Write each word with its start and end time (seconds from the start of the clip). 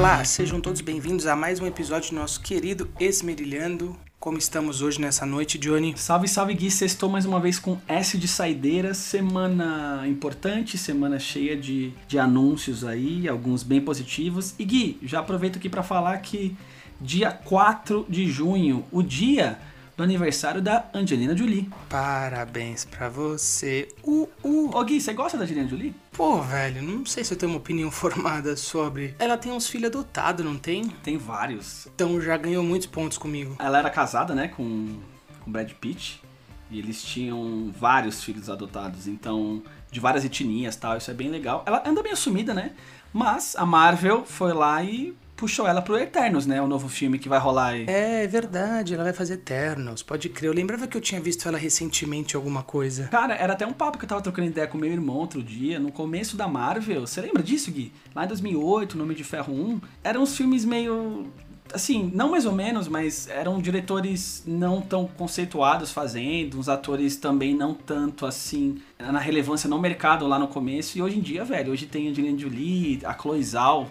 Olá, 0.00 0.24
sejam 0.24 0.62
todos 0.62 0.80
bem-vindos 0.80 1.26
a 1.26 1.36
mais 1.36 1.60
um 1.60 1.66
episódio 1.66 2.08
do 2.08 2.16
nosso 2.16 2.40
querido 2.40 2.88
Esmerilhando. 2.98 3.94
Como 4.18 4.38
estamos 4.38 4.80
hoje 4.80 4.98
nessa 4.98 5.26
noite, 5.26 5.58
Johnny? 5.58 5.92
Salve, 5.94 6.26
salve 6.26 6.54
Gui, 6.54 6.70
sextou 6.70 7.10
mais 7.10 7.26
uma 7.26 7.38
vez 7.38 7.58
com 7.58 7.76
S 7.86 8.16
de 8.16 8.26
saideira, 8.26 8.94
semana 8.94 10.08
importante, 10.08 10.78
semana 10.78 11.18
cheia 11.18 11.54
de, 11.54 11.92
de 12.08 12.18
anúncios 12.18 12.82
aí, 12.82 13.28
alguns 13.28 13.62
bem 13.62 13.82
positivos. 13.82 14.54
E 14.58 14.64
Gui, 14.64 14.98
já 15.02 15.20
aproveito 15.20 15.58
aqui 15.58 15.68
para 15.68 15.82
falar 15.82 16.16
que 16.22 16.56
dia 16.98 17.30
4 17.30 18.06
de 18.08 18.26
junho, 18.26 18.82
o 18.90 19.02
dia 19.02 19.58
do 20.00 20.04
aniversário 20.04 20.62
da 20.62 20.86
Angelina 20.94 21.36
Jolie. 21.36 21.68
Parabéns 21.86 22.86
pra 22.86 23.10
você. 23.10 23.86
Uh, 24.02 24.26
uh. 24.42 24.74
Ô 24.74 24.82
Gui, 24.82 24.98
você 24.98 25.12
gosta 25.12 25.36
da 25.36 25.44
Angelina 25.44 25.68
Jolie? 25.68 25.94
Pô, 26.12 26.40
velho, 26.40 26.80
não 26.80 27.04
sei 27.04 27.22
se 27.22 27.34
eu 27.34 27.36
tenho 27.36 27.52
uma 27.52 27.58
opinião 27.58 27.90
formada 27.92 28.56
sobre. 28.56 29.14
Ela 29.18 29.36
tem 29.36 29.52
uns 29.52 29.68
filhos 29.68 29.88
adotados, 29.88 30.42
não 30.42 30.56
tem? 30.56 30.88
Tem 30.88 31.18
vários. 31.18 31.86
Então 31.94 32.18
já 32.18 32.34
ganhou 32.38 32.64
muitos 32.64 32.86
pontos 32.86 33.18
comigo. 33.18 33.54
Ela 33.58 33.78
era 33.78 33.90
casada, 33.90 34.34
né, 34.34 34.48
com, 34.48 34.98
com 35.44 35.52
Brad 35.52 35.70
Pitt. 35.72 36.22
E 36.70 36.78
eles 36.78 37.02
tinham 37.02 37.70
vários 37.76 38.24
filhos 38.24 38.48
adotados, 38.48 39.06
então, 39.06 39.62
de 39.90 40.00
várias 40.00 40.24
etnias 40.24 40.76
tal, 40.76 40.96
isso 40.96 41.10
é 41.10 41.14
bem 41.14 41.28
legal. 41.28 41.62
Ela 41.66 41.82
anda 41.84 42.02
bem 42.02 42.12
assumida, 42.12 42.54
né? 42.54 42.72
Mas 43.12 43.54
a 43.54 43.66
Marvel 43.66 44.24
foi 44.24 44.54
lá 44.54 44.82
e 44.82 45.14
puxou 45.40 45.66
ela 45.66 45.80
pro 45.80 45.96
Eternos, 45.96 46.44
né? 46.44 46.60
O 46.60 46.66
novo 46.66 46.86
filme 46.86 47.18
que 47.18 47.26
vai 47.26 47.38
rolar 47.38 47.68
aí. 47.68 47.86
É, 47.88 48.24
é 48.24 48.26
verdade, 48.26 48.92
ela 48.92 49.04
vai 49.04 49.14
fazer 49.14 49.34
Eternos, 49.34 50.02
pode 50.02 50.28
crer. 50.28 50.48
Eu 50.48 50.54
lembrava 50.54 50.86
que 50.86 50.94
eu 50.94 51.00
tinha 51.00 51.18
visto 51.18 51.48
ela 51.48 51.56
recentemente 51.56 52.34
em 52.34 52.36
alguma 52.36 52.62
coisa. 52.62 53.08
Cara, 53.08 53.34
era 53.34 53.54
até 53.54 53.66
um 53.66 53.72
papo 53.72 53.96
que 53.96 54.04
eu 54.04 54.08
tava 54.08 54.20
trocando 54.20 54.48
ideia 54.48 54.66
com 54.66 54.76
meu 54.76 54.92
irmão 54.92 55.16
outro 55.16 55.42
dia, 55.42 55.80
no 55.80 55.90
começo 55.90 56.36
da 56.36 56.46
Marvel. 56.46 57.06
Você 57.06 57.22
lembra 57.22 57.42
disso, 57.42 57.72
Gui? 57.72 57.90
Lá 58.14 58.26
em 58.26 58.28
2008, 58.28 58.98
Nome 58.98 59.14
de 59.14 59.24
Ferro 59.24 59.54
1, 59.54 59.80
eram 60.04 60.22
uns 60.22 60.36
filmes 60.36 60.66
meio 60.66 61.26
assim, 61.72 62.10
não 62.12 62.32
mais 62.32 62.44
ou 62.44 62.52
menos, 62.52 62.88
mas 62.88 63.28
eram 63.28 63.60
diretores 63.60 64.42
não 64.46 64.80
tão 64.80 65.06
conceituados 65.06 65.90
fazendo, 65.92 66.58
uns 66.58 66.68
atores 66.68 67.16
também 67.16 67.54
não 67.54 67.72
tanto 67.72 68.26
assim, 68.26 68.82
na 68.98 69.20
relevância 69.20 69.70
no 69.70 69.78
mercado 69.78 70.26
lá 70.26 70.38
no 70.38 70.48
começo. 70.48 70.98
E 70.98 71.02
hoje 71.02 71.18
em 71.18 71.22
dia, 71.22 71.44
velho, 71.44 71.72
hoje 71.72 71.86
tem 71.86 72.08
a 72.08 72.10
Angelina 72.10 72.38
Jolie, 72.38 73.00
a 73.04 73.14
Chloe 73.14 73.42
Zhao, 73.42 73.88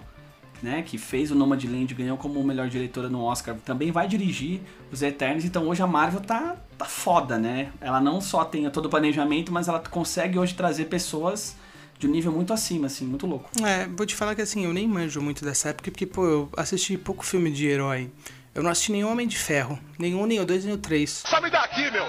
né, 0.62 0.82
que 0.82 0.98
fez 0.98 1.32
o 1.32 1.36
Nomadland, 1.36 1.94
ganhou 1.94 2.18
como 2.18 2.44
melhor 2.44 2.68
diretora 2.68 3.10
no 3.10 3.22
Oscar, 3.24 3.56
também 3.66 3.92
vai 3.92 4.08
dirigir 4.08 4.62
os 4.92 5.02
Eternos. 5.02 5.46
Então 5.46 5.68
hoje 5.68 5.82
a 5.82 5.88
Marvel 5.88 6.22
tá, 6.22 6.56
tá 6.78 6.86
foda, 6.86 7.38
né? 7.38 7.70
Ela 7.80 8.00
não 8.00 8.22
só 8.22 8.44
tem 8.44 8.70
todo 8.70 8.86
o 8.86 8.90
planejamento, 8.90 9.52
mas 9.52 9.68
ela 9.68 9.80
consegue 9.80 10.38
hoje 10.38 10.54
trazer 10.54 10.86
pessoas 10.86 11.56
de 11.98 12.08
um 12.08 12.12
nível 12.12 12.32
muito 12.32 12.54
acima, 12.54 12.88
assim, 12.88 13.06
muito 13.06 13.28
louco. 13.28 13.50
É, 13.64 13.88
vou 13.88 14.06
te 14.06 14.16
falar 14.16 14.34
que 14.34 14.42
assim, 14.42 14.64
eu 14.64 14.74
nem 14.74 14.88
manjo 14.88 15.22
muito 15.22 15.44
dessa 15.44 15.70
época, 15.70 15.92
porque, 15.92 16.06
pô, 16.06 16.26
eu 16.26 16.50
assisti 16.56 16.98
pouco 16.98 17.26
filme 17.26 17.52
de 17.52 17.68
herói. 17.68 18.10
Eu 18.56 18.64
não 18.64 18.72
assisti 18.72 18.92
nenhum 18.92 19.12
Homem 19.12 19.28
de 19.28 19.38
Ferro. 19.38 19.78
Nenhum, 19.98 20.26
nem 20.26 20.40
o 20.40 20.46
dois, 20.46 20.66
nem 20.66 20.74
o 20.74 20.78
três. 20.78 21.24
Só 21.26 21.40
me 21.42 21.50
daqui, 21.50 21.92
meu! 21.92 22.06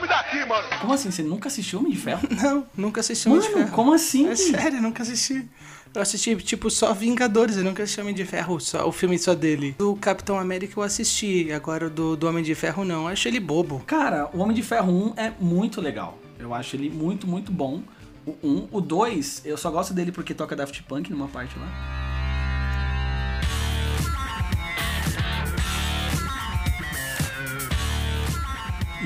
Me 0.00 0.08
daqui, 0.08 0.44
mano! 0.44 0.68
Como 0.80 0.92
assim? 0.92 1.10
Você 1.10 1.22
nunca 1.22 1.48
assistiu 1.48 1.78
Homem 1.78 1.92
de 1.92 1.98
Ferro? 1.98 2.28
Não, 2.30 2.66
nunca 2.76 3.00
assisti 3.00 3.28
Mano, 3.28 3.40
Homem 3.40 3.52
de 3.54 3.58
Ferro. 3.58 3.74
como 3.74 3.94
assim? 3.94 4.28
É 4.28 4.36
sério, 4.36 4.82
nunca 4.82 5.02
assisti. 5.02 5.48
Eu 5.96 6.02
assisti, 6.02 6.36
tipo, 6.36 6.68
só 6.68 6.92
Vingadores, 6.92 7.56
eu 7.56 7.64
nunca 7.64 7.82
assisti 7.82 8.02
Homem 8.02 8.14
de 8.14 8.22
Ferro, 8.22 8.60
só, 8.60 8.86
o 8.86 8.92
filme 8.92 9.18
só 9.18 9.34
dele. 9.34 9.74
Do 9.78 9.96
Capitão 9.96 10.38
América 10.38 10.78
eu 10.78 10.82
assisti, 10.82 11.50
agora 11.50 11.88
do, 11.88 12.14
do 12.14 12.28
Homem 12.28 12.44
de 12.44 12.54
Ferro 12.54 12.84
não. 12.84 13.04
Eu 13.04 13.08
acho 13.08 13.26
ele 13.26 13.40
bobo. 13.40 13.82
Cara, 13.86 14.28
o 14.34 14.40
Homem 14.40 14.54
de 14.54 14.62
Ferro 14.62 14.92
1 14.92 15.14
é 15.16 15.32
muito 15.40 15.80
legal. 15.80 16.18
Eu 16.38 16.52
acho 16.52 16.76
ele 16.76 16.90
muito, 16.90 17.26
muito 17.26 17.50
bom. 17.50 17.80
O 18.26 18.36
1, 18.46 18.68
o 18.72 18.80
2, 18.82 19.42
eu 19.46 19.56
só 19.56 19.70
gosto 19.70 19.94
dele 19.94 20.12
porque 20.12 20.34
toca 20.34 20.54
Daft 20.54 20.82
Punk 20.82 21.10
numa 21.10 21.28
parte 21.28 21.58
lá. 21.58 22.05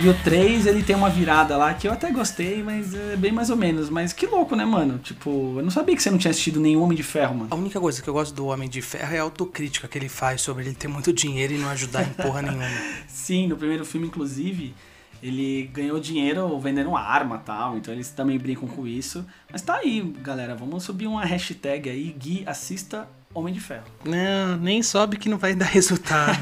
E 0.02 0.08
o 0.08 0.14
3, 0.24 0.64
ele 0.64 0.82
tem 0.82 0.96
uma 0.96 1.10
virada 1.10 1.58
lá 1.58 1.74
que 1.74 1.86
eu 1.86 1.92
até 1.92 2.10
gostei, 2.10 2.62
mas 2.62 2.94
é 2.94 3.16
bem 3.16 3.30
mais 3.30 3.50
ou 3.50 3.56
menos. 3.56 3.90
Mas 3.90 4.14
que 4.14 4.26
louco, 4.26 4.56
né, 4.56 4.64
mano? 4.64 4.98
Tipo, 4.98 5.56
eu 5.58 5.62
não 5.62 5.70
sabia 5.70 5.94
que 5.94 6.02
você 6.02 6.10
não 6.10 6.16
tinha 6.16 6.30
assistido 6.30 6.58
nenhum 6.58 6.82
Homem 6.82 6.96
de 6.96 7.02
Ferro, 7.02 7.34
mano. 7.34 7.48
A 7.50 7.54
única 7.54 7.78
coisa 7.78 8.00
que 8.00 8.08
eu 8.08 8.14
gosto 8.14 8.34
do 8.34 8.46
Homem 8.46 8.66
de 8.66 8.80
Ferro 8.80 9.14
é 9.14 9.18
a 9.18 9.22
autocrítica 9.22 9.86
que 9.86 9.98
ele 9.98 10.08
faz 10.08 10.40
sobre 10.40 10.64
ele 10.64 10.74
ter 10.74 10.88
muito 10.88 11.12
dinheiro 11.12 11.52
e 11.52 11.58
não 11.58 11.68
ajudar 11.68 12.02
em 12.02 12.14
porra 12.14 12.40
nenhuma. 12.40 12.64
Sim, 13.08 13.46
no 13.48 13.58
primeiro 13.58 13.84
filme, 13.84 14.06
inclusive, 14.06 14.74
ele 15.22 15.68
ganhou 15.70 16.00
dinheiro 16.00 16.58
vendendo 16.58 16.96
arma 16.96 17.36
e 17.36 17.44
tal, 17.44 17.76
então 17.76 17.92
eles 17.92 18.08
também 18.08 18.38
brincam 18.38 18.66
com 18.66 18.86
isso. 18.86 19.22
Mas 19.52 19.60
tá 19.60 19.76
aí, 19.76 20.00
galera, 20.22 20.54
vamos 20.54 20.82
subir 20.82 21.08
uma 21.08 21.26
hashtag 21.26 21.90
aí, 21.90 22.16
Gui 22.18 22.42
assista 22.46 23.06
Homem 23.34 23.52
de 23.52 23.60
Ferro. 23.60 23.84
Não, 24.02 24.56
nem 24.56 24.82
sobe 24.82 25.18
que 25.18 25.28
não 25.28 25.36
vai 25.36 25.54
dar 25.54 25.66
resultado. 25.66 26.40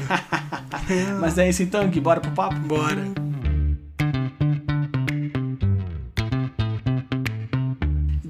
Mas 1.19 1.37
é 1.37 1.49
isso 1.49 1.61
então, 1.61 1.85
Gui, 1.89 1.99
bora 1.99 2.21
pro 2.21 2.31
papo? 2.31 2.55
Bora. 2.55 3.28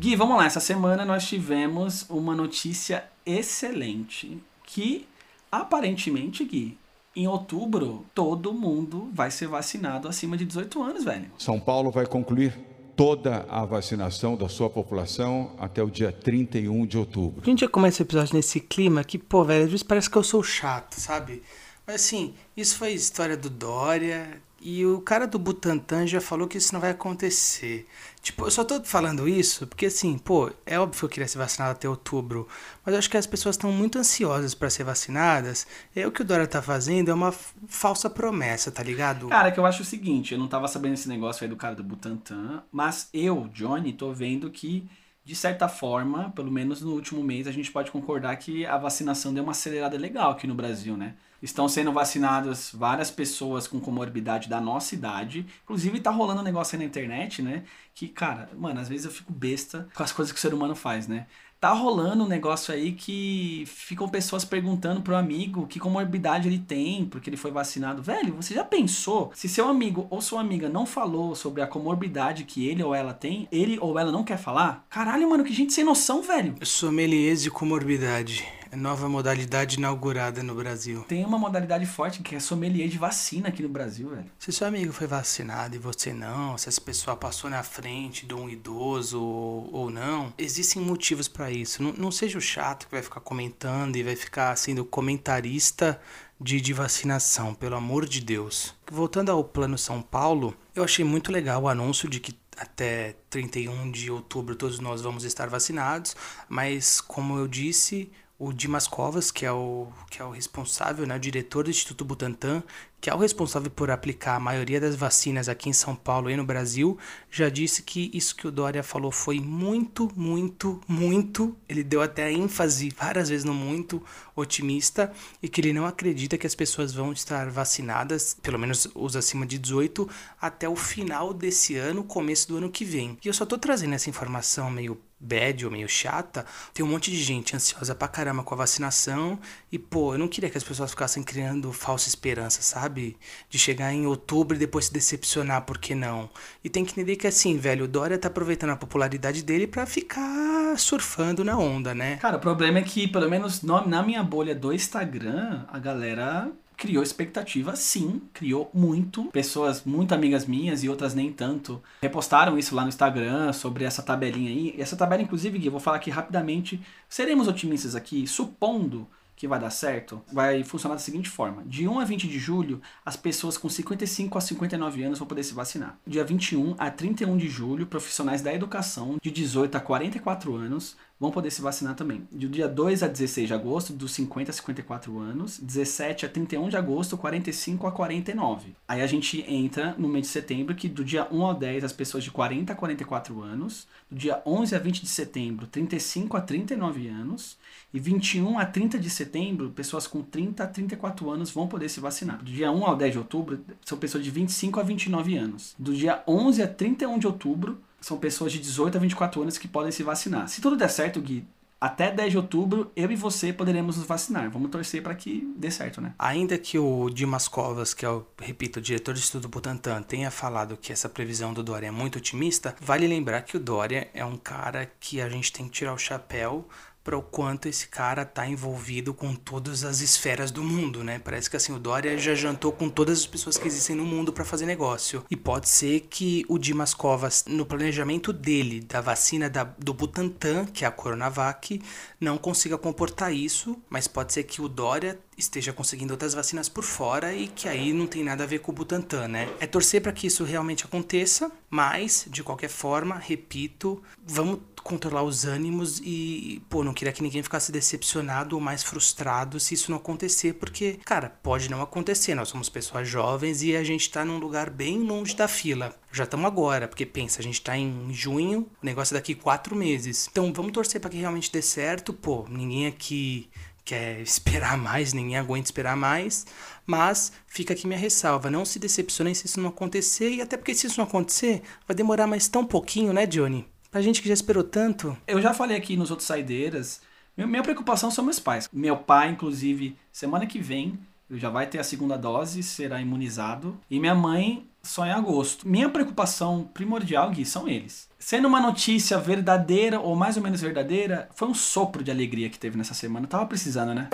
Gui, 0.09 0.15
vamos 0.15 0.37
lá, 0.37 0.45
essa 0.47 0.59
semana 0.59 1.05
nós 1.05 1.27
tivemos 1.27 2.03
uma 2.09 2.35
notícia 2.35 3.03
excelente, 3.23 4.41
que 4.63 5.07
aparentemente, 5.51 6.43
Gui, 6.43 6.75
em 7.15 7.27
outubro, 7.27 8.03
todo 8.15 8.51
mundo 8.51 9.11
vai 9.13 9.29
ser 9.29 9.47
vacinado 9.47 10.07
acima 10.07 10.35
de 10.35 10.45
18 10.45 10.81
anos, 10.81 11.03
velho. 11.03 11.29
São 11.37 11.59
Paulo 11.59 11.91
vai 11.91 12.07
concluir 12.07 12.57
toda 12.95 13.45
a 13.47 13.63
vacinação 13.65 14.35
da 14.35 14.49
sua 14.49 14.67
população 14.67 15.51
até 15.59 15.83
o 15.83 15.91
dia 15.91 16.11
31 16.11 16.87
de 16.87 16.97
outubro. 16.97 17.43
A 17.43 17.45
gente 17.45 17.59
já 17.59 17.67
começa 17.67 18.01
o 18.01 18.03
episódio 18.03 18.35
nesse 18.35 18.59
clima 18.59 19.03
que, 19.03 19.19
pô, 19.19 19.43
velho, 19.43 19.65
às 19.65 19.69
vezes 19.69 19.83
parece 19.83 20.09
que 20.09 20.17
eu 20.17 20.23
sou 20.23 20.41
chato, 20.41 20.95
sabe? 20.95 21.43
Mas 21.85 21.97
assim, 21.97 22.33
isso 22.57 22.77
foi 22.77 22.93
história 22.93 23.37
do 23.37 23.47
Dória 23.47 24.41
e 24.61 24.85
o 24.85 25.01
cara 25.01 25.25
do 25.25 25.39
Butantan 25.39 26.05
já 26.05 26.19
falou 26.19 26.47
que 26.47 26.57
isso 26.57 26.73
não 26.73 26.81
vai 26.81 26.91
acontecer. 26.91 27.87
Tipo, 28.21 28.45
eu 28.45 28.51
só 28.51 28.63
tô 28.63 28.83
falando 28.83 29.27
isso 29.27 29.65
porque 29.65 29.85
assim, 29.85 30.17
pô, 30.17 30.51
é 30.65 30.79
óbvio 30.79 30.99
que 30.99 31.05
eu 31.05 31.09
queria 31.09 31.27
ser 31.27 31.37
vacinado 31.37 31.71
até 31.71 31.87
outubro, 31.87 32.47
mas 32.85 32.93
eu 32.93 32.99
acho 32.99 33.09
que 33.09 33.17
as 33.17 33.25
pessoas 33.27 33.55
estão 33.55 33.71
muito 33.71 33.97
ansiosas 33.97 34.53
para 34.53 34.69
ser 34.69 34.83
vacinadas. 34.83 35.65
E 35.95 35.99
aí 35.99 36.05
o 36.05 36.11
que 36.11 36.21
o 36.21 36.25
Dória 36.25 36.47
tá 36.47 36.61
fazendo 36.61 37.09
é 37.09 37.13
uma 37.13 37.31
falsa 37.31 38.09
promessa, 38.09 38.71
tá 38.71 38.83
ligado? 38.83 39.29
Cara, 39.29 39.51
que 39.51 39.59
eu 39.59 39.65
acho 39.65 39.83
o 39.83 39.85
seguinte, 39.85 40.33
eu 40.33 40.39
não 40.39 40.47
tava 40.47 40.67
sabendo 40.67 40.93
esse 40.95 41.07
negócio 41.07 41.43
aí 41.43 41.49
do 41.49 41.55
cara 41.55 41.75
do 41.75 41.83
Butantan, 41.83 42.63
mas 42.71 43.09
eu, 43.13 43.47
Johnny, 43.53 43.93
tô 43.93 44.11
vendo 44.11 44.49
que, 44.49 44.89
de 45.23 45.35
certa 45.35 45.67
forma, 45.69 46.31
pelo 46.31 46.51
menos 46.51 46.81
no 46.81 46.93
último 46.93 47.23
mês, 47.23 47.47
a 47.47 47.51
gente 47.51 47.71
pode 47.71 47.91
concordar 47.91 48.35
que 48.37 48.65
a 48.65 48.77
vacinação 48.77 49.33
deu 49.33 49.43
uma 49.43 49.51
acelerada 49.51 49.97
legal 49.97 50.31
aqui 50.31 50.47
no 50.47 50.55
Brasil, 50.55 50.97
né? 50.97 51.15
Estão 51.41 51.67
sendo 51.69 51.91
vacinadas 51.91 52.71
várias 52.73 53.09
pessoas 53.09 53.67
com 53.67 53.79
comorbidade 53.79 54.49
da 54.49 54.59
nossa 54.59 54.95
idade. 54.95 55.45
Inclusive, 55.63 55.99
tá 55.99 56.11
rolando 56.11 56.41
um 56.41 56.43
negócio 56.43 56.75
aí 56.75 56.79
na 56.79 56.85
internet, 56.85 57.41
né? 57.41 57.63
Que, 57.93 58.07
cara, 58.07 58.49
mano, 58.57 58.79
às 58.79 58.89
vezes 58.89 59.05
eu 59.05 59.11
fico 59.11 59.31
besta 59.31 59.87
com 59.93 60.03
as 60.03 60.11
coisas 60.11 60.31
que 60.31 60.37
o 60.37 60.41
ser 60.41 60.53
humano 60.53 60.75
faz, 60.75 61.07
né? 61.07 61.27
Tá 61.59 61.73
rolando 61.73 62.23
um 62.23 62.27
negócio 62.27 62.73
aí 62.73 62.93
que 62.93 63.65
ficam 63.67 64.07
pessoas 64.07 64.45
perguntando 64.45 65.01
pro 65.01 65.13
amigo 65.13 65.67
que 65.67 65.77
comorbidade 65.77 66.47
ele 66.47 66.59
tem, 66.59 67.03
porque 67.03 67.29
ele 67.29 67.35
foi 67.35 67.51
vacinado. 67.51 68.01
Velho, 68.01 68.33
você 68.35 68.53
já 68.53 68.63
pensou 68.63 69.31
se 69.35 69.49
seu 69.49 69.67
amigo 69.67 70.07
ou 70.09 70.21
sua 70.21 70.39
amiga 70.39 70.69
não 70.69 70.85
falou 70.85 71.35
sobre 71.35 71.61
a 71.61 71.67
comorbidade 71.67 72.45
que 72.45 72.65
ele 72.65 72.81
ou 72.81 72.95
ela 72.95 73.13
tem, 73.13 73.45
ele 73.51 73.77
ou 73.81 73.99
ela 73.99 74.09
não 74.09 74.23
quer 74.23 74.37
falar? 74.37 74.85
Caralho, 74.89 75.29
mano, 75.29 75.43
que 75.43 75.51
gente 75.51 75.73
sem 75.73 75.83
noção, 75.83 76.21
velho. 76.21 76.55
Sommeliers 76.65 77.43
de 77.43 77.51
comorbidade. 77.51 78.47
É 78.71 78.75
nova 78.75 79.09
modalidade 79.09 79.77
inaugurada 79.77 80.43
no 80.43 80.53
Brasil. 80.53 81.03
Tem 81.07 81.25
uma 81.25 81.39
modalidade 81.39 81.87
forte 81.87 82.21
que 82.21 82.35
é 82.35 82.39
sommelier 82.39 82.87
de 82.87 82.99
vacina 82.99 83.49
aqui 83.49 83.63
no 83.63 83.69
Brasil, 83.69 84.09
velho. 84.09 84.25
Se 84.37 84.51
seu 84.51 84.67
amigo 84.67 84.93
foi 84.93 85.07
vacinado 85.07 85.75
e 85.75 85.79
você 85.79 86.13
não, 86.13 86.55
se 86.55 86.69
essa 86.69 86.79
pessoa 86.79 87.17
passou 87.17 87.49
na 87.49 87.63
frente 87.63 88.27
de 88.27 88.33
um 88.35 88.47
idoso 88.47 89.19
ou, 89.19 89.69
ou 89.73 89.89
não, 89.89 90.31
existem 90.37 90.79
motivos 90.81 91.27
pra 91.27 91.49
isso. 91.49 91.81
Não, 91.81 91.93
não 91.93 92.11
seja 92.11 92.37
o 92.37 92.41
chato 92.41 92.85
que 92.85 92.91
vai 92.91 93.01
ficar 93.01 93.21
comentando 93.21 93.95
e 93.95 94.03
vai 94.03 94.15
ficar 94.15 94.55
sendo 94.55 94.85
comentarista 94.85 95.99
de, 96.39 96.61
de 96.61 96.71
vacinação, 96.71 97.55
pelo 97.55 97.75
amor 97.75 98.05
de 98.05 98.21
Deus. 98.21 98.75
Voltando 98.89 99.31
ao 99.31 99.43
Plano 99.43 99.77
São 99.79 99.99
Paulo, 99.99 100.55
eu 100.75 100.83
achei 100.83 101.03
muito 101.03 101.31
legal 101.31 101.63
o 101.63 101.67
anúncio 101.67 102.07
de 102.07 102.19
que 102.19 102.37
até 102.55 103.15
31 103.29 103.89
de 103.89 104.11
outubro 104.11 104.55
todos 104.55 104.79
nós 104.79 105.01
vamos 105.01 105.23
estar 105.23 105.49
vacinados, 105.49 106.15
mas 106.47 106.99
como 107.01 107.37
eu 107.37 107.47
disse, 107.47 108.11
o 108.39 108.53
Dimas 108.53 108.87
Covas, 108.87 109.29
que 109.31 109.45
é 109.45 109.51
o, 109.51 109.87
que 110.09 110.21
é 110.21 110.25
o 110.25 110.31
responsável, 110.31 111.05
né, 111.05 111.17
o 111.17 111.19
diretor 111.19 111.65
do 111.65 111.69
Instituto 111.69 112.05
Butantan, 112.05 112.63
que 113.01 113.09
é 113.09 113.13
o 113.13 113.17
responsável 113.17 113.71
por 113.71 113.89
aplicar 113.89 114.35
a 114.35 114.39
maioria 114.39 114.79
das 114.79 114.95
vacinas 114.95 115.47
aqui 115.47 115.69
em 115.69 115.73
São 115.73 115.95
Paulo 115.95 116.29
e 116.29 116.35
no 116.35 116.43
Brasil, 116.43 116.97
já 117.31 117.49
disse 117.49 117.81
que 117.81 118.11
isso 118.13 118.35
que 118.35 118.47
o 118.47 118.51
Dória 118.51 118.83
falou 118.83 119.11
foi 119.11 119.39
muito, 119.39 120.11
muito, 120.15 120.81
muito, 120.87 121.55
ele 121.67 121.83
deu 121.83 122.01
até 122.01 122.31
ênfase 122.31 122.89
várias 122.89 123.29
vezes 123.29 123.45
no 123.45 123.53
muito 123.53 124.03
otimista 124.35 125.11
e 125.41 125.47
que 125.47 125.61
ele 125.61 125.73
não 125.73 125.85
acredita 125.85 126.37
que 126.37 126.47
as 126.47 126.55
pessoas 126.55 126.93
vão 126.93 127.11
estar 127.13 127.49
vacinadas, 127.49 128.35
pelo 128.41 128.59
menos 128.59 128.87
os 128.95 129.15
acima 129.15 129.45
de 129.45 129.57
18, 129.57 130.09
até 130.41 130.67
o 130.67 130.75
final 130.75 131.33
desse 131.33 131.75
ano, 131.75 132.03
começo 132.03 132.47
do 132.47 132.57
ano 132.57 132.69
que 132.69 132.85
vem. 132.85 133.17
E 133.23 133.27
eu 133.27 133.33
só 133.33 133.45
tô 133.45 133.57
trazendo 133.57 133.93
essa 133.93 134.09
informação 134.09 134.69
meio 134.69 134.99
bad 135.19 135.65
ou 135.65 135.71
meio 135.71 135.89
chata, 135.89 136.45
tem 136.73 136.85
um 136.85 136.87
monte 136.87 137.11
de 137.11 137.21
gente 137.21 137.55
ansiosa 137.55 137.93
pra 137.93 138.07
caramba 138.07 138.41
com 138.41 138.53
a 138.53 138.57
vacinação 138.57 139.37
e, 139.71 139.77
pô, 139.77 140.13
eu 140.13 140.17
não 140.17 140.27
queria 140.27 140.49
que 140.49 140.57
as 140.57 140.63
pessoas 140.63 140.91
ficassem 140.91 141.21
criando 141.21 141.73
falsa 141.73 142.07
esperança, 142.07 142.61
sabe? 142.61 142.88
De 142.89 143.57
chegar 143.57 143.93
em 143.93 144.05
outubro 144.05 144.55
e 144.55 144.59
depois 144.59 144.85
se 144.85 144.93
decepcionar, 144.93 145.65
por 145.65 145.77
que 145.77 145.93
não? 145.95 146.29
E 146.63 146.69
tem 146.69 146.83
que 146.83 146.91
entender 146.91 147.15
que, 147.15 147.27
assim, 147.27 147.57
velho, 147.57 147.85
o 147.85 147.87
Dória 147.87 148.17
tá 148.17 148.27
aproveitando 148.27 148.71
a 148.71 148.75
popularidade 148.75 149.43
dele 149.43 149.67
para 149.67 149.85
ficar 149.85 150.77
surfando 150.77 151.43
na 151.43 151.57
onda, 151.57 151.93
né? 151.95 152.17
Cara, 152.17 152.37
o 152.37 152.39
problema 152.39 152.79
é 152.79 152.81
que, 152.81 153.07
pelo 153.07 153.29
menos 153.29 153.61
na 153.61 154.03
minha 154.03 154.23
bolha 154.23 154.53
do 154.53 154.73
Instagram, 154.73 155.65
a 155.67 155.79
galera 155.79 156.51
criou 156.79 157.03
expectativa, 157.03 157.75
sim, 157.75 158.21
criou 158.33 158.71
muito. 158.73 159.25
Pessoas 159.25 159.83
muito 159.83 160.13
amigas 160.15 160.45
minhas 160.45 160.81
e 160.81 160.87
outras 160.87 161.13
nem 161.13 161.31
tanto 161.31 161.83
repostaram 162.01 162.57
isso 162.57 162.73
lá 162.73 162.83
no 162.83 162.87
Instagram 162.87 163.51
sobre 163.51 163.83
essa 163.83 164.01
tabelinha 164.01 164.49
aí. 164.49 164.73
Essa 164.77 164.95
tabela, 164.95 165.21
inclusive, 165.21 165.59
Gui, 165.59 165.65
eu 165.65 165.71
vou 165.71 165.81
falar 165.81 165.97
aqui 165.97 166.09
rapidamente. 166.09 166.81
Seremos 167.09 167.49
otimistas 167.49 167.95
aqui, 167.95 168.25
supondo 168.25 169.05
que 169.39 169.47
vai 169.47 169.57
dar 169.57 169.69
certo, 169.69 170.21
vai 170.33 170.65
funcionar 170.65 170.95
da 170.95 170.99
seguinte 170.99 171.29
forma: 171.29 171.63
de 171.65 171.87
1 171.87 171.99
a 171.99 172.03
20 172.03 172.27
de 172.27 172.37
julho, 172.37 172.81
as 173.05 173.15
pessoas 173.15 173.57
com 173.57 173.69
55 173.69 174.37
a 174.37 174.41
59 174.41 175.01
anos 175.01 175.17
vão 175.17 175.27
poder 175.27 175.43
se 175.43 175.53
vacinar. 175.53 175.97
Dia 176.05 176.25
21 176.25 176.75
a 176.77 176.91
31 176.91 177.37
de 177.37 177.47
julho, 177.47 177.87
profissionais 177.87 178.41
da 178.41 178.53
educação 178.53 179.17
de 179.21 179.31
18 179.31 179.75
a 179.75 179.79
44 179.79 180.53
anos 180.53 180.97
vão 181.19 181.31
poder 181.31 181.51
se 181.51 181.61
vacinar 181.61 181.95
também. 181.95 182.27
Do 182.31 182.47
dia 182.47 182.67
2 182.67 183.03
a 183.03 183.07
16 183.07 183.47
de 183.47 183.53
agosto, 183.53 183.91
dos 183.91 184.13
50 184.13 184.51
a 184.51 184.53
54 184.53 185.19
anos, 185.19 185.59
17 185.59 186.25
a 186.25 186.29
31 186.29 186.69
de 186.69 186.77
agosto, 186.77 187.17
45 187.17 187.87
a 187.87 187.91
49. 187.91 188.73
Aí 188.87 189.01
a 189.01 189.07
gente 189.07 189.43
entra 189.47 189.93
no 189.97 190.07
mês 190.07 190.27
de 190.27 190.31
setembro, 190.31 190.73
que 190.73 190.87
do 190.87 191.03
dia 191.03 191.27
1 191.29 191.43
ao 191.43 191.53
10, 191.53 191.83
as 191.83 191.93
pessoas 191.93 192.23
de 192.23 192.31
40 192.31 192.71
a 192.71 192.75
44 192.75 193.41
anos, 193.41 193.87
do 194.09 194.17
dia 194.17 194.41
11 194.45 194.75
a 194.75 194.79
20 194.79 195.01
de 195.01 195.09
setembro, 195.09 195.67
35 195.67 196.37
a 196.37 196.41
39 196.41 197.07
anos, 197.07 197.57
e 197.93 197.99
21 197.99 198.57
a 198.57 198.65
30 198.65 198.99
de 198.99 199.09
setembro, 199.09 199.71
pessoas 199.71 200.07
com 200.07 200.21
30 200.21 200.63
a 200.63 200.67
34 200.67 201.29
anos 201.29 201.51
vão 201.51 201.67
poder 201.67 201.89
se 201.89 201.99
vacinar. 201.99 202.37
Do 202.37 202.51
dia 202.51 202.71
1 202.71 202.85
ao 202.85 202.95
10 202.95 203.11
de 203.11 203.17
outubro, 203.17 203.59
são 203.83 203.97
pessoas 203.97 204.23
de 204.23 204.31
25 204.31 204.79
a 204.79 204.83
29 204.83 205.35
anos. 205.35 205.75
Do 205.77 205.93
dia 205.93 206.23
11 206.27 206.61
a 206.61 206.67
31 206.67 207.17
de 207.17 207.27
outubro, 207.27 207.79
são 208.01 208.17
pessoas 208.17 208.51
de 208.51 208.59
18 208.59 208.97
a 208.97 208.99
24 208.99 209.41
anos 209.41 209.57
que 209.57 209.67
podem 209.67 209.91
se 209.91 210.03
vacinar. 210.03 210.47
Se 210.47 210.61
tudo 210.61 210.75
der 210.75 210.89
certo, 210.89 211.21
Gui, 211.21 211.45
até 211.79 212.11
10 212.11 212.31
de 212.31 212.37
outubro, 212.37 212.91
eu 212.95 213.09
e 213.09 213.15
você 213.15 213.53
poderemos 213.53 213.97
nos 213.97 214.05
vacinar. 214.05 214.49
Vamos 214.49 214.69
torcer 214.69 215.01
para 215.01 215.15
que 215.15 215.49
dê 215.55 215.71
certo, 215.71 216.01
né? 216.01 216.13
Ainda 216.19 216.57
que 216.57 216.77
o 216.77 217.09
Dimas 217.09 217.47
Covas, 217.47 217.93
que 217.93 218.05
é 218.05 218.09
o, 218.09 218.25
repito, 218.41 218.79
o 218.79 218.81
diretor 218.81 219.13
de 219.13 219.21
estudo 219.21 219.47
Butantan, 219.47 220.01
tenha 220.01 220.29
falado 220.29 220.75
que 220.75 220.91
essa 220.91 221.07
previsão 221.07 221.53
do 221.53 221.63
Dória 221.63 221.87
é 221.87 221.91
muito 221.91 222.17
otimista, 222.17 222.75
vale 222.81 223.07
lembrar 223.07 223.43
que 223.43 223.55
o 223.55 223.59
Dória 223.59 224.09
é 224.13 224.25
um 224.25 224.35
cara 224.35 224.91
que 224.99 225.21
a 225.21 225.29
gente 225.29 225.53
tem 225.53 225.65
que 225.65 225.71
tirar 225.71 225.93
o 225.93 225.97
chapéu 225.97 226.67
para 227.03 227.17
o 227.17 227.21
quanto 227.21 227.67
esse 227.67 227.87
cara 227.87 228.25
tá 228.25 228.47
envolvido 228.47 229.13
com 229.13 229.33
todas 229.33 229.83
as 229.83 230.01
esferas 230.01 230.51
do 230.51 230.63
mundo, 230.63 231.03
né? 231.03 231.19
Parece 231.19 231.49
que 231.49 231.55
assim 231.55 231.73
o 231.73 231.79
Dória 231.79 232.17
já 232.17 232.35
jantou 232.35 232.71
com 232.71 232.89
todas 232.89 233.19
as 233.19 233.25
pessoas 233.25 233.57
que 233.57 233.67
existem 233.67 233.95
no 233.95 234.05
mundo 234.05 234.33
para 234.33 234.45
fazer 234.45 234.65
negócio. 234.65 235.25
E 235.29 235.35
pode 235.35 235.69
ser 235.69 236.01
que 236.01 236.45
o 236.47 236.57
Dimas 236.57 236.93
Covas, 236.93 237.45
no 237.47 237.65
planejamento 237.65 238.31
dele 238.31 238.81
da 238.81 239.01
vacina 239.01 239.49
da, 239.49 239.63
do 239.63 239.93
Butantan, 239.93 240.65
que 240.65 240.83
é 240.83 240.87
a 240.87 240.91
Coronavac, 240.91 241.81
não 242.19 242.37
consiga 242.37 242.77
comportar 242.77 243.33
isso, 243.33 243.77
mas 243.89 244.07
pode 244.07 244.33
ser 244.33 244.43
que 244.43 244.61
o 244.61 244.67
Dória 244.67 245.17
esteja 245.37 245.71
conseguindo 245.71 246.13
outras 246.13 246.33
vacinas 246.33 246.67
por 246.67 246.83
fora 246.83 247.33
e 247.33 247.47
que 247.47 247.67
aí 247.67 247.93
não 247.93 248.05
tem 248.05 248.23
nada 248.23 248.43
a 248.43 248.47
ver 248.47 248.59
com 248.59 248.71
o 248.71 248.75
Butantan, 248.75 249.27
né? 249.29 249.49
É 249.59 249.65
torcer 249.65 250.01
para 250.01 250.11
que 250.11 250.27
isso 250.27 250.43
realmente 250.43 250.85
aconteça, 250.85 251.51
mas 251.69 252.25
de 252.29 252.43
qualquer 252.43 252.69
forma, 252.69 253.15
repito, 253.15 254.01
vamos 254.25 254.59
controlar 254.81 255.23
os 255.23 255.45
ânimos 255.45 255.99
e, 256.03 256.61
pô, 256.69 256.83
não 256.83 256.93
queria 256.93 257.13
que 257.13 257.21
ninguém 257.21 257.43
ficasse 257.43 257.71
decepcionado 257.71 258.55
ou 258.55 258.61
mais 258.61 258.83
frustrado 258.83 259.59
se 259.59 259.73
isso 259.73 259.91
não 259.91 259.97
acontecer, 259.97 260.53
porque, 260.53 260.99
cara, 261.05 261.29
pode 261.41 261.69
não 261.69 261.81
acontecer. 261.81 262.35
Nós 262.35 262.49
somos 262.49 262.69
pessoas 262.69 263.07
jovens 263.07 263.61
e 263.61 263.75
a 263.75 263.83
gente 263.83 264.09
tá 264.09 264.23
num 264.23 264.37
lugar 264.37 264.69
bem 264.69 264.99
longe 264.99 265.35
da 265.35 265.47
fila. 265.47 265.95
Já 266.11 266.23
estamos 266.23 266.45
agora, 266.45 266.87
porque 266.87 267.05
pensa, 267.05 267.39
a 267.39 267.43
gente 267.43 267.61
tá 267.61 267.77
em 267.77 268.13
junho, 268.13 268.69
o 268.81 268.85
negócio 268.85 269.13
é 269.13 269.17
daqui 269.17 269.35
quatro 269.35 269.75
meses. 269.75 270.27
Então 270.31 270.51
vamos 270.53 270.71
torcer 270.71 270.99
para 270.99 271.09
que 271.09 271.17
realmente 271.17 271.51
dê 271.51 271.61
certo, 271.61 272.13
pô. 272.13 272.45
Ninguém 272.49 272.87
aqui 272.87 273.49
quer 273.85 274.21
esperar 274.23 274.77
mais, 274.77 275.13
ninguém 275.13 275.37
aguenta 275.37 275.67
esperar 275.67 275.95
mais, 275.95 276.45
mas 276.85 277.31
fica 277.47 277.73
aqui 277.73 277.87
minha 277.87 277.99
ressalva, 277.99 278.49
não 278.49 278.65
se 278.65 278.79
decepcionem 278.79 279.33
se 279.33 279.45
isso 279.45 279.59
não 279.59 279.69
acontecer, 279.69 280.31
e 280.31 280.41
até 280.41 280.57
porque 280.57 280.75
se 280.75 280.87
isso 280.87 280.99
não 280.99 281.07
acontecer, 281.07 281.61
vai 281.87 281.95
demorar 281.95 282.27
mais 282.27 282.47
tão 282.47 282.65
pouquinho, 282.65 283.13
né, 283.13 283.25
Johnny? 283.25 283.67
Pra 283.91 284.01
gente 284.01 284.21
que 284.21 284.27
já 284.27 284.33
esperou 284.35 284.63
tanto. 284.63 285.17
Eu 285.27 285.41
já 285.41 285.51
falei 285.51 285.75
aqui 285.75 285.97
nos 285.97 286.11
outros 286.11 286.27
saideiras. 286.27 287.01
Minha 287.35 287.63
preocupação 287.63 288.11
são 288.11 288.23
meus 288.23 288.39
pais. 288.39 288.69
Meu 288.71 288.97
pai, 288.97 289.29
inclusive, 289.29 289.95
semana 290.11 290.45
que 290.45 290.59
vem, 290.59 290.99
já 291.31 291.49
vai 291.49 291.65
ter 291.65 291.79
a 291.79 291.83
segunda 291.83 292.15
dose, 292.15 292.61
será 292.61 293.01
imunizado. 293.01 293.79
E 293.89 293.99
minha 293.99 294.13
mãe 294.13 294.67
só 294.83 295.07
em 295.07 295.11
agosto. 295.11 295.67
Minha 295.67 295.89
preocupação 295.89 296.69
primordial, 296.71 297.31
Gui, 297.31 297.45
são 297.45 297.67
eles. 297.67 298.07
Sendo 298.19 298.47
uma 298.47 298.61
notícia 298.61 299.17
verdadeira 299.17 299.99
ou 299.99 300.15
mais 300.15 300.37
ou 300.37 300.43
menos 300.43 300.61
verdadeira, 300.61 301.27
foi 301.33 301.47
um 301.47 301.55
sopro 301.55 302.03
de 302.03 302.11
alegria 302.11 302.49
que 302.49 302.59
teve 302.59 302.77
nessa 302.77 302.93
semana. 302.93 303.25
Tava 303.25 303.47
precisando, 303.47 303.95
né? 303.95 304.07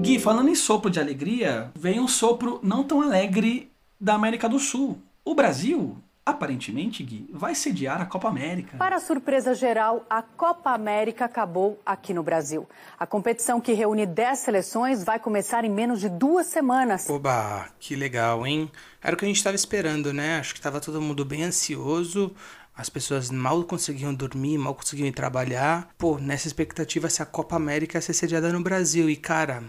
Gui, 0.00 0.18
falando 0.18 0.48
em 0.48 0.56
sopro 0.56 0.90
de 0.90 0.98
alegria, 0.98 1.70
veio 1.78 2.02
um 2.02 2.08
sopro 2.08 2.58
não 2.64 2.82
tão 2.82 3.00
alegre 3.00 3.70
da 4.00 4.14
América 4.14 4.48
do 4.48 4.58
Sul. 4.58 4.98
O 5.24 5.34
Brasil 5.34 5.96
aparentemente, 6.26 7.04
Gui, 7.04 7.30
vai 7.32 7.54
sediar 7.54 8.02
a 8.02 8.04
Copa 8.04 8.28
América. 8.28 8.76
Para 8.76 8.98
surpresa 8.98 9.54
geral, 9.54 10.04
a 10.10 10.20
Copa 10.20 10.72
América 10.72 11.24
acabou 11.24 11.80
aqui 11.86 12.12
no 12.12 12.24
Brasil. 12.24 12.68
A 12.98 13.06
competição 13.06 13.60
que 13.60 13.72
reúne 13.72 14.04
10 14.04 14.40
seleções 14.40 15.04
vai 15.04 15.20
começar 15.20 15.64
em 15.64 15.70
menos 15.70 16.00
de 16.00 16.08
duas 16.08 16.48
semanas. 16.48 17.08
Oba, 17.08 17.68
que 17.78 17.94
legal, 17.94 18.44
hein? 18.44 18.68
Era 19.00 19.14
o 19.14 19.18
que 19.18 19.24
a 19.24 19.28
gente 19.28 19.36
estava 19.36 19.54
esperando, 19.54 20.12
né? 20.12 20.40
Acho 20.40 20.52
que 20.52 20.58
estava 20.58 20.80
todo 20.80 21.00
mundo 21.00 21.24
bem 21.24 21.44
ansioso. 21.44 22.34
As 22.76 22.88
pessoas 22.88 23.30
mal 23.30 23.62
conseguiam 23.62 24.12
dormir, 24.12 24.58
mal 24.58 24.74
conseguiam 24.74 25.06
ir 25.06 25.12
trabalhar. 25.12 25.88
Pô, 25.96 26.18
nessa 26.18 26.48
expectativa 26.48 27.08
se 27.08 27.22
a 27.22 27.26
Copa 27.26 27.54
América 27.54 27.98
ia 27.98 28.02
ser 28.02 28.12
sediada 28.12 28.52
no 28.52 28.60
Brasil. 28.60 29.08
E, 29.08 29.16
cara, 29.16 29.62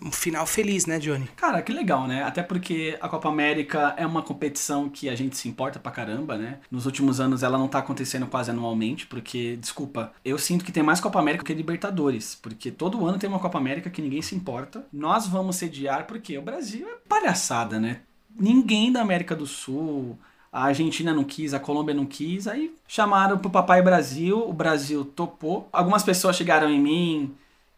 um 0.00 0.12
final 0.12 0.46
feliz, 0.46 0.86
né, 0.86 0.98
Johnny? 0.98 1.28
Cara, 1.36 1.60
que 1.62 1.72
legal, 1.72 2.06
né? 2.06 2.22
Até 2.22 2.42
porque 2.42 2.96
a 3.00 3.08
Copa 3.08 3.28
América 3.28 3.94
é 3.96 4.06
uma 4.06 4.22
competição 4.22 4.88
que 4.88 5.08
a 5.08 5.14
gente 5.14 5.36
se 5.36 5.48
importa 5.48 5.78
pra 5.78 5.92
caramba, 5.92 6.36
né? 6.36 6.58
Nos 6.70 6.86
últimos 6.86 7.20
anos 7.20 7.42
ela 7.42 7.58
não 7.58 7.68
tá 7.68 7.78
acontecendo 7.78 8.26
quase 8.26 8.50
anualmente, 8.50 9.06
porque, 9.06 9.56
desculpa, 9.56 10.12
eu 10.24 10.38
sinto 10.38 10.64
que 10.64 10.72
tem 10.72 10.82
mais 10.82 11.00
Copa 11.00 11.18
América 11.18 11.44
que 11.44 11.52
Libertadores, 11.52 12.34
porque 12.34 12.70
todo 12.70 13.06
ano 13.06 13.18
tem 13.18 13.28
uma 13.28 13.38
Copa 13.38 13.58
América 13.58 13.90
que 13.90 14.02
ninguém 14.02 14.22
se 14.22 14.34
importa. 14.34 14.86
Nós 14.92 15.26
vamos 15.26 15.56
sediar 15.56 16.06
porque 16.06 16.36
o 16.38 16.42
Brasil 16.42 16.86
é 16.88 16.94
palhaçada, 17.08 17.78
né? 17.78 18.00
Ninguém 18.34 18.90
da 18.90 19.02
América 19.02 19.36
do 19.36 19.46
Sul, 19.46 20.18
a 20.52 20.64
Argentina 20.64 21.14
não 21.14 21.24
quis, 21.24 21.54
a 21.54 21.60
Colômbia 21.60 21.94
não 21.94 22.04
quis, 22.04 22.46
aí 22.46 22.74
chamaram 22.86 23.38
pro 23.38 23.50
Papai 23.50 23.80
Brasil, 23.80 24.38
o 24.46 24.52
Brasil 24.52 25.04
topou. 25.04 25.68
Algumas 25.72 26.02
pessoas 26.02 26.36
chegaram 26.36 26.68
em 26.68 26.80
mim 26.80 27.34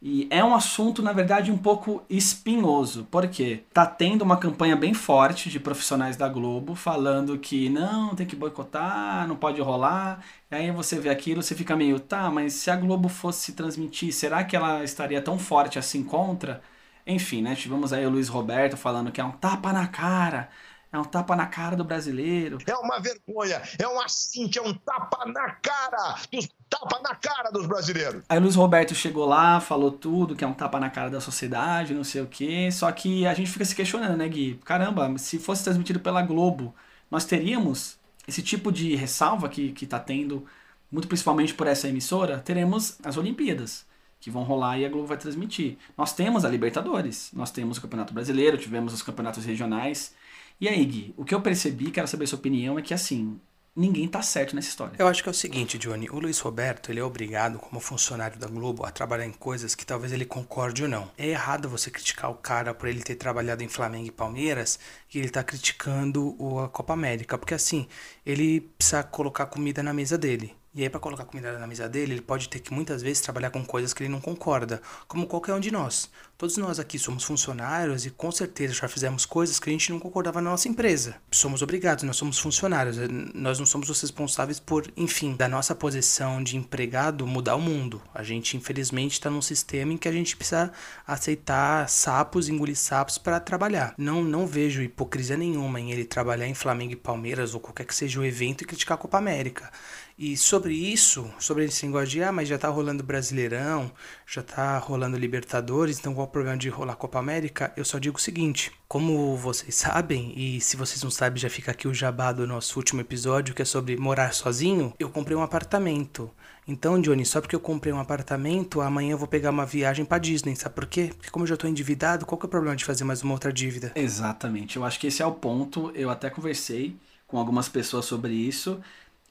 e 0.06 0.28
é 0.30 0.44
um 0.44 0.54
assunto, 0.54 1.00
na 1.02 1.14
verdade, 1.14 1.50
um 1.50 1.56
pouco 1.56 2.04
espinhoso, 2.11 3.08
porque 3.11 3.64
tá 3.73 3.87
tendo 3.87 4.20
uma 4.20 4.37
campanha 4.37 4.76
bem 4.76 4.92
forte 4.92 5.49
de 5.49 5.58
profissionais 5.58 6.14
da 6.14 6.28
Globo 6.28 6.75
falando 6.75 7.38
que 7.38 7.70
não, 7.70 8.14
tem 8.14 8.26
que 8.26 8.37
boicotar, 8.37 9.26
não 9.26 9.34
pode 9.34 9.62
rolar. 9.62 10.23
E 10.50 10.54
aí 10.54 10.70
você 10.70 11.00
vê 11.00 11.08
aquilo, 11.08 11.42
você 11.42 11.54
fica 11.54 11.75
meio, 11.75 11.99
tá, 11.99 12.30
mas 12.30 12.52
se 12.52 12.70
a 12.70 12.76
Globo 12.76 13.08
fosse 13.08 13.54
transmitir, 13.54 14.12
será 14.12 14.44
que 14.44 14.54
ela 14.54 14.84
estaria 14.84 15.23
tão 15.23 15.38
forte 15.38 15.78
assim 15.78 16.04
contra? 16.04 16.61
Enfim, 17.06 17.40
né? 17.40 17.54
Tivemos 17.54 17.90
aí 17.90 18.04
o 18.04 18.11
Luiz 18.11 18.28
Roberto 18.28 18.76
falando 18.76 19.11
que 19.11 19.23
é 19.23 19.25
um 19.25 19.32
tapa 19.32 19.73
na 19.73 19.87
cara, 19.87 20.50
é 20.97 21.01
um 21.01 21.05
tapa 21.05 21.35
na 21.35 21.47
cara 21.47 21.77
do 21.77 21.85
brasileiro. 21.85 22.59
É 22.67 22.75
uma 22.77 23.01
vergonha, 23.01 23.61
é 23.79 23.89
um 23.89 24.01
assinte, 24.01 24.59
é 24.59 24.63
um 24.63 24.73
tapa 24.73 25.25
na 25.27 25.51
cara 25.51 26.17
dos 26.31 26.49
tapa 26.71 27.01
na 27.03 27.15
cara 27.15 27.51
dos 27.51 27.67
brasileiros. 27.67 28.23
Aí 28.29 28.39
o 28.39 28.43
Luiz 28.43 28.55
Roberto 28.55 28.95
chegou 28.95 29.27
lá, 29.27 29.61
falou 29.61 29.91
tudo, 29.91 30.35
que 30.35 30.45
é 30.45 30.47
um 30.47 30.55
tapa 30.55 30.81
na 30.81 30.91
cara 30.91 31.11
da 31.11 31.21
sociedade, 31.21 31.95
não 31.95 32.05
sei 32.05 32.23
o 32.23 32.27
quê. 32.27 32.71
Só 32.71 32.91
que 32.93 33.27
a 33.27 33.35
gente 33.35 33.51
fica 33.51 33.65
se 33.65 33.75
questionando, 33.75 34.17
né, 34.17 34.29
Gui? 34.29 34.61
Caramba, 34.65 35.17
se 35.19 35.39
fosse 35.39 35.65
transmitido 35.65 36.01
pela 36.01 36.23
Globo, 36.23 36.75
nós 37.11 37.25
teríamos 37.25 37.99
esse 38.27 38.43
tipo 38.43 38.73
de 38.73 38.95
ressalva 38.95 39.49
que, 39.49 39.73
que 39.73 39.87
tá 39.87 39.99
tendo, 39.99 40.47
muito 40.91 41.09
principalmente 41.09 41.55
por 41.55 41.67
essa 41.67 41.89
emissora, 41.89 42.39
teremos 42.39 42.99
as 43.05 43.17
Olimpíadas 43.17 43.85
que 44.21 44.31
vão 44.31 44.43
rolar 44.43 44.79
e 44.79 44.87
a 44.87 44.89
Globo 44.89 45.07
vai 45.07 45.19
transmitir. 45.19 45.77
Nós 45.99 46.15
temos 46.15 46.45
a 46.45 46.49
Libertadores, 46.49 47.31
nós 47.35 47.51
temos 47.51 47.77
o 47.77 47.83
Campeonato 47.83 48.15
Brasileiro, 48.15 48.57
tivemos 48.57 48.95
os 48.95 49.03
campeonatos 49.03 49.45
regionais. 49.45 50.15
E 50.61 50.68
aí, 50.68 50.84
Gui, 50.84 51.14
o 51.16 51.25
que 51.25 51.34
eu 51.34 51.40
percebi, 51.40 51.90
quero 51.90 52.08
saber 52.08 52.25
a 52.25 52.26
sua 52.28 52.38
opinião, 52.38 52.78
é 52.78 52.82
que 52.82 52.94
assim, 52.94 53.40
ninguém 53.75 54.06
tá 54.06 54.23
certo 54.23 54.54
nessa 54.54 54.68
história. 54.68 54.94
Eu 54.99 55.08
acho 55.08 55.23
que 55.23 55.28
é 55.28 55.32
o 55.32 55.34
seguinte, 55.34 55.78
Johnny, 55.78 56.08
o 56.08 56.18
Luiz 56.18 56.38
Roberto, 56.38 56.90
ele 56.90 57.00
é 57.00 57.04
obrigado, 57.04 57.58
como 57.58 57.80
funcionário 57.80 58.38
da 58.38 58.46
Globo, 58.46 58.84
a 58.84 58.90
trabalhar 58.90 59.26
em 59.26 59.32
coisas 59.32 59.75
que 59.75 59.84
talvez 59.84 60.12
ele 60.12 60.25
concorde 60.25 60.84
ou 60.84 60.88
não. 60.88 61.11
É 61.18 61.26
errado 61.26 61.68
você 61.68 61.90
criticar 61.90 62.30
o 62.30 62.37
cara 62.37 62.73
por 62.73 62.88
ele 62.88 63.02
ter 63.02 63.16
trabalhado 63.16 63.62
em 63.62 63.68
Flamengo 63.68 64.06
e 64.06 64.12
Palmeiras 64.12 64.78
e 65.12 65.18
ele 65.18 65.28
tá 65.28 65.42
criticando 65.42 66.37
a 66.62 66.68
Copa 66.68 66.92
América, 66.92 67.37
porque 67.37 67.54
assim, 67.54 67.88
ele 68.25 68.61
precisa 68.61 69.02
colocar 69.02 69.46
comida 69.46 69.82
na 69.82 69.92
mesa 69.92 70.16
dele. 70.16 70.54
E 70.76 70.83
aí, 70.83 70.90
para 70.90 70.99
colocar 70.99 71.25
comida 71.25 71.57
na 71.57 71.69
mesa 71.69 71.88
dele, 71.88 72.14
ele 72.14 72.21
pode 72.21 72.49
ter 72.49 72.59
que 72.59 72.75
muitas 72.75 73.00
vezes 73.00 73.21
trabalhar 73.21 73.50
com 73.50 73.64
coisas 73.64 73.95
que 73.95 74.02
ele 74.02 74.11
não 74.11 74.21
concorda, 74.21 74.83
como 75.07 75.25
qualquer 75.25 75.54
um 75.54 75.61
de 75.61 75.71
nós. 75.71 76.11
Todos 76.37 76.57
nós 76.57 76.81
aqui 76.81 76.99
somos 76.99 77.23
funcionários 77.23 78.04
e 78.04 78.11
com 78.11 78.33
certeza 78.33 78.75
já 78.75 78.88
fizemos 78.88 79.25
coisas 79.25 79.61
que 79.61 79.71
a 79.71 79.73
gente 79.73 79.93
não 79.93 80.00
concordava 80.00 80.40
na 80.40 80.50
nossa 80.50 80.69
empresa. 80.69 81.14
Somos 81.31 81.62
obrigados, 81.62 82.02
nós 82.02 82.16
somos 82.16 82.40
funcionários, 82.40 82.99
eh, 82.99 83.07
nós 83.33 83.61
não 83.61 83.64
somos 83.64 83.88
os 83.88 84.00
responsáveis 84.00 84.59
por, 84.59 84.93
enfim, 84.97 85.37
da 85.37 85.49
nossa 85.49 85.76
posição 85.76 86.43
de 86.43 86.57
empregado 86.57 87.25
mudar 87.25 87.54
o 87.54 87.61
mundo. 87.61 88.02
A 88.12 88.25
gente, 88.25 88.57
infelizmente, 88.57 89.12
está 89.12 89.31
num 89.31 89.40
sistema 89.40 89.93
em 89.93 89.97
que 89.97 90.09
a 90.09 90.12
gente 90.12 90.37
precisa 90.37 90.73
aceitar 91.07 91.88
sapos, 91.88 92.49
engolir 92.49 92.76
sapos 92.76 93.16
para 93.16 93.38
trabalhar. 93.38 93.95
Não, 93.97 94.25
não 94.25 94.45
vejo 94.45 94.83
hipocrisia 94.83 95.37
nenhuma 95.37 95.78
em 95.78 95.93
ele 95.93 96.04
trabalhar 96.04 96.49
em 96.49 96.54
Flamengo 96.54 96.95
e 96.95 96.97
Palmeiras 96.97 97.54
ou 97.54 97.61
qualquer 97.61 97.87
que 97.87 97.95
seja 97.95 98.19
o 98.19 98.25
evento 98.25 98.62
e 98.62 98.66
criticar 98.66 98.97
a 98.97 99.00
Copa 99.00 99.19
América. 99.19 99.71
E 100.16 100.37
sobre 100.37 100.73
isso, 100.73 101.28
sobre 101.40 101.64
esse 101.64 101.85
negócio 101.85 102.09
de, 102.09 102.23
ah, 102.23 102.30
mas 102.30 102.47
já 102.47 102.56
tá 102.56 102.68
rolando 102.68 103.02
Brasileirão, 103.02 103.90
já 104.25 104.44
tá 104.44 104.78
rolando 104.78 105.18
Libertadores, 105.18 105.99
então 105.99 106.14
qual 106.14 106.28
o 106.28 106.30
problema 106.30 106.56
de 106.56 106.68
rolar 106.68 106.94
Copa 106.94 107.18
América? 107.18 107.73
Eu 107.76 107.85
só 107.85 107.99
digo 107.99 108.16
o 108.16 108.21
seguinte, 108.21 108.71
como 108.87 109.37
vocês 109.37 109.75
sabem, 109.75 110.33
e 110.37 110.61
se 110.61 110.76
vocês 110.76 111.02
não 111.02 111.11
sabem, 111.11 111.40
já 111.40 111.50
fica 111.50 111.73
aqui 111.73 111.88
o 111.88 111.94
jabá 111.94 112.30
do 112.30 112.47
nosso 112.47 112.78
último 112.78 113.00
episódio, 113.00 113.56
que 113.56 113.62
é 113.62 113.64
sobre 113.64 113.97
morar 113.97 114.33
sozinho, 114.33 114.94
eu 115.00 115.11
comprei 115.11 115.37
um 115.37 115.42
apartamento. 115.42 116.30
Então, 116.66 117.00
Johnny, 117.00 117.26
só 117.26 117.40
porque 117.40 117.56
eu 117.56 117.61
comprei 117.61 117.92
um 117.92 117.99
apartamento, 117.99 118.80
amanhã 118.80 119.12
eu 119.12 119.18
vou 119.18 119.26
pegar 119.26 119.50
uma 119.50 119.66
viagem 119.66 120.04
para 120.04 120.18
Disney, 120.18 120.54
sabe 120.54 120.76
por 120.76 120.87
quê? 120.87 121.11
Porque 121.16 121.30
como 121.30 121.42
eu 121.42 121.49
já 121.49 121.56
tô 121.56 121.66
endividado, 121.66 122.25
qual 122.25 122.38
que 122.38 122.47
é 122.47 122.49
o 122.49 122.50
problema 122.50 122.76
de 122.76 122.85
fazer 122.85 123.02
mais 123.02 123.21
uma 123.25 123.35
outra 123.35 123.52
dívida? 123.52 123.90
Exatamente, 123.97 124.76
eu 124.76 124.85
acho 124.85 125.00
que 125.00 125.09
esse 125.09 125.21
é 125.21 125.26
o 125.26 125.33
ponto, 125.33 125.90
eu 125.92 126.09
até 126.09 126.30
conversei 126.30 126.97
com 127.26 127.37
algumas 127.37 127.68
pessoas 127.68 128.04
sobre 128.04 128.33
isso, 128.33 128.80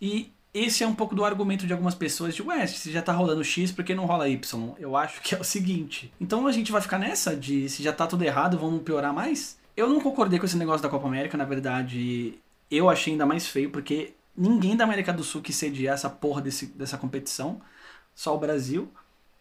e 0.01 0.29
esse 0.53 0.83
é 0.83 0.88
um 0.88 0.93
pouco 0.93 1.15
do 1.15 1.25
argumento 1.25 1.65
de 1.65 1.74
algumas 1.74 1.95
pessoas 1.95 2.36
de, 2.36 2.43
ué, 2.43 2.67
se 2.67 2.91
já 2.91 3.01
tá 3.01 3.12
rolando 3.12 3.43
X, 3.43 3.72
por 3.72 3.83
que 3.83 3.95
não 3.95 4.05
rola 4.05 4.29
Y? 4.29 4.75
Eu 4.77 4.95
acho 4.95 5.22
que 5.22 5.33
é 5.33 5.39
o 5.39 5.43
seguinte. 5.43 6.13
Então 6.22 6.45
a 6.45 6.51
gente 6.51 6.72
vai 6.72 6.81
ficar 6.81 7.00
nessa 7.00 7.36
de 7.36 7.67
se 7.67 7.81
já 7.81 7.91
tá 7.91 8.05
tudo 8.05 8.24
errado, 8.24 8.57
vamos 8.60 8.83
piorar 8.83 9.13
mais? 9.13 9.57
Eu 9.75 9.89
não 9.89 10.00
concordei 10.00 10.38
com 10.38 10.45
esse 10.45 10.57
negócio 10.57 10.83
da 10.83 10.89
Copa 10.89 11.07
América, 11.07 11.36
na 11.38 11.45
verdade, 11.45 12.36
eu 12.69 12.89
achei 12.89 13.13
ainda 13.13 13.25
mais 13.25 13.48
feio, 13.48 13.72
porque 13.72 14.13
ninguém 14.38 14.75
da 14.75 14.83
América 14.83 15.12
do 15.12 15.24
Sul 15.24 15.41
quis 15.41 15.55
sediar 15.55 15.95
essa 15.95 16.10
porra 16.10 16.41
desse, 16.41 16.67
dessa 16.67 16.98
competição, 16.98 17.60
só 18.13 18.36
o 18.36 18.39
Brasil, 18.39 18.91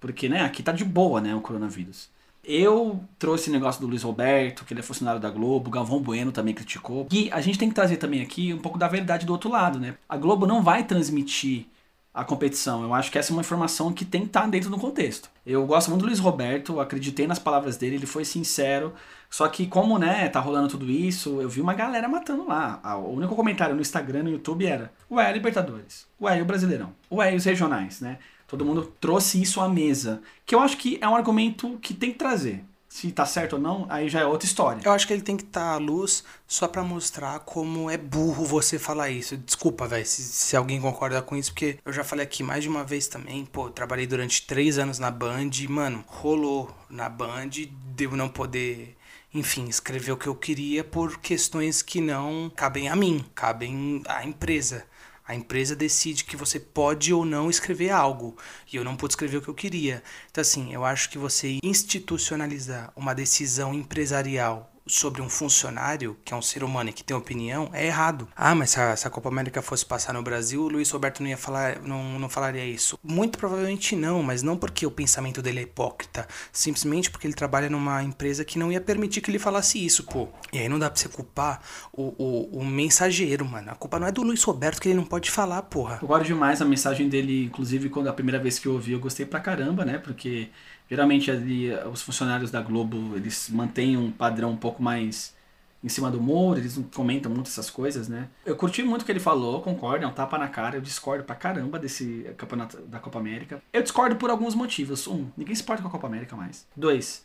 porque, 0.01 0.29
né, 0.29 0.41
aqui 0.41 0.63
tá 0.63 0.73
de 0.73 0.85
boa, 0.85 1.21
né, 1.21 1.35
o 1.35 1.43
coronavírus. 1.43 2.09
Eu 2.45 3.01
trouxe 3.19 3.51
o 3.51 3.53
negócio 3.53 3.81
do 3.81 3.87
Luiz 3.87 4.03
Roberto, 4.03 4.65
que 4.65 4.73
ele 4.73 4.81
é 4.81 4.83
funcionário 4.83 5.21
da 5.21 5.31
Globo, 5.31 5.71
Galvão 5.71 6.01
Bueno 6.01 6.33
também 6.33 6.55
criticou. 6.55 7.07
E 7.11 7.31
a 7.31 7.41
gente 7.41 7.59
tem 7.59 7.69
que 7.69 7.75
trazer 7.75 7.99
também 7.99 8.21
aqui 8.21 8.53
um 8.53 8.59
pouco 8.59 8.79
da 8.79 8.89
verdade 8.89 9.25
do 9.25 9.33
outro 9.33 9.49
lado, 9.49 9.79
né? 9.79 9.95
A 10.09 10.17
Globo 10.17 10.47
não 10.47 10.63
vai 10.63 10.83
transmitir 10.83 11.67
a 12.13 12.25
competição. 12.25 12.83
Eu 12.83 12.93
acho 12.93 13.11
que 13.11 13.19
essa 13.19 13.33
é 13.33 13.35
uma 13.35 13.43
informação 13.43 13.93
que 13.93 14.05
tem 14.05 14.23
que 14.23 14.27
estar 14.27 14.47
dentro 14.49 14.71
do 14.71 14.77
contexto. 14.77 15.31
Eu 15.47 15.65
gosto 15.67 15.89
muito 15.89 16.03
do 16.03 16.07
Luiz 16.07 16.19
Roberto, 16.19 16.81
acreditei 16.81 17.27
nas 17.27 17.39
palavras 17.39 17.77
dele, 17.77 17.97
ele 17.97 18.07
foi 18.07 18.25
sincero. 18.25 18.93
Só 19.31 19.49
que 19.49 19.67
como, 19.67 19.97
né, 19.97 20.29
tá 20.29 20.41
rolando 20.41 20.69
tudo 20.69 20.91
isso, 20.91 21.41
eu 21.41 21.49
vi 21.49 21.61
uma 21.61 21.73
galera 21.73 22.07
matando 22.09 22.47
lá. 22.47 22.83
O 22.99 23.15
único 23.15 23.35
comentário 23.35 23.75
no 23.75 23.81
Instagram, 23.81 24.25
no 24.25 24.31
YouTube 24.31 24.67
era: 24.67 24.93
"Ué, 25.11 25.33
Libertadores. 25.33 26.07
Ué, 26.21 26.43
o 26.43 26.45
Brasileirão. 26.45 26.93
Ué, 27.11 27.35
os 27.35 27.45
regionais, 27.45 28.01
né?" 28.01 28.19
Todo 28.53 28.67
mundo 28.67 28.93
trouxe 29.01 29.41
isso 29.41 29.63
à 29.63 29.67
mesa. 29.67 30.21
Que 30.45 30.55
eu 30.55 30.61
acho 30.61 30.77
que 30.77 30.99
é 31.01 31.09
um 31.09 31.17
argumento 31.17 31.79
que 31.81 31.95
tem 31.95 32.13
que 32.13 32.19
trazer. 32.19 32.63
Se 32.87 33.11
tá 33.11 33.25
certo 33.25 33.55
ou 33.55 33.59
não, 33.59 33.87
aí 33.89 34.11
já 34.11 34.21
é 34.21 34.27
outra 34.27 34.47
história. 34.47 34.83
Eu 34.85 34.93
acho 34.93 35.07
que 35.07 35.13
ele 35.15 35.23
tem 35.23 35.39
que 35.39 35.43
estar 35.43 35.71
tá 35.71 35.73
à 35.73 35.79
luz 35.79 36.23
só 36.47 36.69
para 36.69 36.83
mostrar 36.83 37.39
como 37.39 37.89
é 37.89 37.97
burro 37.97 38.45
você 38.45 38.79
falar 38.79 39.09
isso. 39.09 39.39
Desculpa, 39.39 39.87
velho, 39.87 40.05
se, 40.05 40.23
se 40.23 40.55
alguém 40.55 40.79
concorda 40.79 41.23
com 41.23 41.35
isso, 41.35 41.51
porque 41.53 41.79
eu 41.83 41.95
já 41.95 42.05
falei 42.05 42.25
aqui 42.25 42.43
mais 42.43 42.63
de 42.63 42.69
uma 42.69 42.85
vez 42.85 43.09
também. 43.09 43.47
Pô, 43.47 43.71
trabalhei 43.71 44.07
durante 44.07 44.47
três 44.47 44.77
anos 44.77 44.99
na 44.99 45.11
Band 45.11 45.49
e, 45.59 45.67
mano, 45.67 46.05
rolou 46.07 46.71
na 46.91 47.09
Band, 47.09 47.49
deu 47.97 48.15
não 48.15 48.29
poder 48.29 48.99
enfim, 49.33 49.67
escrever 49.67 50.13
o 50.13 50.17
que 50.19 50.27
eu 50.27 50.35
queria 50.35 50.85
por 50.85 51.19
questões 51.19 51.81
que 51.81 52.03
não 52.03 52.53
cabem 52.55 52.91
a 52.91 52.95
mim, 52.95 53.25
cabem 53.35 54.03
à 54.07 54.27
empresa. 54.27 54.85
A 55.27 55.35
empresa 55.35 55.77
decide 55.77 56.25
que 56.25 56.37
você 56.37 56.59
pode 56.59 57.13
ou 57.13 57.25
não 57.25 57.49
escrever 57.49 57.91
algo. 57.91 58.37
E 58.73 58.77
eu 58.77 58.85
não 58.85 58.97
pude 58.97 59.13
escrever 59.13 59.37
o 59.37 59.43
que 59.43 59.49
eu 59.49 59.55
queria. 59.55 60.03
Então, 60.31 60.43
assim, 60.43 60.73
eu 60.73 60.85
acho 60.85 61.09
que 61.11 61.19
você 61.19 61.59
institucionalizar 61.63 62.93
uma 62.97 63.15
decisão 63.15 63.73
empresarial 63.73 64.72
sobre 64.87 65.23
um 65.23 65.29
funcionário, 65.29 66.17
que 66.25 66.35
é 66.35 66.37
um 66.37 66.43
ser 66.43 66.65
humano 66.65 66.91
e 66.91 66.93
que 66.93 67.05
tem 67.05 67.17
opinião, 67.17 67.71
é 67.73 67.87
errado. 67.87 68.29
Ah, 68.37 68.55
mas 68.55 68.71
se 68.71 68.81
a, 68.81 68.97
se 68.97 69.07
a, 69.07 69.11
Copa 69.11 69.29
América 69.29 69.63
fosse 69.63 69.85
passar 69.85 70.13
no 70.13 70.23
Brasil, 70.23 70.63
o 70.63 70.69
Luiz 70.69 70.91
Roberto 70.91 71.23
não 71.23 71.29
ia 71.29 71.37
falar, 71.37 71.81
não, 71.81 72.19
não 72.19 72.29
falaria 72.29 72.65
isso. 72.65 72.99
Muito 73.03 73.39
provavelmente 73.39 73.95
não, 73.95 74.23
mas 74.23 74.43
não 74.43 74.57
porque 74.57 74.87
o 74.87 74.91
pensamento 74.91 75.41
dele 75.41 75.61
é 75.61 75.63
hipócrita, 75.63 76.27
simplesmente 76.53 77.11
porque 77.11 77.27
ele 77.27 77.35
trabalha 77.35 77.71
numa 77.71 78.03
empresa 78.03 78.45
que 78.45 78.59
não 78.59 78.73
ia 78.73 78.81
permitir 78.81 79.21
que 79.21 79.31
ele 79.31 79.39
falasse 79.39 79.85
isso, 79.85 80.05
pô. 80.05 80.29
E 80.53 80.59
aí 80.59 80.69
não 80.69 80.79
dá 80.79 80.91
pra 80.91 80.99
você 80.99 81.09
culpar 81.09 81.63
o, 81.93 82.15
o, 82.19 82.59
o 82.61 82.65
mensageiro, 82.65 83.45
mano. 83.45 83.71
A 83.71 83.75
culpa 83.75 83.99
não 83.99 84.07
é 84.07 84.13
do 84.13 84.23
Luiz 84.23 84.43
Roberto 84.43 84.81
que 84.81 84.89
ele 84.89 84.97
não 84.97 85.05
pode 85.05 85.31
falar, 85.31 85.63
porra. 85.63 85.99
Eu 86.03 86.09
gosto 86.09 86.25
demais 86.25 86.61
a 86.61 86.65
mensagem 86.65 87.09
dele, 87.09 87.45
inclusive 87.45 87.89
quando 87.89 88.09
a 88.09 88.13
primeira 88.13 88.39
vez 88.39 88.59
que 88.59 88.67
eu 88.67 88.73
ouvi, 88.73 88.93
eu 88.93 89.01
gostei 89.01 89.25
pra 89.25 89.41
caramba, 89.41 89.85
né? 89.85 89.99
Porque 89.99 90.51
Geralmente 90.93 91.31
ali 91.31 91.73
os 91.91 92.03
funcionários 92.03 92.51
da 92.51 92.61
Globo, 92.61 93.17
eles 93.17 93.49
mantêm 93.49 93.97
um 93.97 94.11
padrão 94.11 94.51
um 94.51 94.57
pouco 94.59 94.83
mais 94.83 95.35
em 95.83 95.89
cima 95.89 96.11
do 96.11 96.19
humor, 96.19 96.59
eles 96.59 96.77
não 96.77 96.85
comentam 96.85 97.33
muito 97.33 97.47
essas 97.47 97.71
coisas, 97.71 98.09
né? 98.09 98.29
Eu 98.45 98.55
curti 98.55 98.83
muito 98.83 99.01
o 99.01 99.05
que 99.07 99.11
ele 99.11 99.19
falou, 99.19 99.63
concordo, 99.63 100.05
é 100.05 100.07
um 100.07 100.13
tapa 100.13 100.37
na 100.37 100.49
cara, 100.49 100.77
eu 100.77 100.83
discordo 100.83 101.25
pra 101.25 101.35
caramba 101.35 101.79
desse 101.79 102.31
campeonato 102.37 102.77
da 102.83 102.99
Copa 102.99 103.19
América. 103.19 103.63
Eu 103.73 103.83
discordo 103.83 104.17
por 104.17 104.29
alguns 104.29 104.55
motivos. 104.55 105.07
Um, 105.07 105.29
ninguém 105.35 105.55
se 105.55 105.63
importa 105.63 105.81
com 105.81 105.89
a 105.89 105.91
Copa 105.91 106.09
América 106.09 106.37
mais. 106.37 106.67
Dois, 106.77 107.25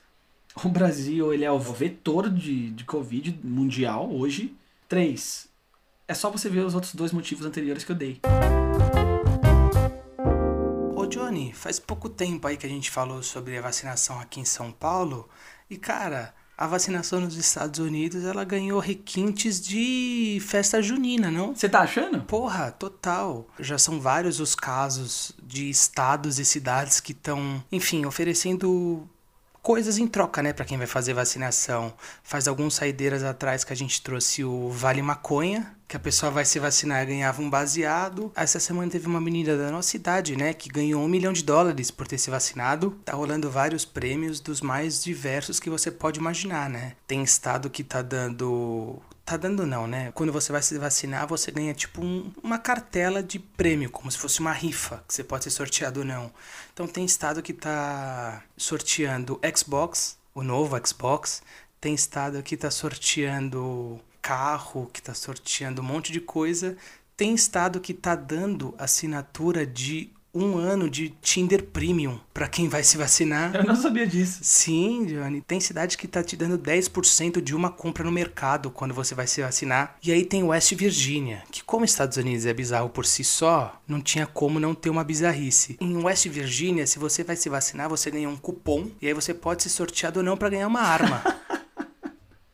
o 0.63 0.69
Brasil, 0.69 1.33
ele 1.33 1.43
é 1.43 1.51
o 1.51 1.59
vetor 1.59 2.29
de, 2.29 2.71
de 2.71 2.85
Covid 2.85 3.37
mundial 3.43 4.09
hoje. 4.09 4.55
Três, 4.87 5.49
é 6.07 6.13
só 6.13 6.29
você 6.29 6.47
ver 6.47 6.61
os 6.61 6.73
outros 6.73 6.95
dois 6.95 7.11
motivos 7.11 7.45
anteriores 7.45 7.83
que 7.83 7.91
eu 7.91 7.97
dei. 7.97 8.21
Johnny, 11.37 11.53
faz 11.53 11.79
pouco 11.79 12.09
tempo 12.09 12.47
aí 12.47 12.57
que 12.57 12.65
a 12.65 12.69
gente 12.69 12.89
falou 12.89 13.21
sobre 13.21 13.57
a 13.57 13.61
vacinação 13.61 14.19
aqui 14.19 14.39
em 14.39 14.45
São 14.45 14.71
Paulo 14.71 15.29
e 15.69 15.77
cara, 15.77 16.33
a 16.57 16.65
vacinação 16.65 17.21
nos 17.21 17.35
Estados 17.35 17.79
Unidos 17.79 18.25
ela 18.25 18.43
ganhou 18.43 18.79
requintes 18.79 19.61
de 19.61 20.39
festa 20.41 20.81
junina, 20.81 21.29
não? 21.29 21.55
Você 21.55 21.69
tá 21.69 21.81
achando? 21.81 22.21
Porra, 22.21 22.71
total. 22.71 23.47
Já 23.59 23.77
são 23.77 24.01
vários 24.01 24.39
os 24.39 24.55
casos 24.55 25.31
de 25.43 25.69
estados 25.69 26.39
e 26.39 26.45
cidades 26.45 26.99
que 26.99 27.11
estão, 27.11 27.63
enfim, 27.71 28.05
oferecendo 28.05 29.07
coisas 29.67 29.97
em 29.97 30.07
troca, 30.07 30.41
né, 30.41 30.53
para 30.53 30.63
quem 30.63 30.77
vai 30.77 30.87
fazer 30.87 31.13
vacinação. 31.13 31.93
Faz 32.23 32.47
alguns 32.47 32.75
saideiras 32.75 33.21
atrás 33.21 33.65
que 33.65 33.73
a 33.73 33.75
gente 33.75 34.01
trouxe 34.01 34.41
o 34.41 34.69
Vale 34.69 35.01
Maconha, 35.01 35.75
que 35.85 35.97
a 35.97 35.99
pessoa 35.99 36.31
vai 36.31 36.45
se 36.45 36.57
vacinar 36.57 37.03
e 37.03 37.07
ganhava 37.07 37.41
um 37.41 37.49
baseado. 37.49 38.31
Essa 38.33 38.61
semana 38.61 38.89
teve 38.89 39.07
uma 39.07 39.19
menina 39.19 39.57
da 39.57 39.69
nossa 39.69 39.97
idade, 39.97 40.37
né, 40.37 40.53
que 40.53 40.69
ganhou 40.69 41.03
um 41.03 41.09
milhão 41.09 41.33
de 41.33 41.43
dólares 41.43 41.91
por 41.91 42.07
ter 42.07 42.17
se 42.17 42.29
vacinado. 42.29 42.97
Tá 43.03 43.11
rolando 43.11 43.51
vários 43.51 43.83
prêmios 43.83 44.39
dos 44.39 44.61
mais 44.61 45.03
diversos 45.03 45.59
que 45.59 45.69
você 45.69 45.91
pode 45.91 46.17
imaginar, 46.17 46.69
né? 46.69 46.93
Tem 47.05 47.21
estado 47.21 47.69
que 47.69 47.83
tá 47.83 48.01
dando 48.01 49.01
tá 49.27 49.35
dando 49.35 49.67
não, 49.67 49.85
né? 49.85 50.09
Quando 50.13 50.31
você 50.31 50.53
vai 50.53 50.61
se 50.61 50.77
vacinar, 50.77 51.27
você 51.27 51.51
ganha 51.51 51.73
tipo 51.73 52.01
um, 52.01 52.31
uma 52.41 52.57
cartela 52.57 53.21
de 53.21 53.37
prêmio, 53.37 53.89
como 53.89 54.09
se 54.09 54.17
fosse 54.17 54.39
uma 54.39 54.53
rifa, 54.53 55.03
que 55.05 55.13
você 55.13 55.21
pode 55.21 55.43
ser 55.43 55.49
sorteado 55.49 55.99
ou 55.99 56.05
não. 56.05 56.31
Então 56.73 56.87
tem 56.87 57.03
estado 57.03 57.41
que 57.41 57.51
tá 57.51 58.41
sorteando 58.55 59.37
Xbox, 59.53 60.17
o 60.33 60.41
novo 60.41 60.79
Xbox, 60.87 61.43
tem 61.81 61.93
estado 61.93 62.41
que 62.41 62.55
tá 62.55 62.71
sorteando 62.71 63.99
carro, 64.21 64.89
que 64.93 65.01
tá 65.01 65.13
sorteando 65.13 65.81
um 65.81 65.85
monte 65.85 66.13
de 66.13 66.21
coisa, 66.21 66.77
tem 67.17 67.35
estado 67.35 67.81
que 67.81 67.93
tá 67.93 68.15
dando 68.15 68.73
assinatura 68.77 69.65
de 69.65 70.09
um 70.37 70.57
ano 70.57 70.89
de 70.89 71.09
Tinder 71.21 71.63
Premium 71.63 72.19
para 72.33 72.47
quem 72.47 72.69
vai 72.69 72.83
se 72.83 72.97
vacinar. 72.97 73.55
Eu 73.55 73.63
não 73.63 73.75
sabia 73.75 74.05
disso. 74.05 74.39
Sim, 74.43 75.05
Johnny. 75.05 75.41
Tem 75.41 75.59
cidade 75.59 75.97
que 75.97 76.07
tá 76.07 76.23
te 76.23 76.35
dando 76.35 76.57
10% 76.57 77.41
de 77.41 77.55
uma 77.55 77.69
compra 77.69 78.03
no 78.03 78.11
mercado 78.11 78.69
quando 78.69 78.93
você 78.93 79.15
vai 79.15 79.25
se 79.25 79.41
vacinar. 79.41 79.97
E 80.03 80.11
aí 80.11 80.23
tem 80.23 80.43
West 80.43 80.73
Virginia, 80.75 81.43
que 81.51 81.63
como 81.63 81.85
Estados 81.85 82.17
Unidos 82.17 82.45
é 82.45 82.53
bizarro 82.53 82.89
por 82.89 83.05
si 83.05 83.23
só, 83.23 83.81
não 83.87 84.01
tinha 84.01 84.27
como 84.27 84.59
não 84.59 84.75
ter 84.75 84.89
uma 84.89 85.03
bizarrice. 85.03 85.77
Em 85.81 85.97
West 85.97 86.27
Virginia, 86.27 86.85
se 86.85 86.99
você 86.99 87.23
vai 87.23 87.35
se 87.35 87.49
vacinar, 87.49 87.89
você 87.89 88.11
ganha 88.11 88.29
um 88.29 88.37
cupom 88.37 88.87
e 89.01 89.07
aí 89.07 89.13
você 89.13 89.33
pode 89.33 89.63
ser 89.63 89.69
sorteado 89.69 90.19
ou 90.19 90.25
não 90.25 90.37
para 90.37 90.49
ganhar 90.49 90.67
uma 90.67 90.81
arma. 90.81 91.23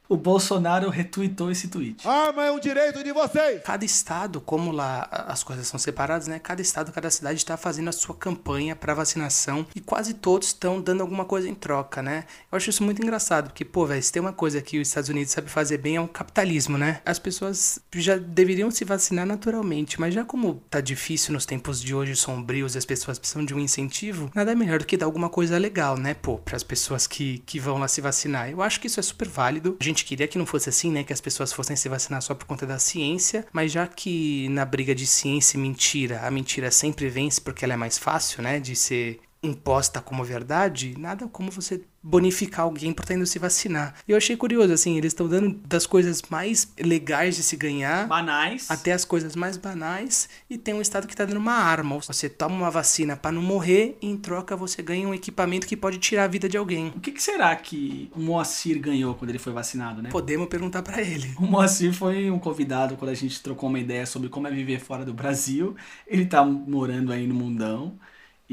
o 0.10 0.18
Bolsonaro 0.18 0.90
retweetou 0.90 1.50
esse 1.50 1.68
tweet. 1.70 2.08
Arma 2.08 2.46
é 2.46 2.52
um 2.52 2.60
direito 2.60 3.04
de 3.04 3.12
vocês! 3.12 3.62
Cada 3.64 3.86
estado, 3.86 4.42
como 4.42 4.72
lá 4.72 5.08
as 5.28 5.44
coisas 5.44 5.66
são 5.68 5.80
separadas, 5.80 6.28
né? 6.28 6.40
Cada 6.40 6.62
estado, 6.62 6.92
cada 6.92 7.10
cidade 7.10 7.38
está 7.38 7.56
fazendo 7.58 7.88
a 7.88 7.92
sua 7.92 8.14
campanha 8.14 8.76
para 8.76 8.94
vacinação 8.94 9.66
e 9.74 9.80
quase 9.80 10.14
todos 10.14 10.50
estão 10.50 10.82
dando 10.82 11.02
alguma 11.02 11.26
coisa 11.26 11.48
em 11.48 11.56
troca, 11.56 12.02
né? 12.02 12.26
Eu 12.52 12.58
acho 12.58 12.70
isso 12.70 12.84
muito 12.84 13.02
engraçado, 13.02 13.48
porque, 13.48 13.66
pô, 13.66 13.86
velho, 13.86 14.04
se 14.04 14.12
tem 14.12 14.22
uma 14.22 14.34
coisa 14.34 14.62
que 14.62 14.80
os 14.80 14.88
Estados 14.88 15.10
Unidos 15.10 15.32
sabe 15.32 15.50
fazer 15.50 15.78
bem 15.78 15.96
é 15.96 16.02
o 16.02 16.08
capitalismo, 16.08 16.78
né? 16.78 17.02
As 17.06 17.18
pessoas 17.18 17.80
já 17.96 18.18
deveriam 18.18 18.70
se 18.70 18.84
vacinar 18.84 19.26
naturalmente, 19.26 20.00
mas 20.00 20.14
já 20.14 20.26
como 20.26 20.62
tá 20.70 20.82
difícil 20.82 21.34
nos 21.34 21.46
tempos 21.46 21.82
de 21.82 21.96
hoje 21.96 22.16
sombrios 22.16 22.76
e 22.76 22.78
as 22.78 22.86
pessoas 22.86 23.18
precisam 23.18 23.46
de 23.46 23.54
um 23.54 23.60
incentivo, 23.60 24.30
nada 24.36 24.54
melhor 24.54 24.80
do 24.80 24.86
que 24.86 24.98
dar 24.98 25.06
alguma 25.06 25.30
coisa 25.30 25.58
legal, 25.58 25.98
né, 25.98 26.14
pô, 26.14 26.38
para 26.38 26.56
as 26.56 26.64
pessoas 26.64 27.08
que, 27.08 27.40
que 27.46 27.60
vão 27.60 27.78
lá 27.78 27.88
se 27.88 28.02
vacinar. 28.02 28.50
Eu 28.50 28.62
acho 28.62 28.80
que 28.80 28.88
isso 28.88 29.00
é 29.00 29.04
super 29.04 29.28
válido. 29.28 29.78
A 29.80 29.84
gente 29.84 29.93
gente 29.94 30.06
queria 30.06 30.28
que 30.28 30.38
não 30.38 30.46
fosse 30.46 30.70
assim, 30.70 30.92
né? 30.92 31.04
Que 31.04 31.14
as 31.14 31.22
pessoas 31.22 31.54
fossem 31.54 31.76
se 31.76 31.88
vacinar 31.88 32.22
só 32.22 32.34
por 32.34 32.46
conta 32.46 32.66
da 32.66 32.80
ciência, 32.80 33.46
mas 33.54 33.72
já 33.72 33.88
que 33.88 34.50
na 34.50 34.66
briga 34.66 34.94
de 34.94 35.08
ciência 35.08 35.58
e 35.58 35.60
mentira, 35.60 36.22
a 36.22 36.32
mentira 36.32 36.70
sempre 36.72 37.08
vence 37.10 37.40
porque 37.40 37.64
ela 37.64 37.74
é 37.74 37.78
mais 37.78 37.98
fácil, 37.98 38.44
né? 38.44 38.60
De 38.60 38.76
ser 38.76 39.20
imposta 39.44 40.02
como 40.02 40.24
verdade, 40.24 40.96
nada 40.98 41.28
como 41.28 41.52
você 41.52 41.82
bonificar 42.02 42.66
alguém 42.66 42.92
por 42.92 43.04
estar 43.04 43.14
indo 43.14 43.26
se 43.26 43.40
vacinar. 43.40 43.96
Eu 44.06 44.18
achei 44.18 44.36
curioso, 44.36 44.74
assim, 44.74 44.98
eles 44.98 45.12
estão 45.12 45.28
dando 45.28 45.58
das 45.66 45.86
coisas 45.86 46.22
mais 46.30 46.72
legais 46.78 47.38
de 47.38 47.44
se 47.44 47.56
ganhar. 47.56 48.08
Banais. 48.08 48.70
Até 48.70 48.92
as 48.92 49.06
coisas 49.06 49.36
mais 49.36 49.56
banais. 49.56 50.28
E 50.50 50.58
tem 50.58 50.74
um 50.74 50.82
estado 50.82 51.08
que 51.08 51.14
está 51.14 51.24
dando 51.24 51.38
uma 51.38 51.54
arma. 51.54 51.98
Você 52.00 52.30
toma 52.30 52.56
uma 52.56 52.70
vacina 52.70 53.16
para 53.16 53.32
não 53.32 53.42
morrer 53.42 53.98
e 54.02 54.08
em 54.08 54.18
troca 54.18 54.56
você 54.56 54.82
ganha 54.82 55.08
um 55.08 55.14
equipamento 55.14 55.66
que 55.66 55.78
pode 55.78 55.98
tirar 55.98 56.26
a 56.26 56.28
vida 56.28 56.50
de 56.50 56.58
alguém. 56.58 56.92
O 56.96 57.00
que, 57.00 57.12
que 57.12 57.24
será 57.24 57.56
que 57.56 58.12
o 58.14 58.20
Moacir 58.20 58.80
ganhou 58.80 59.16
quando 59.16 59.30
ele 59.30 59.40
foi 59.40 59.54
vacinado, 59.54 60.02
né? 60.02 60.10
Podemos 60.10 60.48
perguntar 60.48 60.82
para 60.82 61.02
ele. 61.02 61.34
O 61.38 61.46
Moacir 61.46 61.94
foi 61.94 62.30
um 62.30 62.40
convidado 62.40 62.98
quando 62.98 63.12
a 63.12 63.16
gente 63.16 63.42
trocou 63.42 63.70
uma 63.70 63.80
ideia 63.80 64.06
sobre 64.06 64.28
como 64.28 64.48
é 64.48 64.52
viver 64.52 64.80
fora 64.80 65.06
do 65.06 65.14
Brasil. 65.14 65.76
Ele 66.06 66.26
tá 66.26 66.44
morando 66.44 67.14
aí 67.14 67.26
no 67.28 67.36
mundão. 67.36 67.98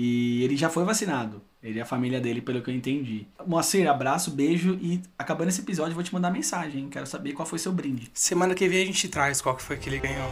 E 0.03 0.43
ele 0.43 0.57
já 0.57 0.71
foi 0.71 0.83
vacinado. 0.83 1.43
Ele 1.63 1.79
e 1.79 1.83
a 1.83 1.85
família 1.85 2.19
dele, 2.19 2.41
pelo 2.41 2.63
que 2.63 2.71
eu 2.71 2.75
entendi. 2.75 3.27
Moacir, 3.47 3.87
abraço, 3.87 4.31
beijo 4.31 4.79
e 4.81 5.03
acabando 5.19 5.51
esse 5.51 5.61
episódio 5.61 5.93
vou 5.93 6.03
te 6.03 6.15
mandar 6.15 6.31
mensagem. 6.31 6.89
Quero 6.89 7.07
saber 7.07 7.35
qual 7.35 7.45
foi 7.45 7.59
seu 7.59 7.71
brinde. 7.71 8.11
Semana 8.15 8.55
que 8.55 8.67
vem 8.67 8.83
a 8.83 8.87
gente 8.87 9.09
traz 9.11 9.43
qual 9.43 9.55
que 9.55 9.63
foi 9.63 9.77
que 9.77 9.91
ele 9.91 9.99
ganhou. 9.99 10.31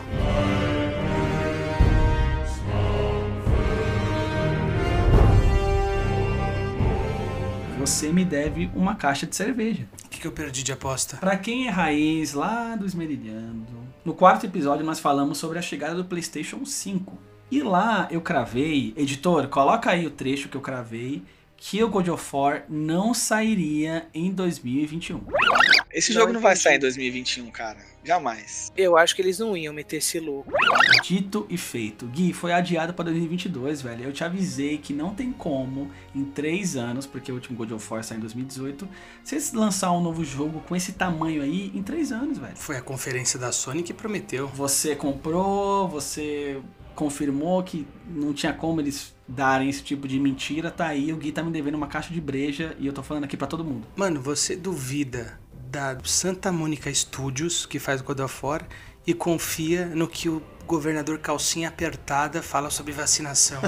Você 7.78 8.10
me 8.10 8.24
deve 8.24 8.70
uma 8.74 8.94
caixa 8.94 9.26
de 9.26 9.36
cerveja. 9.36 9.86
O 10.02 10.08
que, 10.08 10.18
que 10.18 10.26
eu 10.26 10.32
perdi 10.32 10.62
de 10.62 10.72
aposta? 10.72 11.18
Para 11.18 11.36
quem 11.36 11.68
é 11.68 11.70
raiz 11.70 12.32
lá 12.32 12.74
do 12.74 12.86
Esmerilhando, 12.86 13.66
no 14.02 14.14
quarto 14.14 14.46
episódio 14.46 14.86
nós 14.86 14.98
falamos 14.98 15.36
sobre 15.36 15.58
a 15.58 15.62
chegada 15.62 15.94
do 15.94 16.06
PlayStation 16.06 16.64
5. 16.64 17.28
E 17.50 17.62
lá 17.62 18.08
eu 18.10 18.20
cravei, 18.20 18.92
editor, 18.96 19.48
coloca 19.48 19.90
aí 19.90 20.06
o 20.06 20.10
trecho 20.10 20.48
que 20.48 20.56
eu 20.56 20.60
cravei, 20.60 21.22
que 21.56 21.82
o 21.82 21.88
God 21.88 22.08
of 22.08 22.36
War 22.36 22.64
não 22.68 23.12
sairia 23.12 24.06
em 24.14 24.30
2021. 24.30 25.20
Esse 25.90 26.12
jogo 26.12 26.32
não 26.32 26.40
vai 26.40 26.54
sair 26.54 26.76
em 26.76 26.80
2021, 26.80 27.50
cara. 27.50 27.78
Jamais. 28.04 28.70
Eu 28.76 28.96
acho 28.96 29.16
que 29.16 29.22
eles 29.22 29.38
não 29.38 29.56
iam 29.56 29.74
meter 29.74 29.96
esse 29.96 30.20
louco. 30.20 30.52
Dito 31.02 31.46
e 31.50 31.56
feito. 31.56 32.06
Gui, 32.06 32.32
foi 32.32 32.52
adiado 32.52 32.94
para 32.94 33.06
2022, 33.06 33.82
velho. 33.82 34.04
Eu 34.04 34.12
te 34.12 34.22
avisei 34.22 34.78
que 34.78 34.92
não 34.92 35.14
tem 35.14 35.32
como, 35.32 35.90
em 36.14 36.24
três 36.24 36.76
anos, 36.76 37.06
porque 37.06 37.32
o 37.32 37.34
último 37.34 37.56
God 37.56 37.72
of 37.72 37.92
War 37.92 38.04
saiu 38.04 38.18
em 38.18 38.20
2018, 38.20 38.88
vocês 39.24 39.52
lançar 39.52 39.90
um 39.92 40.00
novo 40.00 40.24
jogo 40.24 40.60
com 40.68 40.76
esse 40.76 40.92
tamanho 40.92 41.42
aí 41.42 41.72
em 41.74 41.82
três 41.82 42.12
anos, 42.12 42.38
velho. 42.38 42.56
Foi 42.56 42.76
a 42.76 42.82
conferência 42.82 43.38
da 43.38 43.50
Sony 43.50 43.82
que 43.82 43.94
prometeu. 43.94 44.46
Você 44.48 44.94
comprou, 44.94 45.88
você 45.88 46.60
confirmou 46.98 47.62
que 47.62 47.86
não 48.10 48.34
tinha 48.34 48.52
como 48.52 48.80
eles 48.80 49.14
darem 49.28 49.68
esse 49.68 49.84
tipo 49.84 50.08
de 50.08 50.18
mentira, 50.18 50.68
tá 50.68 50.88
aí, 50.88 51.12
o 51.12 51.16
Gui 51.16 51.30
tá 51.30 51.44
me 51.44 51.52
devendo 51.52 51.76
uma 51.76 51.86
caixa 51.86 52.12
de 52.12 52.20
breja 52.20 52.74
e 52.76 52.88
eu 52.88 52.92
tô 52.92 53.04
falando 53.04 53.22
aqui 53.22 53.36
para 53.36 53.46
todo 53.46 53.62
mundo. 53.62 53.86
Mano, 53.94 54.20
você 54.20 54.56
duvida 54.56 55.38
da 55.70 55.96
Santa 56.02 56.50
Mônica 56.50 56.92
Studios, 56.92 57.64
que 57.64 57.78
faz 57.78 58.00
God 58.00 58.18
of 58.18 58.44
War, 58.44 58.66
e 59.06 59.14
confia 59.14 59.86
no 59.86 60.08
que 60.08 60.28
o 60.28 60.42
governador 60.66 61.20
calcinha 61.20 61.68
apertada 61.68 62.42
fala 62.42 62.68
sobre 62.68 62.90
vacinação. 62.90 63.60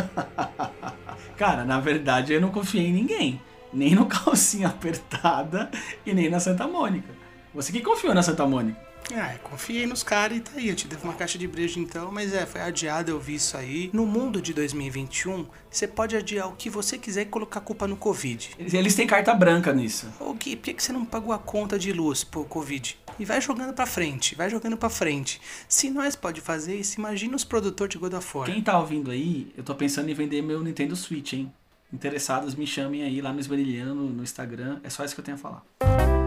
Cara, 1.38 1.64
na 1.64 1.78
verdade 1.78 2.32
eu 2.32 2.40
não 2.40 2.50
confiei 2.50 2.88
em 2.88 2.92
ninguém. 2.92 3.40
Nem 3.72 3.94
no 3.94 4.06
calcinha 4.06 4.66
apertada 4.66 5.70
e 6.04 6.12
nem 6.12 6.28
na 6.28 6.40
Santa 6.40 6.66
Mônica. 6.66 7.14
Você 7.54 7.70
que 7.70 7.80
confiou 7.80 8.12
na 8.12 8.24
Santa 8.24 8.44
Mônica. 8.44 8.89
Ah, 9.14 9.36
confiei 9.42 9.86
nos 9.86 10.02
caras 10.02 10.38
e 10.38 10.40
tá 10.40 10.52
aí. 10.56 10.68
Eu 10.68 10.76
te 10.76 10.86
devo 10.86 11.04
uma 11.04 11.14
caixa 11.14 11.38
de 11.38 11.46
brejo 11.46 11.80
então, 11.80 12.10
mas 12.12 12.32
é, 12.32 12.46
foi 12.46 12.60
adiado, 12.60 13.10
eu 13.10 13.20
vi 13.20 13.34
isso 13.34 13.56
aí. 13.56 13.90
No 13.92 14.06
mundo 14.06 14.40
de 14.40 14.52
2021, 14.52 15.46
você 15.70 15.86
pode 15.86 16.16
adiar 16.16 16.48
o 16.48 16.52
que 16.52 16.70
você 16.70 16.98
quiser 16.98 17.22
e 17.22 17.26
colocar 17.26 17.60
culpa 17.60 17.86
no 17.86 17.96
Covid. 17.96 18.50
Eles 18.58 18.94
têm 18.94 19.06
carta 19.06 19.34
branca 19.34 19.72
nisso. 19.72 20.08
Ô 20.18 20.32
Gui, 20.34 20.56
por 20.56 20.72
que 20.72 20.82
você 20.82 20.92
não 20.92 21.04
pagou 21.04 21.32
a 21.32 21.38
conta 21.38 21.78
de 21.78 21.92
luz 21.92 22.24
pro 22.24 22.44
Covid? 22.44 22.98
E 23.18 23.24
vai 23.24 23.40
jogando 23.40 23.74
pra 23.74 23.84
frente, 23.86 24.34
vai 24.34 24.48
jogando 24.48 24.76
pra 24.76 24.88
frente. 24.88 25.40
Se 25.68 25.90
nós 25.90 26.16
pode 26.16 26.40
fazer 26.40 26.76
isso, 26.76 26.98
imagina 26.98 27.36
os 27.36 27.44
produtores 27.44 27.92
de 27.92 27.98
God 27.98 28.14
of 28.14 28.36
War. 28.36 28.46
Quem 28.46 28.62
tá 28.62 28.78
ouvindo 28.78 29.10
aí, 29.10 29.52
eu 29.56 29.62
tô 29.62 29.74
pensando 29.74 30.08
em 30.08 30.14
vender 30.14 30.42
meu 30.42 30.62
Nintendo 30.62 30.96
Switch, 30.96 31.34
hein? 31.34 31.52
Interessados, 31.92 32.54
me 32.54 32.66
chamem 32.66 33.02
aí 33.02 33.20
lá 33.20 33.32
no 33.32 33.40
Esmerilhando, 33.40 34.02
no 34.04 34.22
Instagram. 34.22 34.78
É 34.82 34.88
só 34.88 35.04
isso 35.04 35.14
que 35.14 35.20
eu 35.20 35.24
tenho 35.24 35.36
a 35.36 35.40
falar. 35.40 36.19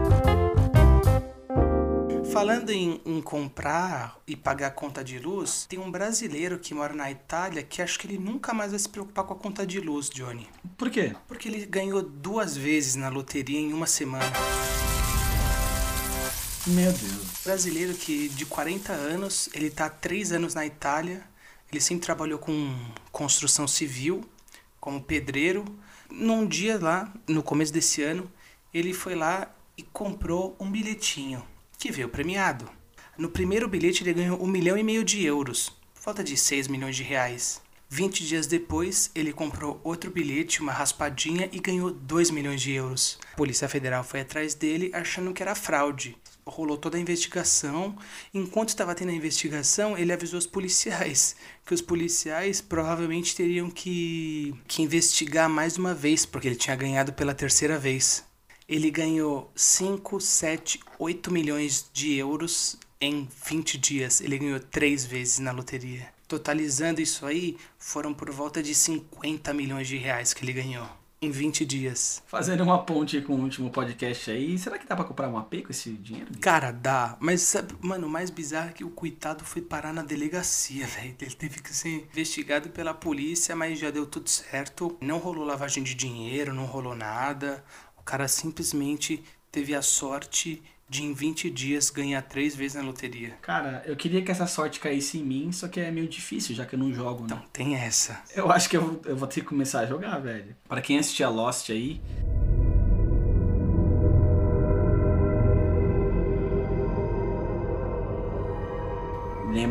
Falando 2.34 2.70
em, 2.70 3.00
em, 3.06 3.22
comprar 3.22 4.18
e 4.26 4.34
pagar 4.34 4.66
a 4.66 4.70
conta 4.72 5.04
de 5.04 5.20
luz, 5.20 5.66
tem 5.68 5.78
um 5.78 5.88
brasileiro 5.88 6.58
que 6.58 6.74
mora 6.74 6.92
na 6.92 7.08
Itália 7.08 7.62
que 7.62 7.80
acho 7.80 7.96
que 7.96 8.08
ele 8.08 8.18
nunca 8.18 8.52
mais 8.52 8.72
vai 8.72 8.80
se 8.80 8.88
preocupar 8.88 9.24
com 9.24 9.34
a 9.34 9.36
conta 9.36 9.64
de 9.64 9.78
luz, 9.78 10.10
Johnny. 10.10 10.48
Por 10.76 10.90
quê? 10.90 11.14
Porque 11.28 11.46
ele 11.46 11.64
ganhou 11.64 12.02
duas 12.02 12.56
vezes 12.56 12.96
na 12.96 13.08
loteria 13.08 13.60
em 13.60 13.72
uma 13.72 13.86
semana. 13.86 14.32
Meu 16.66 16.92
Deus. 16.92 17.44
Brasileiro 17.44 17.94
que 17.94 18.28
de 18.30 18.44
40 18.44 18.92
anos, 18.92 19.48
ele 19.54 19.70
tá 19.70 19.86
há 19.86 19.90
3 19.90 20.32
anos 20.32 20.54
na 20.54 20.66
Itália, 20.66 21.22
ele 21.70 21.80
sempre 21.80 22.04
trabalhou 22.04 22.40
com 22.40 22.74
construção 23.12 23.68
civil, 23.68 24.28
como 24.80 25.00
pedreiro. 25.00 25.64
Num 26.10 26.44
dia 26.44 26.80
lá, 26.82 27.14
no 27.28 27.44
começo 27.44 27.72
desse 27.72 28.02
ano, 28.02 28.28
ele 28.72 28.92
foi 28.92 29.14
lá 29.14 29.48
e 29.76 29.84
comprou 29.84 30.56
um 30.58 30.68
bilhetinho 30.68 31.53
que 31.84 31.92
veio 31.92 32.08
premiado. 32.08 32.66
No 33.18 33.28
primeiro 33.28 33.68
bilhete 33.68 34.02
ele 34.02 34.14
ganhou 34.14 34.42
um 34.42 34.46
milhão 34.46 34.78
e 34.78 34.82
meio 34.82 35.04
de 35.04 35.22
euros, 35.22 35.70
falta 35.92 36.24
de 36.24 36.34
6 36.34 36.66
milhões 36.66 36.96
de 36.96 37.02
reais. 37.02 37.60
20 37.90 38.26
dias 38.26 38.46
depois, 38.46 39.10
ele 39.14 39.34
comprou 39.34 39.78
outro 39.84 40.10
bilhete, 40.10 40.62
uma 40.62 40.72
raspadinha, 40.72 41.46
e 41.52 41.60
ganhou 41.60 41.90
2 41.90 42.30
milhões 42.30 42.62
de 42.62 42.72
euros. 42.72 43.18
A 43.34 43.36
Polícia 43.36 43.68
Federal 43.68 44.02
foi 44.02 44.22
atrás 44.22 44.54
dele 44.54 44.90
achando 44.94 45.34
que 45.34 45.42
era 45.42 45.54
fraude. 45.54 46.16
Rolou 46.46 46.78
toda 46.78 46.96
a 46.96 47.00
investigação. 47.00 47.94
Enquanto 48.32 48.70
estava 48.70 48.94
tendo 48.94 49.10
a 49.10 49.14
investigação, 49.14 49.94
ele 49.94 50.10
avisou 50.10 50.38
os 50.38 50.46
policiais 50.46 51.36
que 51.66 51.74
os 51.74 51.82
policiais 51.82 52.62
provavelmente 52.62 53.36
teriam 53.36 53.68
que, 53.68 54.54
que 54.66 54.80
investigar 54.80 55.50
mais 55.50 55.76
uma 55.76 55.92
vez, 55.92 56.24
porque 56.24 56.48
ele 56.48 56.56
tinha 56.56 56.76
ganhado 56.76 57.12
pela 57.12 57.34
terceira 57.34 57.78
vez 57.78 58.24
ele 58.68 58.90
ganhou 58.90 59.50
5, 59.54 60.20
7, 60.20 60.80
8 60.98 61.32
milhões 61.32 61.90
de 61.92 62.14
euros 62.14 62.78
em 63.00 63.28
20 63.46 63.78
dias. 63.78 64.20
Ele 64.20 64.38
ganhou 64.38 64.60
três 64.60 65.04
vezes 65.04 65.38
na 65.38 65.52
loteria. 65.52 66.08
Totalizando 66.26 67.00
isso 67.00 67.26
aí, 67.26 67.56
foram 67.78 68.14
por 68.14 68.30
volta 68.30 68.62
de 68.62 68.74
50 68.74 69.52
milhões 69.52 69.86
de 69.86 69.96
reais 69.96 70.32
que 70.32 70.44
ele 70.44 70.52
ganhou 70.52 70.88
em 71.24 71.30
20 71.30 71.64
dias. 71.64 72.22
Fazendo 72.26 72.62
uma 72.62 72.82
ponte 72.84 73.20
com 73.20 73.34
o 73.34 73.40
último 73.40 73.70
podcast 73.70 74.30
aí, 74.30 74.58
será 74.58 74.78
que 74.78 74.86
dá 74.86 74.94
pra 74.94 75.04
comprar 75.04 75.28
um 75.28 75.38
AP 75.38 75.62
com 75.62 75.70
esse 75.70 75.90
dinheiro? 75.92 76.30
Cara, 76.40 76.70
dá. 76.70 77.16
Mas, 77.18 77.42
sabe, 77.42 77.74
mano, 77.80 78.06
o 78.06 78.10
mais 78.10 78.30
bizarro 78.30 78.70
é 78.70 78.72
que 78.72 78.84
o 78.84 78.90
coitado 78.90 79.44
foi 79.44 79.62
parar 79.62 79.92
na 79.92 80.02
delegacia, 80.02 80.86
velho. 80.88 81.14
Ele 81.20 81.34
teve 81.34 81.62
que 81.62 81.74
ser 81.74 81.88
investigado 81.88 82.68
pela 82.70 82.94
polícia, 82.94 83.56
mas 83.56 83.78
já 83.78 83.90
deu 83.90 84.06
tudo 84.06 84.28
certo. 84.28 84.96
Não 85.00 85.18
rolou 85.18 85.44
lavagem 85.44 85.82
de 85.82 85.94
dinheiro, 85.94 86.52
não 86.52 86.66
rolou 86.66 86.94
nada. 86.94 87.64
O 88.04 88.06
cara 88.06 88.28
simplesmente 88.28 89.24
teve 89.50 89.74
a 89.74 89.80
sorte 89.80 90.62
de 90.86 91.02
em 91.02 91.14
20 91.14 91.48
dias 91.48 91.88
ganhar 91.88 92.20
três 92.20 92.54
vezes 92.54 92.74
na 92.76 92.82
loteria. 92.82 93.30
Cara, 93.40 93.82
eu 93.86 93.96
queria 93.96 94.20
que 94.20 94.30
essa 94.30 94.46
sorte 94.46 94.78
caísse 94.78 95.16
em 95.18 95.24
mim, 95.24 95.50
só 95.52 95.66
que 95.68 95.80
é 95.80 95.90
meio 95.90 96.06
difícil, 96.06 96.54
já 96.54 96.66
que 96.66 96.74
eu 96.74 96.78
não 96.78 96.92
jogo, 96.92 97.20
né? 97.20 97.28
Então, 97.32 97.42
tem 97.50 97.74
essa. 97.74 98.20
Eu 98.36 98.52
acho 98.52 98.68
que 98.68 98.76
eu, 98.76 98.82
vou- 98.82 99.00
eu 99.06 99.16
vou 99.16 99.26
ter 99.26 99.40
que 99.40 99.46
começar 99.46 99.80
a 99.80 99.86
jogar, 99.86 100.18
velho. 100.18 100.54
Pra 100.68 100.82
quem 100.82 100.98
assistia 100.98 101.30
Lost 101.30 101.70
aí, 101.70 101.98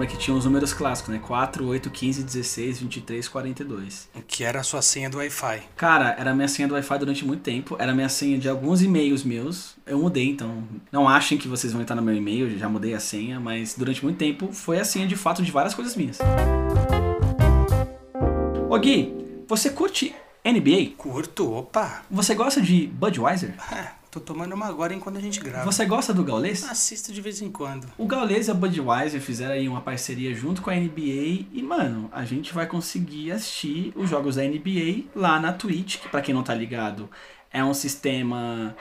lembra 0.03 0.07
que 0.07 0.17
tinha 0.17 0.35
os 0.35 0.45
números 0.45 0.73
clássicos, 0.73 1.13
né? 1.13 1.19
4, 1.25 1.65
8, 1.65 1.89
15, 1.89 2.23
16, 2.23 2.79
23, 2.79 3.27
42. 3.27 4.09
Que 4.27 4.43
era 4.43 4.59
a 4.59 4.63
sua 4.63 4.81
senha 4.81 5.09
do 5.09 5.17
Wi-Fi. 5.17 5.61
Cara, 5.75 6.15
era 6.19 6.31
a 6.31 6.35
minha 6.35 6.47
senha 6.47 6.67
do 6.67 6.73
Wi-Fi 6.73 6.99
durante 6.99 7.25
muito 7.25 7.41
tempo. 7.41 7.75
Era 7.79 7.91
a 7.91 7.95
minha 7.95 8.09
senha 8.09 8.37
de 8.37 8.49
alguns 8.49 8.81
e-mails 8.81 9.23
meus. 9.23 9.75
Eu 9.85 9.99
mudei, 9.99 10.29
então 10.29 10.63
não 10.91 11.07
achem 11.07 11.37
que 11.37 11.47
vocês 11.47 11.71
vão 11.71 11.81
entrar 11.81 11.95
no 11.95 12.01
meu 12.01 12.15
e-mail, 12.15 12.57
já 12.57 12.67
mudei 12.67 12.93
a 12.93 12.99
senha, 12.99 13.39
mas 13.39 13.75
durante 13.77 14.03
muito 14.03 14.17
tempo 14.17 14.51
foi 14.51 14.79
a 14.79 14.85
senha 14.85 15.07
de 15.07 15.15
fato 15.15 15.41
de 15.41 15.51
várias 15.51 15.73
coisas 15.73 15.95
minhas. 15.95 16.19
Ô 18.69 18.77
Gui, 18.77 19.13
você 19.47 19.69
curte 19.69 20.13
NBA? 20.43 20.95
Curto, 20.97 21.53
opa. 21.53 22.03
Você 22.09 22.35
gosta 22.35 22.61
de 22.61 22.87
Budweiser? 22.87 23.53
É, 23.71 24.02
tô 24.13 24.19
tomando 24.19 24.53
uma 24.53 24.67
agora 24.67 24.93
enquanto 24.93 25.17
a 25.17 25.21
gente 25.21 25.39
grava. 25.39 25.65
Você 25.65 25.85
gosta 25.85 26.13
do 26.13 26.23
Gaules? 26.23 26.63
Assisto 26.69 27.11
de 27.11 27.19
vez 27.19 27.41
em 27.41 27.51
quando. 27.51 27.87
O 27.97 28.05
Gaules 28.05 28.47
e 28.47 28.51
a 28.51 28.53
Budweiser 28.53 29.19
fizeram 29.19 29.53
aí 29.53 29.67
uma 29.67 29.81
parceria 29.81 30.35
junto 30.35 30.61
com 30.61 30.69
a 30.69 30.75
NBA 30.75 31.47
e, 31.51 31.63
mano, 31.63 32.09
a 32.11 32.23
gente 32.23 32.53
vai 32.53 32.67
conseguir 32.67 33.31
assistir 33.31 33.91
os 33.95 34.09
jogos 34.09 34.35
da 34.35 34.43
NBA 34.43 35.05
lá 35.15 35.39
na 35.39 35.51
Twitch, 35.51 35.97
que 35.97 36.09
pra 36.09 36.21
quem 36.21 36.33
não 36.33 36.43
tá 36.43 36.53
ligado, 36.53 37.09
é 37.51 37.63
um 37.63 37.73
sistema 37.73 38.75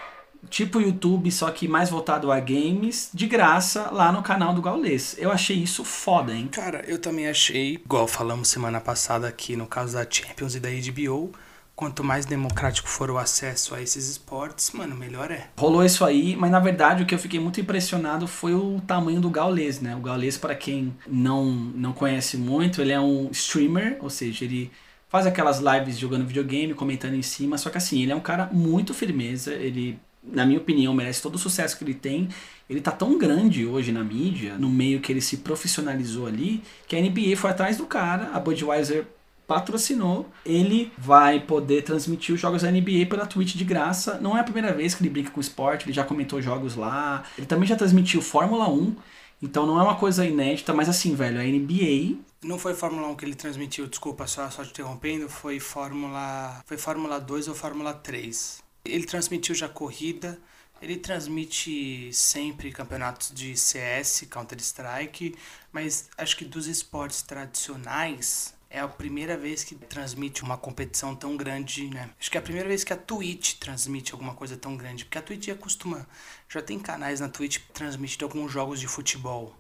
tipo 0.51 0.81
YouTube, 0.81 1.31
só 1.31 1.51
que 1.51 1.66
mais 1.66 1.88
voltado 1.88 2.31
a 2.31 2.38
games, 2.40 3.09
de 3.14 3.27
graça 3.27 3.90
lá 3.90 4.12
no 4.12 4.23
canal 4.23 4.53
do 4.53 4.61
Gaules. 4.61 5.16
Eu 5.18 5.31
achei 5.31 5.57
isso 5.57 5.85
foda, 5.85 6.35
hein? 6.35 6.49
Cara, 6.49 6.85
eu 6.87 6.99
também 6.99 7.29
achei, 7.29 7.75
igual 7.75 8.07
falamos 8.07 8.49
semana 8.49 8.81
passada 8.81 9.27
aqui 9.27 9.57
no 9.57 9.66
caso 9.66 9.95
da 9.95 10.07
Champions 10.09 10.55
e 10.55 10.61
da 10.61 10.68
HBO, 10.68 11.33
quanto 11.74 12.04
mais 12.04 12.26
democrático 12.26 12.88
for 12.88 13.11
o 13.11 13.18
acesso 13.18 13.74
a 13.74 13.82
esses 13.82 14.08
esportes, 14.08 14.70
mano, 14.72 14.94
melhor 14.94 15.30
é. 15.30 15.48
Rolou 15.56 15.85
isso 15.85 16.04
aí, 16.04 16.37
mas 16.37 16.50
na 16.50 16.61
verdade 16.61 17.02
o 17.02 17.06
que 17.06 17.14
eu 17.14 17.18
fiquei 17.18 17.40
muito 17.40 17.61
impressionado 17.61 18.26
foi 18.26 18.54
o 18.54 18.80
tamanho 18.87 19.20
do 19.20 19.30
Gaules, 19.30 19.80
né? 19.80 19.96
O 19.96 20.00
Gaules, 20.00 20.37
para 20.37 20.54
quem 20.54 20.94
não, 21.06 21.46
não 21.46 21.92
conhece 21.92 22.37
muito, 22.37 22.80
ele 22.80 22.92
é 22.92 23.00
um 23.00 23.28
streamer, 23.32 23.96
ou 24.00 24.11
seja, 24.11 24.44
ele 24.44 24.70
faz 25.08 25.26
aquelas 25.26 25.61
lives 25.61 25.98
jogando 25.98 26.26
videogame, 26.26 26.72
comentando 26.72 27.14
em 27.14 27.22
cima, 27.22 27.58
só 27.58 27.68
que 27.68 27.78
assim, 27.78 28.02
ele 28.02 28.12
é 28.12 28.16
um 28.16 28.20
cara 28.20 28.48
muito 28.52 28.94
firmeza, 28.94 29.52
ele, 29.52 29.98
na 30.22 30.46
minha 30.46 30.58
opinião, 30.58 30.94
merece 30.94 31.20
todo 31.20 31.35
o 31.35 31.38
sucesso 31.38 31.76
que 31.76 31.85
ele 31.85 31.94
tem. 31.94 32.28
Ele 32.68 32.80
tá 32.80 32.90
tão 32.90 33.18
grande 33.18 33.66
hoje 33.66 33.92
na 33.92 34.02
mídia, 34.02 34.56
no 34.56 34.70
meio 34.70 35.00
que 35.00 35.12
ele 35.12 35.20
se 35.20 35.38
profissionalizou 35.38 36.26
ali, 36.26 36.62
que 36.88 36.96
a 36.96 37.00
NBA 37.00 37.37
foi 37.37 37.50
atrás 37.50 37.76
do 37.76 37.85
cara, 37.85 38.30
a 38.32 38.40
Budweiser 38.40 39.04
patrocinou, 39.52 40.26
ele 40.46 40.90
vai 40.96 41.38
poder 41.40 41.82
transmitir 41.82 42.34
os 42.34 42.40
jogos 42.40 42.62
da 42.62 42.70
NBA 42.70 43.06
pela 43.10 43.26
Twitch 43.26 43.54
de 43.54 43.64
graça. 43.64 44.18
Não 44.18 44.34
é 44.34 44.40
a 44.40 44.44
primeira 44.44 44.72
vez 44.72 44.94
que 44.94 45.02
ele 45.02 45.10
brinca 45.10 45.30
com 45.30 45.40
esporte, 45.40 45.84
ele 45.84 45.92
já 45.92 46.04
comentou 46.04 46.40
jogos 46.40 46.74
lá. 46.74 47.22
Ele 47.36 47.46
também 47.46 47.68
já 47.68 47.76
transmitiu 47.76 48.22
Fórmula 48.22 48.66
1, 48.70 48.96
então 49.42 49.66
não 49.66 49.78
é 49.78 49.82
uma 49.82 49.96
coisa 49.96 50.24
inédita, 50.24 50.72
mas 50.72 50.88
assim, 50.88 51.14
velho, 51.14 51.38
a 51.38 51.44
NBA 51.44 52.16
Não 52.42 52.58
foi 52.58 52.72
Fórmula 52.72 53.08
1 53.08 53.16
que 53.16 53.24
ele 53.26 53.34
transmitiu, 53.34 53.86
desculpa, 53.86 54.26
só, 54.26 54.48
só 54.48 54.64
te 54.64 54.70
interrompendo, 54.70 55.28
foi 55.28 55.60
Fórmula. 55.60 56.62
Foi 56.64 56.78
Fórmula 56.78 57.20
2 57.20 57.48
ou 57.48 57.54
Fórmula 57.54 57.92
3. 57.92 58.62
Ele 58.86 59.04
transmitiu 59.04 59.54
já 59.54 59.68
corrida, 59.68 60.38
ele 60.80 60.96
transmite 60.96 62.10
sempre 62.12 62.72
campeonatos 62.72 63.30
de 63.32 63.56
CS, 63.56 64.26
Counter-Strike, 64.30 65.36
mas 65.72 66.08
acho 66.16 66.36
que 66.36 66.44
dos 66.44 66.66
esportes 66.66 67.22
tradicionais 67.22 68.54
é 68.72 68.80
a 68.80 68.88
primeira 68.88 69.37
vez 69.37 69.62
que 69.62 69.74
transmite 69.74 70.42
uma 70.42 70.56
competição 70.56 71.14
tão 71.14 71.37
grande, 71.37 71.88
né? 71.88 72.08
Acho 72.18 72.30
que 72.30 72.38
é 72.38 72.40
a 72.40 72.42
primeira 72.42 72.66
vez 72.66 72.82
que 72.82 72.92
a 72.92 72.96
Twitch 72.96 73.58
transmite 73.58 74.12
alguma 74.12 74.35
coisa 74.35 74.56
tão 74.56 74.76
grande, 74.78 75.04
porque 75.04 75.18
a 75.18 75.22
Twitch 75.22 75.46
já 75.46 75.54
costuma, 75.54 76.06
já 76.48 76.62
tem 76.62 76.78
canais 76.78 77.20
na 77.20 77.28
Twitch 77.28 77.58
transmitem 77.74 78.24
alguns 78.24 78.50
jogos 78.50 78.80
de 78.80 78.88
futebol, 78.88 79.54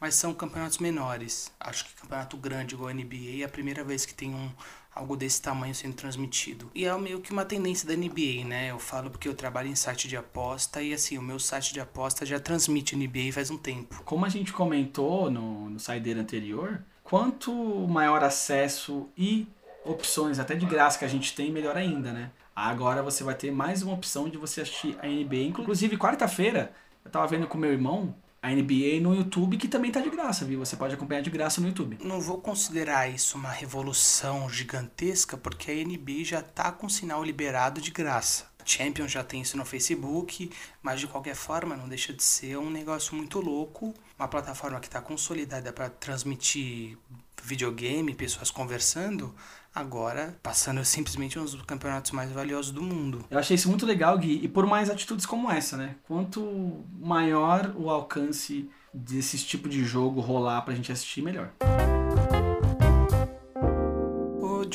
mas 0.00 0.16
são 0.16 0.34
campeonatos 0.34 0.78
menores. 0.78 1.52
Acho 1.60 1.86
que 1.86 1.94
campeonato 1.94 2.36
grande 2.36 2.74
igual 2.74 2.88
a 2.88 2.92
NBA 2.92 3.40
é 3.40 3.44
a 3.44 3.48
primeira 3.48 3.84
vez 3.84 4.04
que 4.04 4.12
tem 4.12 4.34
um 4.34 4.50
algo 4.92 5.14
desse 5.14 5.40
tamanho 5.40 5.74
sendo 5.74 5.94
transmitido. 5.94 6.70
E 6.74 6.86
é 6.86 6.98
meio 6.98 7.20
que 7.20 7.30
uma 7.30 7.44
tendência 7.44 7.86
da 7.86 7.94
NBA, 7.94 8.46
né? 8.46 8.70
Eu 8.70 8.78
falo 8.78 9.10
porque 9.10 9.28
eu 9.28 9.34
trabalho 9.34 9.68
em 9.68 9.76
site 9.76 10.08
de 10.08 10.16
aposta 10.16 10.82
e 10.82 10.92
assim, 10.92 11.18
o 11.18 11.22
meu 11.22 11.38
site 11.38 11.72
de 11.72 11.80
aposta 11.80 12.26
já 12.26 12.40
transmite 12.40 12.96
NBA 12.96 13.30
faz 13.30 13.50
um 13.50 13.58
tempo. 13.58 14.02
como 14.04 14.24
a 14.24 14.28
gente 14.28 14.52
comentou 14.52 15.30
no, 15.30 15.68
no 15.68 15.78
saideiro 15.78 16.18
anterior, 16.18 16.82
quanto 17.08 17.52
maior 17.88 18.22
acesso 18.24 19.08
e 19.16 19.46
opções, 19.84 20.40
até 20.40 20.56
de 20.56 20.66
graça, 20.66 20.98
que 20.98 21.04
a 21.04 21.08
gente 21.08 21.34
tem, 21.34 21.52
melhor 21.52 21.76
ainda, 21.76 22.12
né? 22.12 22.30
Agora 22.54 23.02
você 23.02 23.22
vai 23.22 23.34
ter 23.34 23.52
mais 23.52 23.82
uma 23.82 23.94
opção 23.94 24.28
de 24.28 24.36
você 24.36 24.62
assistir 24.62 24.98
a 25.00 25.06
NBA. 25.06 25.36
Inclusive, 25.48 25.96
quarta-feira, 25.96 26.72
eu 27.04 27.10
tava 27.10 27.26
vendo 27.28 27.46
com 27.46 27.56
meu 27.56 27.72
irmão 27.72 28.14
a 28.42 28.50
NBA 28.50 29.00
no 29.00 29.14
YouTube, 29.14 29.56
que 29.56 29.68
também 29.68 29.92
tá 29.92 30.00
de 30.00 30.10
graça, 30.10 30.44
viu? 30.44 30.58
Você 30.58 30.76
pode 30.76 30.94
acompanhar 30.94 31.20
de 31.20 31.30
graça 31.30 31.60
no 31.60 31.68
YouTube. 31.68 31.98
Não 32.02 32.20
vou 32.20 32.38
considerar 32.38 33.08
isso 33.08 33.38
uma 33.38 33.50
revolução 33.50 34.48
gigantesca, 34.48 35.36
porque 35.36 35.70
a 35.70 35.74
NBA 35.74 36.24
já 36.24 36.42
tá 36.42 36.72
com 36.72 36.88
sinal 36.88 37.22
liberado 37.22 37.80
de 37.80 37.90
graça. 37.90 38.55
A 38.66 38.68
Champions 38.68 39.12
já 39.12 39.22
tem 39.22 39.42
isso 39.42 39.56
no 39.56 39.64
Facebook, 39.64 40.50
mas 40.82 40.98
de 40.98 41.06
qualquer 41.06 41.36
forma 41.36 41.76
não 41.76 41.88
deixa 41.88 42.12
de 42.12 42.22
ser 42.22 42.58
um 42.58 42.68
negócio 42.68 43.14
muito 43.14 43.40
louco. 43.40 43.94
Uma 44.18 44.26
plataforma 44.26 44.80
que 44.80 44.88
está 44.88 45.00
consolidada 45.00 45.72
para 45.72 45.88
transmitir 45.88 46.98
videogame, 47.44 48.12
pessoas 48.12 48.50
conversando, 48.50 49.32
agora 49.72 50.36
passando 50.42 50.84
simplesmente 50.84 51.38
um 51.38 51.44
dos 51.44 51.62
campeonatos 51.62 52.10
mais 52.10 52.32
valiosos 52.32 52.72
do 52.72 52.82
mundo. 52.82 53.24
Eu 53.30 53.38
achei 53.38 53.54
isso 53.54 53.68
muito 53.68 53.86
legal, 53.86 54.18
Gui, 54.18 54.40
e 54.42 54.48
por 54.48 54.66
mais 54.66 54.90
atitudes 54.90 55.24
como 55.24 55.48
essa, 55.48 55.76
né? 55.76 55.94
Quanto 56.08 56.84
maior 56.98 57.72
o 57.76 57.88
alcance 57.88 58.68
desse 58.92 59.38
tipo 59.38 59.68
de 59.68 59.84
jogo 59.84 60.20
rolar 60.20 60.62
pra 60.62 60.74
gente 60.74 60.90
assistir, 60.90 61.22
melhor. 61.22 61.52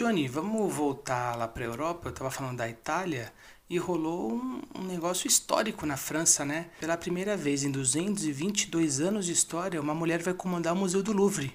Johnny, 0.02 0.28
vamos 0.28 0.74
voltar 0.74 1.38
lá 1.38 1.48
pra 1.48 1.64
Europa? 1.64 2.10
Eu 2.10 2.12
tava 2.12 2.32
falando 2.32 2.58
da 2.58 2.68
Itália 2.68 3.32
e 3.70 3.78
rolou 3.78 4.34
um, 4.34 4.60
um 4.80 4.84
negócio 4.84 5.28
histórico 5.28 5.86
na 5.86 5.96
França, 5.96 6.44
né? 6.44 6.70
Pela 6.80 6.98
primeira 6.98 7.38
vez 7.38 7.64
em 7.64 7.70
222 7.70 9.00
anos 9.00 9.28
de 9.28 9.32
história, 9.32 9.80
uma 9.80 9.94
mulher 9.94 10.24
vai 10.24 10.34
comandar 10.34 10.74
o 10.74 10.76
Museu 10.76 11.04
do 11.04 11.14
Louvre, 11.14 11.54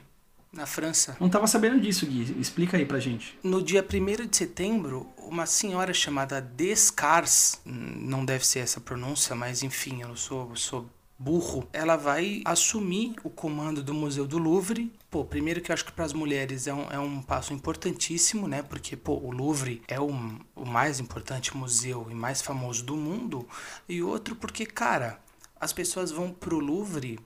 na 0.53 0.65
França. 0.65 1.17
Não 1.19 1.29
tava 1.29 1.49
sabendo 1.49 1.81
disso, 1.81 2.07
Gui. 2.07 2.41
Explica 2.41 2.77
aí 2.77 2.87
pra 2.87 3.01
gente. 3.01 3.37
No 3.43 3.61
dia 3.61 3.85
1 3.85 4.29
de 4.29 4.37
setembro, 4.37 5.09
uma 5.19 5.45
senhora 5.45 5.93
chamada 5.93 6.41
Descars, 6.41 7.61
hum, 7.67 7.73
não 7.73 8.25
deve 8.25 8.47
ser 8.47 8.61
essa 8.61 8.81
pronúncia, 8.81 9.35
mas 9.35 9.65
enfim, 9.65 10.03
eu 10.03 10.09
não 10.09 10.17
sou, 10.17 10.51
eu 10.51 10.57
sou 10.57 10.89
burro, 11.18 11.68
ela 11.72 11.96
vai 11.96 12.42
assumir 12.44 13.14
o 13.24 13.31
comando 13.31 13.83
do 13.83 13.94
Museu 13.94 14.26
do 14.26 14.38
Louvre. 14.38 14.92
Pô, 15.11 15.24
primeiro 15.24 15.61
que 15.61 15.70
eu 15.70 15.74
acho 15.74 15.85
que 15.85 15.92
para 15.92 16.05
as 16.05 16.12
mulheres 16.12 16.66
é 16.66 16.74
um, 16.74 16.90
é 16.90 16.98
um 16.98 17.22
passo 17.22 17.52
importantíssimo, 17.52 18.46
né? 18.46 18.62
Porque, 18.62 18.96
pô, 18.96 19.14
o 19.14 19.31
Louvre 19.31 19.83
é 19.88 19.98
o, 19.98 20.09
o 20.55 20.64
mais 20.66 21.00
importante 21.00 21.57
museu 21.57 22.07
e 22.11 22.14
mais 22.14 22.42
famoso 22.42 22.85
do 22.85 22.96
mundo. 22.96 23.48
E 23.88 24.02
outro 24.02 24.37
porque, 24.37 24.66
cara, 24.66 25.18
as 25.59 25.72
pessoas 25.72 26.11
vão 26.11 26.31
pro 26.31 26.59
Louvre 26.59 27.18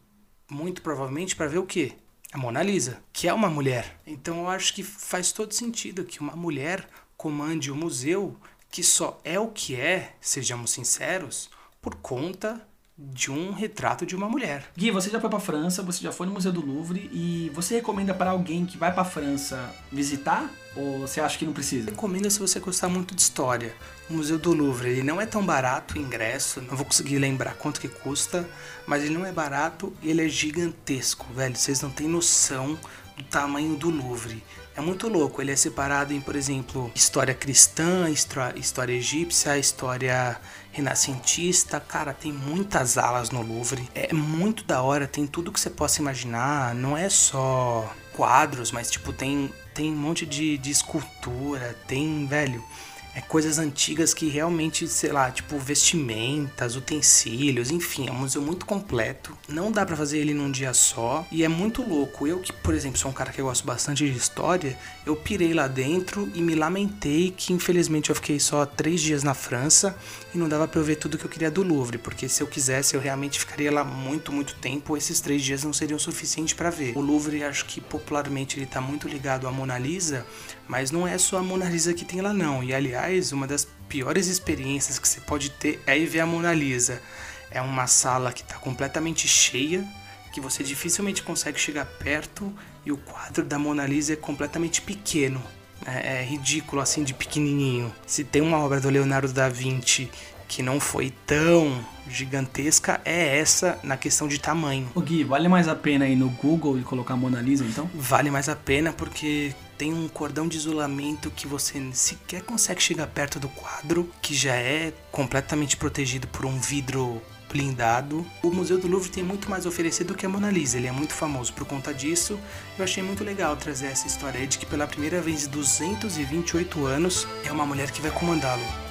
muito 0.51 0.83
provavelmente 0.83 1.37
para 1.37 1.47
ver 1.47 1.59
o 1.59 1.67
quê? 1.67 1.93
A 2.33 2.39
Mona 2.39 2.63
Lisa, 2.63 3.03
que 3.13 3.27
é 3.27 3.35
uma 3.35 3.51
mulher. 3.51 3.99
Então 4.07 4.39
eu 4.41 4.49
acho 4.49 4.75
que 4.75 4.83
faz 4.83 5.33
todo 5.33 5.53
sentido 5.53 6.05
que 6.05 6.21
uma 6.21 6.37
mulher 6.37 6.89
comande 7.17 7.71
o 7.71 7.77
museu, 7.77 8.37
que 8.71 8.83
só 8.83 9.21
é 9.25 9.39
o 9.39 9.49
que 9.49 9.75
é, 9.75 10.15
sejamos 10.21 10.71
sinceros, 10.71 11.51
por 11.83 11.97
conta 11.97 12.67
de 13.01 13.31
um 13.31 13.53
retrato 13.53 14.05
de 14.05 14.15
uma 14.15 14.29
mulher. 14.29 14.65
Gui, 14.77 14.91
você 14.91 15.09
já 15.09 15.19
foi 15.19 15.31
pra 15.31 15.41
França, 15.41 15.83
você 15.83 16.03
já 16.03 16.13
foi 16.13 16.27
no 16.27 16.35
Museu 16.35 16.53
do 16.53 16.65
Louvre 16.65 17.11
e 17.13 17.51
você 17.55 17.77
recomenda 17.77 18.13
para 18.13 18.31
alguém 18.31 18.67
que 18.67 18.77
vai 18.77 18.93
pra 18.93 19.05
França 19.05 19.75
visitar? 19.91 20.51
Ou 20.77 21.01
você 21.01 21.21
acha 21.21 21.39
que 21.39 21.47
não 21.47 21.53
precisa? 21.53 21.91
Recomendo 21.91 22.31
se 22.31 22.39
você 22.39 22.61
gostar 22.61 22.89
muito 22.89 23.15
de 23.15 23.23
história. 23.23 23.75
O 24.09 24.15
Museu 24.15 24.39
do 24.39 24.53
Louvre, 24.53 24.91
ele 24.91 25.03
não 25.03 25.21
é 25.21 25.27
tão 25.27 25.45
barato 25.45 25.95
o 25.95 25.99
ingresso, 25.99 26.61
não 26.61 26.77
vou 26.77 26.85
conseguir 26.85 27.19
lembrar 27.19 27.55
quanto 27.55 27.81
que 27.81 27.89
custa, 27.89 28.49
mas 28.87 29.03
ele 29.03 29.15
não 29.15 29.25
é 29.25 29.33
barato 29.33 29.93
e 30.03 30.11
ele 30.11 30.25
é 30.25 30.29
gigantesco, 30.29 31.27
velho. 31.33 31.57
Vocês 31.57 31.81
não 31.81 31.91
têm 31.91 32.09
noção 32.09 32.79
do 33.17 33.25
tamanho 33.25 33.77
do 33.77 33.91
Louvre. 33.91 34.43
É 34.77 34.81
muito 34.81 35.09
louco, 35.09 35.43
ele 35.43 35.51
é 35.53 35.57
separado 35.57 36.13
em, 36.15 36.21
por 36.21 36.35
exemplo, 36.37 36.91
história 36.95 37.35
cristã, 37.35 38.09
histó- 38.09 38.53
história 38.57 38.93
egípcia, 38.95 39.59
história 39.59 40.41
renascentista. 40.73 41.79
Cara, 41.81 42.15
tem 42.15 42.33
muitas 42.33 42.97
alas 42.97 43.31
no 43.31 43.43
Louvre. 43.43 43.89
É 43.95 44.13
muito 44.13 44.65
da 44.65 44.81
hora, 44.81 45.07
tem 45.07 45.27
tudo 45.27 45.53
que 45.53 45.61
você 45.61 45.69
possa 45.69 46.01
imaginar. 46.01 46.75
Não 46.75 46.97
é 46.97 47.09
só 47.11 47.93
quadros, 48.15 48.71
mas 48.73 48.91
tipo, 48.91 49.13
tem, 49.13 49.53
tem 49.75 49.93
um 49.93 49.97
monte 49.97 50.25
de, 50.25 50.57
de 50.57 50.71
escultura, 50.71 51.77
tem, 51.87 52.27
velho. 52.27 52.65
É 53.15 53.21
coisas 53.21 53.59
antigas 53.59 54.15
que 54.15 54.29
realmente, 54.29 54.87
sei 54.87 55.11
lá, 55.13 55.31
tipo 55.31 55.59
vestimentas, 55.59 56.77
utensílios, 56.77 57.71
enfim, 57.71 58.09
é 58.09 58.13
um 58.13 58.17
museu 58.17 58.43
muito 58.43 58.65
completo. 58.67 59.37
Não 59.49 59.73
dá 59.73 59.85
para 59.85 59.97
fazer 59.97 60.19
ele 60.19 60.35
num 60.35 60.51
dia 60.51 60.73
só 60.73 61.27
e 61.31 61.45
é 61.45 61.49
muito 61.49 61.83
louco. 61.83 62.27
Eu 62.27 62.39
que, 62.39 62.53
por 62.53 62.75
exemplo, 62.75 62.99
sou 62.99 63.11
um 63.11 63.15
cara 63.15 63.33
que 63.33 63.43
gosto 63.43 63.67
bastante 63.67 64.09
de 64.09 64.17
história, 64.17 64.79
eu 65.07 65.17
pirei 65.17 65.55
lá 65.55 65.67
dentro 65.67 66.31
e 66.35 66.43
me 66.43 66.55
lamentei 66.55 67.33
que 67.35 67.53
infelizmente 67.53 68.11
eu 68.11 68.15
fiquei 68.15 68.39
só 68.39 68.67
três 68.67 69.01
dias 69.01 69.23
na 69.23 69.33
França 69.33 69.97
e 70.35 70.39
não 70.39 70.49
dava 70.49 70.69
para 70.69 70.79
eu 70.79 70.85
ver 70.85 70.97
tudo 70.97 71.17
que 71.17 71.25
eu 71.25 71.31
queria 71.31 71.51
do 71.51 71.63
Louvre, 71.63 71.97
porque 71.97 72.29
se 72.29 72.43
eu 72.43 72.47
quisesse 72.47 72.95
eu 72.95 73.01
realmente 73.01 73.39
ficaria 73.39 73.73
lá 73.73 73.83
muito, 73.83 74.31
muito 74.31 74.55
tempo. 74.57 74.97
Esses 74.97 75.21
três 75.21 75.43
dias 75.43 75.65
não 75.65 75.73
seriam 75.73 75.99
suficientes 75.99 76.55
para 76.55 76.71
ver. 76.71 76.97
O 76.97 77.01
Louvre, 77.01 77.43
acho 77.43 77.65
que 77.65 77.81
popularmente 77.81 78.59
ele 78.59 78.67
tá 78.67 78.81
muito 78.81 79.09
ligado 79.09 79.49
à 79.49 79.53
Mona 79.53 79.79
Lisa, 79.79 80.27
mas 80.69 80.91
não 80.91 81.09
é 81.09 81.17
só 81.17 81.39
a 81.39 81.43
Mona 81.43 81.69
Lisa 81.69 81.95
que 81.95 82.05
tem 82.05 82.21
lá 82.21 82.33
não. 82.33 82.63
E 82.63 82.75
aliás, 82.75 83.33
uma 83.33 83.47
das 83.47 83.67
piores 83.89 84.27
experiências 84.27 84.99
que 84.99 85.09
você 85.09 85.21
pode 85.21 85.51
ter 85.51 85.83
é 85.87 85.99
ir 85.99 86.07
ver 86.07 86.21
a 86.21 86.27
Mona 86.27 86.53
Lisa. 86.53 87.03
É 87.51 87.61
uma 87.61 87.87
sala 87.87 88.33
que 88.33 88.43
está 88.43 88.57
completamente 88.57 89.27
cheia, 89.27 89.85
que 90.33 90.41
você 90.41 90.63
dificilmente 90.63 91.23
consegue 91.23 91.59
chegar 91.59 91.85
perto 91.85 92.55
e 92.85 92.93
o 92.93 92.97
quadro 92.97 93.45
da 93.45 93.59
Mona 93.59 93.87
Lisa 93.87 94.13
é 94.13 94.17
completamente 94.17 94.83
pequeno. 94.83 95.43
É, 95.87 96.21
é 96.21 96.25
ridículo 96.25 96.83
assim 96.83 97.03
de 97.03 97.15
pequenininho. 97.15 97.93
Se 98.07 98.25
tem 98.25 98.43
uma 98.43 98.59
obra 98.59 98.81
do 98.81 98.91
Leonardo 98.91 99.33
da 99.33 99.49
Vinci 99.49 100.11
que 100.47 100.63
não 100.63 100.81
foi 100.81 101.13
tão 101.25 101.81
gigantesca 102.09 103.01
é 103.05 103.39
essa 103.39 103.79
na 103.85 103.97
questão 103.97 104.27
de 104.27 104.41
tamanho. 104.41 104.91
O 104.97 105.01
Gui, 105.01 105.23
vale 105.23 105.47
mais 105.47 105.69
a 105.69 105.77
pena 105.77 106.09
ir 106.09 106.17
no 106.17 106.29
Google 106.29 106.77
e 106.77 106.83
colocar 106.83 107.17
Mona 107.17 107.41
Lisa 107.41 107.65
então? 107.65 107.89
Vale 107.95 108.33
mais 108.33 108.49
a 108.49 108.57
pena 108.57 108.93
porque 108.93 109.55
tem 109.79 109.95
um 109.95 110.09
cordão 110.09 110.49
de 110.49 110.57
isolamento 110.57 111.31
que 111.31 111.47
você 111.47 111.81
sequer 111.93 112.43
consegue 112.43 112.83
chegar 112.83 113.07
perto 113.07 113.39
do 113.39 113.49
quadro, 113.49 114.11
que 114.21 114.35
já 114.35 114.55
é 114.55 114.93
completamente 115.13 115.77
protegido 115.77 116.27
por 116.27 116.45
um 116.45 116.59
vidro 116.59 117.23
blindado. 117.51 118.25
O 118.43 118.51
Museu 118.51 118.79
do 118.79 118.89
Louvre 118.89 119.11
tem 119.11 119.23
muito 119.23 119.51
mais 119.51 119.67
a 119.67 119.69
oferecer 119.69 120.05
do 120.05 120.15
que 120.15 120.25
a 120.25 120.29
Mona 120.29 120.51
Lisa, 120.51 120.77
ele 120.77 120.87
é 120.87 120.93
muito 120.93 121.13
famoso 121.13 121.53
por 121.53 121.67
conta 121.67 121.93
disso. 121.93 122.39
Eu 122.79 122.85
achei 122.85 123.03
muito 123.03 123.25
legal 123.25 123.57
trazer 123.57 123.87
essa 123.87 124.07
história 124.07 124.47
de 124.47 124.59
que 124.59 124.67
pela 124.67 124.87
primeira 124.87 125.21
vez 125.21 125.47
em 125.47 125.51
228 125.51 126.87
anos 126.87 127.27
é 127.45 127.53
uma 127.53 127.67
mulher 127.67 127.91
que 127.91 128.01
vai 128.01 128.11
comandá-lo. 128.11 128.90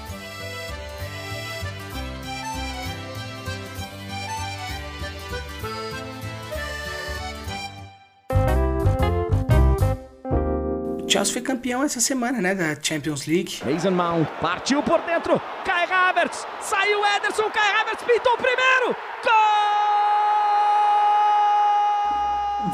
Chelsea 11.10 11.34
foi 11.34 11.42
campeão 11.42 11.84
essa 11.84 12.00
semana, 12.00 12.40
né, 12.40 12.54
da 12.54 12.78
Champions 12.80 13.26
League. 13.26 13.60
Mason 13.66 13.90
Mount 13.90 14.28
partiu 14.40 14.84
por 14.84 15.02
dentro, 15.02 15.42
Kai 15.66 15.92
Havertz, 15.92 16.46
saiu 16.62 17.00
Ederson, 17.18 17.50
Kai 17.50 17.82
Havertz 17.82 18.04
pintou 18.04 18.34
o 18.34 18.38
primeiro, 18.38 18.96
gol! 19.24 19.60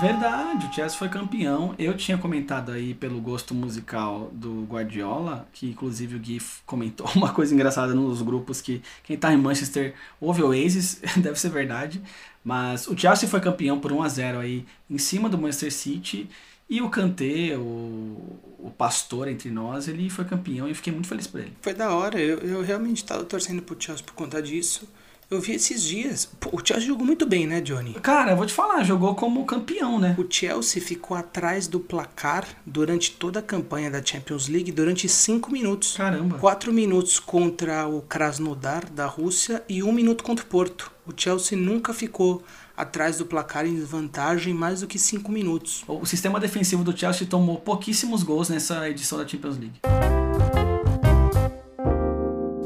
Verdade, 0.01 0.65
o 0.65 0.73
Chelsea 0.73 0.97
foi 0.97 1.07
campeão. 1.07 1.73
Eu 1.79 1.95
tinha 1.95 2.17
comentado 2.17 2.73
aí 2.73 2.93
pelo 2.93 3.21
gosto 3.21 3.53
musical 3.55 4.29
do 4.33 4.63
Guardiola, 4.63 5.47
que 5.53 5.69
inclusive 5.69 6.17
o 6.17 6.19
Gui 6.19 6.41
comentou 6.65 7.07
uma 7.15 7.31
coisa 7.31 7.53
engraçada 7.53 7.93
nos 7.93 8.21
grupos 8.21 8.61
que 8.61 8.81
quem 9.03 9.15
tá 9.15 9.31
em 9.31 9.37
Manchester 9.37 9.93
ouve 10.19 10.43
Oasis, 10.43 11.01
deve 11.15 11.39
ser 11.39 11.49
verdade. 11.49 12.01
Mas 12.43 12.85
o 12.87 12.97
Chelsea 12.97 13.29
foi 13.29 13.39
campeão 13.39 13.79
por 13.79 13.93
1 13.93 14.03
a 14.03 14.09
0 14.09 14.39
aí 14.39 14.65
em 14.89 14.97
cima 14.97 15.29
do 15.29 15.37
Manchester 15.37 15.71
City 15.71 16.29
e 16.69 16.81
o 16.81 16.89
Kanté, 16.89 17.57
o, 17.57 18.17
o 18.59 18.71
pastor 18.75 19.27
entre 19.27 19.49
nós, 19.49 19.87
ele 19.87 20.09
foi 20.09 20.25
campeão 20.25 20.67
e 20.67 20.71
eu 20.71 20.75
fiquei 20.75 20.91
muito 20.91 21.07
feliz 21.07 21.27
por 21.27 21.39
ele. 21.39 21.53
Foi 21.61 21.73
da 21.73 21.93
hora, 21.93 22.19
eu, 22.19 22.39
eu 22.39 22.61
realmente 22.61 22.97
estava 22.97 23.23
torcendo 23.23 23.61
pro 23.61 23.79
Chelsea 23.79 24.03
por 24.03 24.13
conta 24.13 24.41
disso. 24.41 24.87
Eu 25.35 25.41
vi 25.41 25.51
esses 25.51 25.83
dias. 25.83 26.29
O 26.49 26.65
Chelsea 26.65 26.87
jogou 26.87 27.05
muito 27.05 27.25
bem, 27.25 27.45
né, 27.45 27.59
Johnny? 27.59 27.93
Cara, 27.95 28.31
eu 28.31 28.37
vou 28.37 28.45
te 28.45 28.53
falar, 28.53 28.83
jogou 28.85 29.13
como 29.15 29.45
campeão, 29.45 29.99
né? 29.99 30.15
O 30.17 30.25
Chelsea 30.29 30.81
ficou 30.81 31.17
atrás 31.17 31.67
do 31.67 31.77
placar 31.77 32.47
durante 32.65 33.11
toda 33.11 33.39
a 33.39 33.41
campanha 33.41 33.91
da 33.91 34.01
Champions 34.01 34.47
League 34.47 34.71
durante 34.71 35.09
cinco 35.09 35.51
minutos. 35.51 35.97
Caramba. 35.97 36.37
Quatro 36.37 36.71
minutos 36.71 37.19
contra 37.19 37.85
o 37.85 38.01
Krasnodar 38.01 38.89
da 38.89 39.07
Rússia 39.07 39.61
e 39.67 39.83
um 39.83 39.91
minuto 39.91 40.23
contra 40.23 40.45
o 40.45 40.47
Porto. 40.47 40.89
O 41.05 41.11
Chelsea 41.15 41.57
nunca 41.57 41.93
ficou 41.93 42.41
atrás 42.77 43.17
do 43.17 43.25
placar 43.25 43.65
em 43.65 43.77
vantagem 43.81 44.53
mais 44.53 44.79
do 44.79 44.87
que 44.87 44.97
5 44.97 45.29
minutos. 45.29 45.83
O 45.85 46.05
sistema 46.05 46.39
defensivo 46.39 46.81
do 46.81 46.97
Chelsea 46.97 47.27
tomou 47.27 47.57
pouquíssimos 47.57 48.23
gols 48.23 48.47
nessa 48.47 48.89
edição 48.89 49.17
da 49.17 49.27
Champions 49.27 49.57
League. 49.57 49.81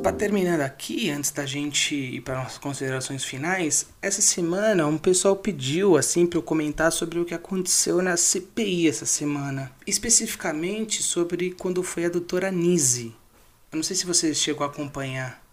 Para 0.09 0.17
terminar 0.17 0.59
aqui, 0.59 1.11
antes 1.11 1.29
da 1.29 1.45
gente 1.45 1.93
ir 1.93 2.21
para 2.21 2.41
nossas 2.41 2.57
considerações 2.57 3.23
finais, 3.23 3.85
essa 4.01 4.23
semana 4.23 4.87
um 4.87 4.97
pessoal 4.97 5.35
pediu 5.35 5.95
assim 5.95 6.25
para 6.25 6.39
eu 6.39 6.41
comentar 6.41 6.91
sobre 6.91 7.19
o 7.19 7.25
que 7.25 7.35
aconteceu 7.35 8.01
na 8.01 8.17
CPI 8.17 8.87
essa 8.87 9.05
semana, 9.05 9.71
especificamente 9.85 11.03
sobre 11.03 11.51
quando 11.51 11.83
foi 11.83 12.05
a 12.05 12.09
doutora 12.09 12.49
Nise. 12.49 13.15
Eu 13.71 13.75
não 13.75 13.83
sei 13.83 13.95
se 13.95 14.07
você 14.07 14.33
chegou 14.33 14.65
a 14.65 14.69
acompanhar. 14.71 15.47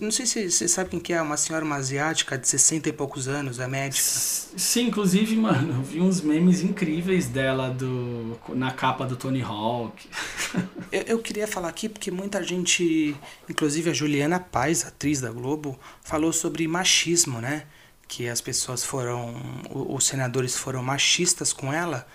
Não 0.00 0.10
sei 0.10 0.24
se 0.24 0.50
você 0.50 0.66
sabe 0.66 0.88
quem 0.88 0.98
que 0.98 1.12
é, 1.12 1.20
uma 1.20 1.36
senhora 1.36 1.62
uma 1.62 1.76
asiática 1.76 2.38
de 2.38 2.48
60 2.48 2.88
e 2.88 2.92
poucos 2.92 3.28
anos, 3.28 3.60
a 3.60 3.68
médica. 3.68 4.02
Sim, 4.02 4.86
inclusive, 4.86 5.36
mano, 5.36 5.74
eu 5.74 5.82
vi 5.82 6.00
uns 6.00 6.22
memes 6.22 6.62
incríveis 6.62 7.26
dela 7.26 7.68
do, 7.68 8.40
na 8.54 8.70
capa 8.70 9.04
do 9.04 9.16
Tony 9.16 9.42
Hawk. 9.42 10.08
eu, 10.90 11.02
eu 11.02 11.18
queria 11.18 11.46
falar 11.46 11.68
aqui 11.68 11.90
porque 11.90 12.10
muita 12.10 12.42
gente, 12.42 13.14
inclusive 13.50 13.90
a 13.90 13.92
Juliana 13.92 14.40
Paz, 14.40 14.82
atriz 14.86 15.20
da 15.20 15.30
Globo, 15.30 15.78
falou 16.02 16.32
sobre 16.32 16.66
machismo, 16.66 17.38
né? 17.38 17.66
Que 18.08 18.28
as 18.28 18.40
pessoas 18.40 18.82
foram, 18.82 19.34
os 19.70 20.06
senadores 20.06 20.56
foram 20.56 20.82
machistas 20.82 21.52
com 21.52 21.70
ela. 21.70 22.06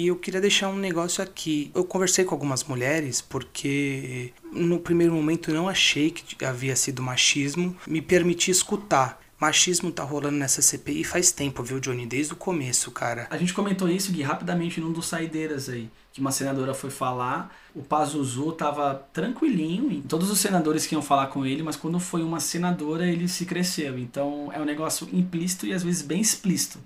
E 0.00 0.06
eu 0.06 0.16
queria 0.16 0.40
deixar 0.40 0.70
um 0.70 0.76
negócio 0.76 1.22
aqui. 1.22 1.70
Eu 1.74 1.84
conversei 1.84 2.24
com 2.24 2.34
algumas 2.34 2.64
mulheres 2.64 3.20
porque 3.20 4.32
no 4.50 4.78
primeiro 4.78 5.12
momento 5.12 5.52
não 5.52 5.68
achei 5.68 6.10
que 6.10 6.42
havia 6.42 6.74
sido 6.74 7.02
machismo. 7.02 7.76
Me 7.86 8.00
permiti 8.00 8.50
escutar. 8.50 9.20
Machismo 9.38 9.92
tá 9.92 10.02
rolando 10.02 10.38
nessa 10.38 10.62
CPI 10.62 11.04
faz 11.04 11.32
tempo, 11.32 11.62
viu, 11.62 11.78
Johnny? 11.78 12.06
Desde 12.06 12.32
o 12.32 12.36
começo, 12.36 12.90
cara. 12.90 13.26
A 13.28 13.36
gente 13.36 13.52
comentou 13.52 13.90
isso, 13.90 14.10
Gui, 14.10 14.22
rapidamente 14.22 14.80
num 14.80 14.90
dos 14.90 15.06
saideiras 15.06 15.68
aí. 15.68 15.90
Que 16.14 16.20
uma 16.22 16.32
senadora 16.32 16.72
foi 16.72 16.88
falar, 16.88 17.54
o 17.74 17.82
Pazuzu 17.82 18.52
tava 18.52 19.06
tranquilinho, 19.12 19.92
e 19.92 20.00
todos 20.00 20.30
os 20.30 20.40
senadores 20.40 20.86
que 20.86 20.94
iam 20.94 21.02
falar 21.02 21.26
com 21.26 21.44
ele, 21.44 21.62
mas 21.62 21.76
quando 21.76 22.00
foi 22.00 22.22
uma 22.22 22.40
senadora, 22.40 23.06
ele 23.06 23.28
se 23.28 23.44
cresceu. 23.44 23.98
Então 23.98 24.50
é 24.50 24.58
um 24.58 24.64
negócio 24.64 25.06
implícito 25.12 25.66
e 25.66 25.74
às 25.74 25.82
vezes 25.82 26.00
bem 26.00 26.22
explícito. 26.22 26.78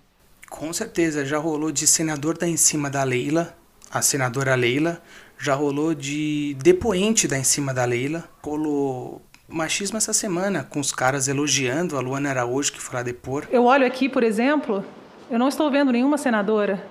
Com 0.56 0.72
certeza, 0.72 1.26
já 1.26 1.36
rolou 1.36 1.72
de 1.72 1.84
senador 1.84 2.38
dar 2.38 2.46
em 2.46 2.56
cima 2.56 2.88
da 2.88 3.02
Leila, 3.02 3.56
a 3.90 4.00
senadora 4.00 4.54
Leila, 4.54 5.02
já 5.36 5.52
rolou 5.52 5.92
de 5.96 6.56
depoente 6.62 7.26
dar 7.26 7.38
em 7.38 7.42
cima 7.42 7.74
da 7.74 7.84
Leila, 7.84 8.22
rolou 8.40 9.20
machismo 9.48 9.98
essa 9.98 10.12
semana, 10.12 10.62
com 10.62 10.78
os 10.78 10.92
caras 10.92 11.26
elogiando 11.26 11.96
a 11.96 12.00
Luana 12.00 12.30
Araújo, 12.30 12.72
que 12.72 12.80
foi 12.80 12.94
lá 12.94 13.02
depor. 13.02 13.48
Eu 13.50 13.64
olho 13.64 13.84
aqui, 13.84 14.08
por 14.08 14.22
exemplo, 14.22 14.84
eu 15.28 15.40
não 15.40 15.48
estou 15.48 15.68
vendo 15.72 15.90
nenhuma 15.90 16.16
senadora. 16.16 16.86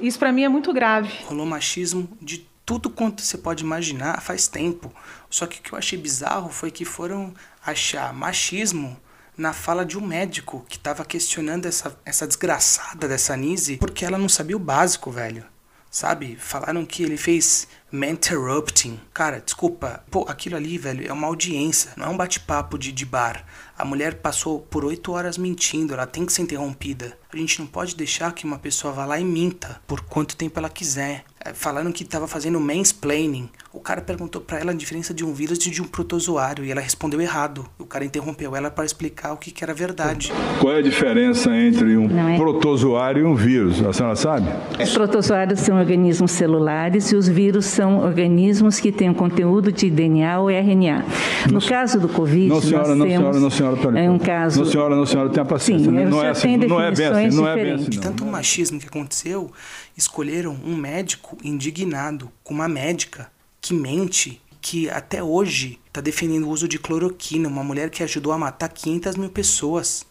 Isso 0.00 0.18
para 0.18 0.32
mim 0.32 0.42
é 0.42 0.48
muito 0.48 0.72
grave. 0.72 1.12
Rolou 1.26 1.46
machismo 1.46 2.08
de 2.20 2.44
tudo 2.66 2.90
quanto 2.90 3.22
você 3.22 3.38
pode 3.38 3.62
imaginar 3.62 4.20
faz 4.22 4.48
tempo. 4.48 4.92
Só 5.30 5.46
que 5.46 5.60
o 5.60 5.62
que 5.62 5.72
eu 5.72 5.78
achei 5.78 5.96
bizarro 5.96 6.50
foi 6.50 6.72
que 6.72 6.84
foram 6.84 7.32
achar 7.64 8.12
machismo 8.12 8.96
na 9.36 9.52
fala 9.52 9.84
de 9.84 9.98
um 9.98 10.06
médico 10.06 10.64
que 10.68 10.76
estava 10.76 11.04
questionando 11.04 11.66
essa, 11.66 11.98
essa 12.04 12.26
desgraçada 12.26 13.08
dessa 13.08 13.36
Nise 13.36 13.76
porque 13.76 14.04
ela 14.04 14.18
não 14.18 14.28
sabia 14.28 14.56
o 14.56 14.60
básico, 14.60 15.10
velho. 15.10 15.44
Sabe? 15.90 16.34
Falaram 16.34 16.84
que 16.84 17.04
ele 17.04 17.16
fez 17.16 17.68
interrupting. 17.92 18.98
Cara, 19.12 19.40
desculpa. 19.40 20.02
Pô, 20.10 20.26
aquilo 20.28 20.56
ali, 20.56 20.76
velho, 20.76 21.06
é 21.06 21.12
uma 21.12 21.28
audiência, 21.28 21.92
não 21.96 22.06
é 22.06 22.08
um 22.08 22.16
bate-papo 22.16 22.76
de, 22.76 22.90
de 22.90 23.06
bar. 23.06 23.44
A 23.78 23.84
mulher 23.84 24.16
passou 24.16 24.58
por 24.58 24.84
oito 24.84 25.12
horas 25.12 25.38
mentindo, 25.38 25.94
ela 25.94 26.06
tem 26.06 26.26
que 26.26 26.32
ser 26.32 26.42
interrompida. 26.42 27.16
A 27.32 27.36
gente 27.36 27.60
não 27.60 27.66
pode 27.68 27.94
deixar 27.94 28.32
que 28.32 28.44
uma 28.44 28.58
pessoa 28.58 28.92
vá 28.92 29.04
lá 29.04 29.20
e 29.20 29.24
minta 29.24 29.80
por 29.86 30.00
quanto 30.00 30.36
tempo 30.36 30.58
ela 30.58 30.68
quiser. 30.68 31.24
É, 31.44 31.52
falaram 31.52 31.92
que 31.92 32.02
estava 32.02 32.26
fazendo 32.26 32.58
mansplaining. 32.58 33.50
O 33.70 33.80
cara 33.80 34.00
perguntou 34.00 34.40
para 34.40 34.60
ela 34.60 34.70
a 34.70 34.74
diferença 34.74 35.12
de 35.12 35.24
um 35.24 35.34
vírus 35.34 35.58
e 35.66 35.70
de 35.70 35.82
um 35.82 35.84
protozoário 35.84 36.64
e 36.64 36.70
ela 36.70 36.80
respondeu 36.80 37.20
errado. 37.20 37.66
O 37.78 37.84
cara 37.84 38.04
interrompeu 38.04 38.56
ela 38.56 38.70
para 38.70 38.84
explicar 38.84 39.32
o 39.32 39.36
que, 39.36 39.50
que, 39.50 39.62
era 39.62 39.74
verdade. 39.74 40.32
Qual 40.60 40.72
é 40.72 40.78
a 40.78 40.82
diferença 40.82 41.54
entre 41.54 41.96
um 41.96 42.30
é. 42.30 42.36
protozoário 42.36 43.22
e 43.22 43.24
um 43.24 43.34
vírus? 43.34 43.84
A 43.84 43.92
senhora 43.92 44.16
sabe? 44.16 44.48
Os 44.80 44.94
protozoários 44.94 45.60
são 45.60 45.76
organismos 45.76 46.30
celulares 46.30 47.12
e 47.12 47.16
os 47.16 47.28
vírus 47.28 47.66
são 47.66 47.98
organismos 47.98 48.80
que 48.80 48.90
têm 48.90 49.10
um 49.10 49.14
conteúdo 49.14 49.70
de 49.70 49.90
DNA 49.90 50.38
ou 50.38 50.48
RNA. 50.48 51.04
No 51.50 51.60
caso 51.60 52.00
do 52.00 52.08
Covid, 52.08 52.48
não, 52.48 52.62
senhora, 52.62 52.88
nós 52.88 52.98
não, 52.98 53.06
temos 53.06 53.18
senhora, 53.18 53.40
não, 53.40 53.50
senhora, 53.50 53.76
peraí. 53.76 54.06
é 54.06 54.10
um 54.10 54.18
caso. 54.18 54.60
Não, 54.60 54.70
senhora, 54.70 54.96
não, 54.96 55.06
senhora, 55.06 55.28
tenha 55.28 55.44
paciência. 55.44 55.90
Sim, 55.90 56.04
não, 56.06 56.22
é 56.22 56.30
assim, 56.30 56.56
não 56.56 56.80
é 56.80 56.90
bem 56.90 57.06
assim, 57.06 57.36
não 57.36 57.48
é 57.48 57.54
bem 57.54 57.72
assim. 57.72 57.90
De 57.90 58.00
tanto 58.00 58.24
machismo 58.24 58.78
que 58.78 58.86
aconteceu, 58.86 59.50
escolheram 59.96 60.58
um 60.64 60.76
médico 60.76 61.36
indignado 61.42 62.30
com 62.42 62.54
uma 62.54 62.68
médica 62.68 63.30
que 63.60 63.72
mente, 63.72 64.40
que 64.60 64.90
até 64.90 65.22
hoje 65.22 65.80
tá 65.92 66.00
defendendo 66.00 66.44
o 66.44 66.50
uso 66.50 66.66
de 66.66 66.78
cloroquina, 66.78 67.48
uma 67.48 67.64
mulher 67.64 67.90
que 67.90 68.02
ajudou 68.02 68.32
a 68.32 68.38
matar 68.38 68.68
500 68.68 69.16
mil 69.16 69.30
pessoas. 69.30 70.06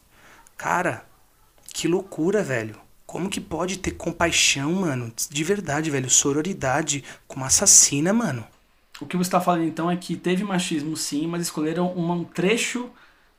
Cara, 0.58 1.06
que 1.74 1.88
loucura, 1.88 2.44
velho. 2.44 2.76
Como 3.06 3.30
que 3.30 3.42
pode 3.42 3.78
ter 3.78 3.92
compaixão, 3.92 4.72
mano? 4.74 5.12
De 5.30 5.44
verdade, 5.44 5.92
velho. 5.92 6.10
Sororidade 6.10 7.04
com 7.28 7.38
uma 7.38 7.48
assassina, 7.48 8.14
mano. 8.14 8.46
O 9.02 9.06
que 9.06 9.18
você 9.18 9.28
está 9.28 9.42
falando 9.42 9.66
então 9.66 9.90
é 9.90 9.98
que 9.98 10.16
teve 10.16 10.44
machismo 10.44 10.96
sim, 10.96 11.28
mas 11.28 11.42
escolheram 11.42 11.92
um 11.98 12.24
trecho 12.24 12.90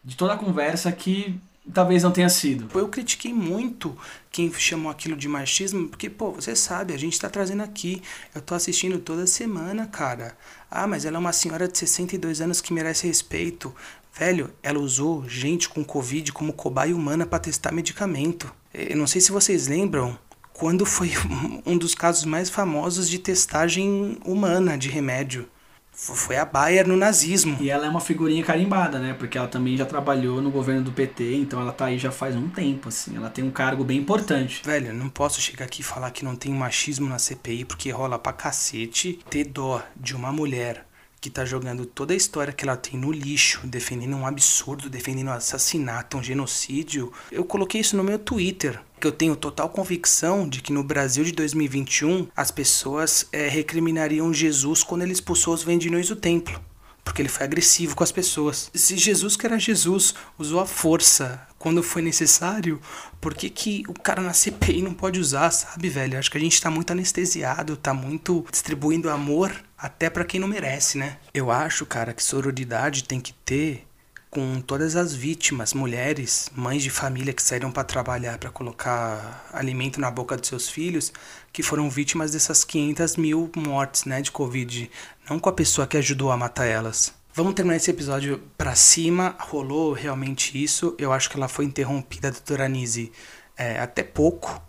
de 0.05 0.17
toda 0.17 0.35
a 0.35 0.37
conversa 0.37 0.93
que 0.93 1.41
talvez 1.73 2.03
não 2.03 2.11
tenha 2.11 2.29
sido. 2.29 2.69
Eu 2.79 2.89
critiquei 2.89 3.33
muito 3.33 3.97
quem 4.31 4.53
chamou 4.53 4.91
aquilo 4.91 5.17
de 5.17 5.29
machismo, 5.29 5.89
porque, 5.89 6.11
pô, 6.11 6.31
você 6.33 6.55
sabe, 6.55 6.93
a 6.93 6.99
gente 6.99 7.19
tá 7.19 7.29
trazendo 7.29 7.63
aqui. 7.63 8.03
Eu 8.35 8.41
tô 8.41 8.55
assistindo 8.55 8.99
toda 8.99 9.27
semana, 9.27 9.87
cara. 9.87 10.37
Ah, 10.71 10.87
mas 10.87 11.05
ela 11.05 11.17
é 11.17 11.21
uma 11.21 11.33
senhora 11.33 11.69
de 11.69 11.79
62 11.79 12.41
anos 12.41 12.61
que 12.61 12.73
merece 12.73 13.07
respeito. 13.07 13.75
Velho, 14.17 14.53
ela 14.63 14.79
usou 14.79 15.29
gente 15.29 15.69
com 15.69 15.85
Covid 15.85 16.33
como 16.33 16.53
cobaia 16.53 16.95
humana 16.95 17.27
para 17.27 17.39
testar 17.39 17.73
medicamento. 17.73 18.53
Eu 18.73 18.97
não 18.97 19.07
sei 19.07 19.21
se 19.21 19.33
vocês 19.33 19.67
lembram, 19.67 20.19
quando 20.53 20.87
foi 20.87 21.13
um 21.67 21.77
dos 21.77 21.95
casos 21.95 22.25
mais 22.25 22.49
famosos 22.49 23.09
de 23.09 23.19
testagem 23.19 24.19
humana 24.25 24.79
de 24.79 24.89
remédio. 24.89 25.49
Foi 25.95 26.37
a 26.37 26.45
Bayer 26.45 26.87
no 26.87 26.97
nazismo. 26.97 27.57
E 27.61 27.71
ela 27.71 27.87
é 27.87 27.89
uma 27.89 28.01
figurinha 28.01 28.45
carimbada, 28.45 28.99
né? 28.99 29.15
Porque 29.15 29.39
ela 29.39 29.47
também 29.47 29.77
já 29.77 29.87
trabalhou 29.87 30.43
no 30.43 30.51
governo 30.51 30.83
do 30.83 30.93
PT, 30.93 31.37
então 31.37 31.61
ela 31.61 31.73
tá 31.73 31.87
aí 31.87 31.99
já 31.99 32.11
faz 32.11 32.35
um 32.35 32.49
tempo, 32.49 32.89
assim. 32.89 33.17
Ela 33.17 33.31
tem 33.31 33.45
um 33.45 33.51
cargo 33.51 33.85
bem 33.85 33.99
importante. 33.99 34.63
Velho, 34.65 34.93
não 34.93 35.09
posso 35.09 35.41
chegar 35.41 35.67
aqui 35.67 35.81
e 35.81 35.85
falar 35.85 36.11
que 36.11 36.25
não 36.25 36.35
tem 36.35 36.53
machismo 36.53 37.09
na 37.09 37.19
CPI, 37.19 37.65
porque 37.65 37.91
rola 37.91 38.19
pra 38.19 38.33
cacete 38.33 39.21
ter 39.31 39.45
dó 39.45 39.83
de 39.97 40.15
uma 40.15 40.33
mulher 40.33 40.85
que 41.21 41.31
tá 41.31 41.43
jogando 41.43 41.87
toda 41.87 42.13
a 42.13 42.17
história 42.17 42.53
que 42.53 42.67
ela 42.67 42.77
tem 42.77 43.01
no 43.01 43.11
lixo, 43.11 43.67
defendendo 43.67 44.15
um 44.15 44.27
absurdo, 44.27 44.91
defendendo 44.91 45.29
um 45.29 45.33
assassinato, 45.33 46.19
um 46.19 46.23
genocídio. 46.23 47.11
Eu 47.33 47.47
coloquei 47.47 47.81
isso 47.81 47.97
no 47.97 48.05
meu 48.05 48.19
Twitter, 48.19 48.79
que 49.05 49.09
eu 49.09 49.13
tenho 49.13 49.37
total 49.37 49.69
convicção 49.69 50.49
de 50.49 50.63
que 50.63 50.73
no 50.73 50.83
Brasil 50.83 51.25
de 51.25 51.33
2021 51.33 52.27
as 52.35 52.51
pessoas 52.51 53.29
é, 53.31 53.49
recriminariam 53.49 54.33
Jesus 54.33 54.83
quando 54.83 55.03
ele 55.03 55.13
expulsou 55.13 55.53
os 55.53 55.63
vendilhões 55.63 56.09
do 56.09 56.17
templo. 56.17 56.59
Porque 57.05 57.21
ele 57.21 57.29
foi 57.29 57.45
agressivo 57.45 57.95
com 57.95 58.03
as 58.03 58.11
pessoas. 58.11 58.71
Se 58.73 58.97
Jesus, 58.97 59.37
que 59.37 59.45
era 59.45 59.59
Jesus, 59.59 60.15
usou 60.39 60.59
a 60.59 60.65
força 60.65 61.47
quando 61.59 61.83
foi 61.83 62.01
necessário, 62.01 62.81
por 63.21 63.35
que, 63.35 63.51
que 63.51 63.85
o 63.89 63.93
cara 63.93 64.23
na 64.23 64.33
CPI 64.33 64.81
não 64.81 64.95
pode 64.95 65.21
usar, 65.21 65.51
sabe, 65.51 65.91
velho? 65.91 66.19
Acho 66.19 66.31
que 66.31 66.39
a 66.39 66.41
gente 66.41 66.59
tá 66.59 66.71
muito 66.71 66.91
anestesiado, 66.91 67.77
tá 67.77 67.93
muito 67.93 68.47
distribuindo 68.51 69.11
amor 69.11 69.55
até 69.77 70.09
para 70.09 70.25
quem 70.25 70.41
não 70.41 70.49
merece, 70.49 70.97
né? 70.97 71.19
Eu 71.35 71.51
acho, 71.51 71.85
cara, 71.85 72.15
que 72.15 72.23
sororidade 72.23 73.05
tem 73.05 73.21
que 73.21 73.35
ter 73.35 73.87
com 74.35 74.61
todas 74.61 74.97
as 74.97 75.15
vítimas, 75.15 75.73
mulheres, 75.73 76.51
mães 76.57 76.83
de 76.83 76.91
família 76.91 77.33
que 77.33 77.41
saíram 77.41 77.71
para 77.71 77.85
trabalhar 77.85 78.37
para 78.37 78.51
colocar 78.51 79.49
alimento 79.53 80.01
na 80.01 80.11
boca 80.11 80.37
dos 80.37 80.49
seus 80.49 80.69
filhos, 80.69 81.13
que 81.53 81.63
foram 81.63 81.89
vítimas 81.89 82.33
dessas 82.33 82.65
500 82.65 83.17
mil 83.17 83.49
mortes, 83.55 84.05
né, 84.05 84.21
de 84.21 84.33
Covid, 84.33 84.91
não 85.31 85.39
com 85.39 85.49
a 85.49 85.53
pessoa 85.53 85.87
que 85.87 85.97
ajudou 85.97 86.33
a 86.33 86.37
matar 86.37 86.67
elas. 86.67 87.15
Vamos 87.33 87.55
terminar 87.55 87.77
esse 87.77 87.91
episódio 87.91 88.43
pra 88.59 88.75
cima. 88.75 89.37
Rolou 89.39 89.93
realmente 89.93 90.61
isso. 90.61 90.95
Eu 90.99 91.13
acho 91.13 91.31
que 91.31 91.37
ela 91.37 91.49
foi 91.49 91.65
interrompida, 91.65 92.31
doutora 92.31 92.65
Anise, 92.65 93.13
é, 93.57 93.79
até 93.79 94.03
pouco 94.03 94.61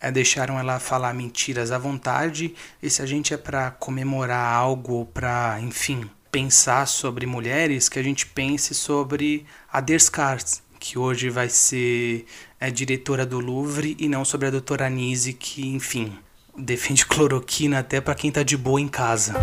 é, 0.00 0.10
deixaram 0.10 0.58
ela 0.58 0.78
falar 0.78 1.12
mentiras 1.12 1.72
à 1.72 1.78
vontade. 1.78 2.54
E 2.80 2.88
se 2.88 3.02
a 3.02 3.06
gente 3.06 3.34
é 3.34 3.36
para 3.36 3.72
comemorar 3.72 4.54
algo, 4.54 5.06
para, 5.06 5.58
enfim, 5.60 6.08
pensar 6.30 6.86
sobre 6.86 7.26
mulheres, 7.26 7.88
que 7.88 7.98
a 7.98 8.02
gente 8.02 8.26
pense 8.26 8.74
sobre 8.74 9.44
a 9.72 9.80
Descartes, 9.80 10.62
que 10.78 10.98
hoje 10.98 11.28
vai 11.28 11.48
ser 11.48 12.24
é, 12.58 12.70
diretora 12.70 13.26
do 13.26 13.40
Louvre, 13.40 13.96
e 13.98 14.08
não 14.08 14.24
sobre 14.24 14.48
a 14.48 14.50
doutora 14.50 14.86
Anise, 14.86 15.32
que, 15.32 15.66
enfim, 15.68 16.16
defende 16.56 17.06
cloroquina 17.06 17.78
até 17.78 18.00
para 18.00 18.14
quem 18.14 18.30
tá 18.30 18.42
de 18.42 18.56
boa 18.56 18.80
em 18.80 18.88
casa. 18.88 19.34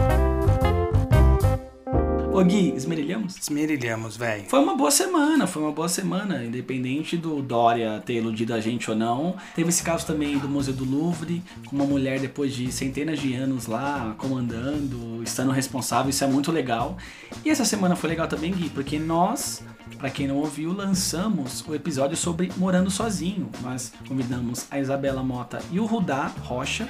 Ô 2.37 2.43
Gui, 2.43 2.71
esmerilhamos? 2.75 3.35
Esmerilhamos, 3.35 4.15
velho. 4.15 4.43
Foi 4.47 4.59
uma 4.59 4.77
boa 4.77 4.91
semana, 4.91 5.47
foi 5.47 5.63
uma 5.63 5.71
boa 5.71 5.89
semana. 5.89 6.45
Independente 6.45 7.17
do 7.17 7.41
Dória 7.41 7.99
ter 8.05 8.13
iludido 8.13 8.53
a 8.53 8.61
gente 8.61 8.91
ou 8.91 8.95
não. 8.95 9.35
Teve 9.55 9.69
esse 9.69 9.81
caso 9.81 10.05
também 10.05 10.37
do 10.37 10.47
Museu 10.47 10.71
do 10.71 10.85
Louvre, 10.85 11.41
com 11.65 11.75
uma 11.75 11.85
mulher 11.85 12.19
depois 12.19 12.53
de 12.53 12.71
centenas 12.71 13.19
de 13.19 13.33
anos 13.33 13.65
lá, 13.65 14.13
comandando, 14.19 15.23
estando 15.23 15.49
responsável. 15.49 16.11
Isso 16.11 16.23
é 16.23 16.27
muito 16.27 16.51
legal. 16.51 16.95
E 17.43 17.49
essa 17.49 17.65
semana 17.65 17.95
foi 17.95 18.11
legal 18.11 18.27
também, 18.27 18.51
Gui, 18.51 18.69
porque 18.69 18.99
nós, 18.99 19.63
para 19.97 20.11
quem 20.11 20.27
não 20.27 20.35
ouviu, 20.35 20.71
lançamos 20.71 21.67
o 21.67 21.73
episódio 21.73 22.15
sobre 22.15 22.51
Morando 22.55 22.91
Sozinho. 22.91 23.49
Nós 23.63 23.91
convidamos 24.07 24.67
a 24.69 24.79
Isabela 24.79 25.23
Mota 25.23 25.57
e 25.71 25.79
o 25.79 25.87
Rudá 25.87 26.31
Rocha 26.43 26.87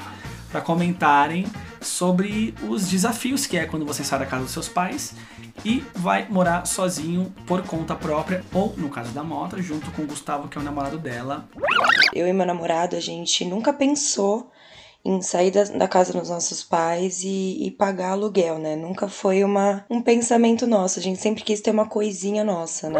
para 0.57 0.61
comentarem 0.61 1.45
sobre 1.79 2.55
os 2.67 2.87
desafios 2.87 3.45
que 3.45 3.57
é 3.57 3.65
quando 3.67 3.85
você 3.85 4.03
sai 4.03 4.17
da 4.17 4.25
casa 4.25 4.43
dos 4.43 4.51
seus 4.51 4.67
pais 4.67 5.13
e 5.63 5.83
vai 5.93 6.27
morar 6.29 6.65
sozinho 6.65 7.31
por 7.45 7.61
conta 7.63 7.95
própria, 7.95 8.43
ou 8.51 8.73
no 8.75 8.89
caso 8.89 9.11
da 9.11 9.23
Mota, 9.23 9.61
junto 9.61 9.91
com 9.91 10.01
o 10.01 10.07
Gustavo, 10.07 10.47
que 10.47 10.57
é 10.57 10.61
o 10.61 10.63
namorado 10.63 10.97
dela. 10.97 11.47
Eu 12.11 12.27
e 12.27 12.33
meu 12.33 12.45
namorado, 12.45 12.95
a 12.95 12.99
gente 12.99 13.45
nunca 13.45 13.71
pensou 13.71 14.49
em 15.05 15.21
sair 15.21 15.51
da, 15.51 15.63
da 15.63 15.87
casa 15.87 16.11
dos 16.11 16.29
nossos 16.29 16.63
pais 16.63 17.23
e, 17.23 17.67
e, 17.67 17.71
pagar 17.71 18.11
aluguel, 18.11 18.57
né? 18.57 18.75
Nunca 18.75 19.07
foi 19.07 19.43
uma, 19.43 19.85
um 19.89 20.01
pensamento 20.01 20.65
nosso, 20.65 20.97
a 20.97 21.01
gente 21.03 21.21
sempre 21.21 21.43
quis 21.43 21.61
ter 21.61 21.69
uma 21.69 21.87
coisinha 21.87 22.43
nossa, 22.43 22.89
né? 22.89 22.99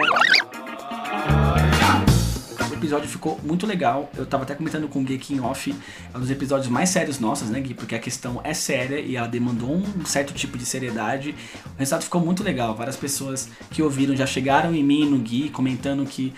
Episódio 2.88 3.10
ficou 3.10 3.40
muito 3.44 3.68
legal. 3.68 4.10
Eu 4.16 4.26
tava 4.26 4.44
até 4.44 4.56
comentando 4.56 4.88
com 4.88 5.02
o 5.02 5.04
Gui 5.04 5.20
em 5.32 5.40
off, 5.42 5.76
é 6.14 6.18
um 6.18 6.22
dos 6.22 6.32
episódios 6.32 6.70
mais 6.70 6.90
sérios 6.90 7.20
nossos, 7.20 7.50
né, 7.50 7.60
Gui? 7.60 7.74
Porque 7.74 7.94
a 7.94 8.00
questão 8.00 8.40
é 8.44 8.54
séria 8.54 9.00
e 9.00 9.16
ela 9.16 9.28
demandou 9.28 9.76
um 9.76 10.06
certo 10.06 10.34
tipo 10.34 10.58
de 10.58 10.66
seriedade. 10.66 11.36
O 11.76 11.80
resultado 11.80 12.04
ficou 12.04 12.22
muito 12.22 12.44
legal. 12.44 12.76
Várias 12.76 12.96
pessoas 12.96 13.50
que 13.70 13.82
ouviram 13.82 14.16
já 14.16 14.26
chegaram 14.26 14.74
em 14.74 14.84
mim, 14.84 15.06
no 15.06 15.18
Gui, 15.20 15.50
comentando 15.50 16.06
que 16.06 16.34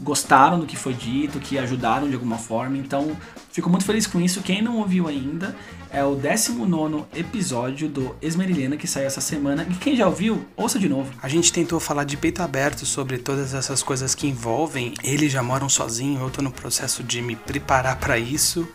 gostaram 0.00 0.60
do 0.60 0.66
que 0.66 0.76
foi 0.76 0.92
dito, 0.92 1.40
que 1.40 1.58
ajudaram 1.58 2.08
de 2.08 2.14
alguma 2.14 2.36
forma. 2.36 2.76
Então, 2.76 3.16
fico 3.50 3.70
muito 3.70 3.84
feliz 3.84 4.06
com 4.06 4.20
isso. 4.20 4.42
Quem 4.42 4.60
não 4.60 4.76
ouviu 4.76 5.08
ainda, 5.08 5.56
é 5.94 6.04
o 6.04 6.16
19 6.16 7.04
episódio 7.14 7.88
do 7.88 8.16
Esmerilhana 8.20 8.76
que 8.76 8.86
saiu 8.86 9.06
essa 9.06 9.20
semana. 9.20 9.64
E 9.70 9.74
quem 9.74 9.94
já 9.94 10.06
ouviu, 10.06 10.44
ouça 10.56 10.76
de 10.76 10.88
novo. 10.88 11.12
A 11.22 11.28
gente 11.28 11.52
tentou 11.52 11.78
falar 11.78 12.02
de 12.02 12.16
peito 12.16 12.42
aberto 12.42 12.84
sobre 12.84 13.16
todas 13.16 13.54
essas 13.54 13.80
coisas 13.80 14.12
que 14.12 14.26
envolvem. 14.26 14.92
Eles 15.04 15.30
já 15.30 15.42
moram 15.42 15.68
sozinhos, 15.68 16.20
eu 16.20 16.30
tô 16.30 16.42
no 16.42 16.50
processo 16.50 17.04
de 17.04 17.22
me 17.22 17.36
preparar 17.36 17.96
para 18.00 18.18
isso. 18.18 18.68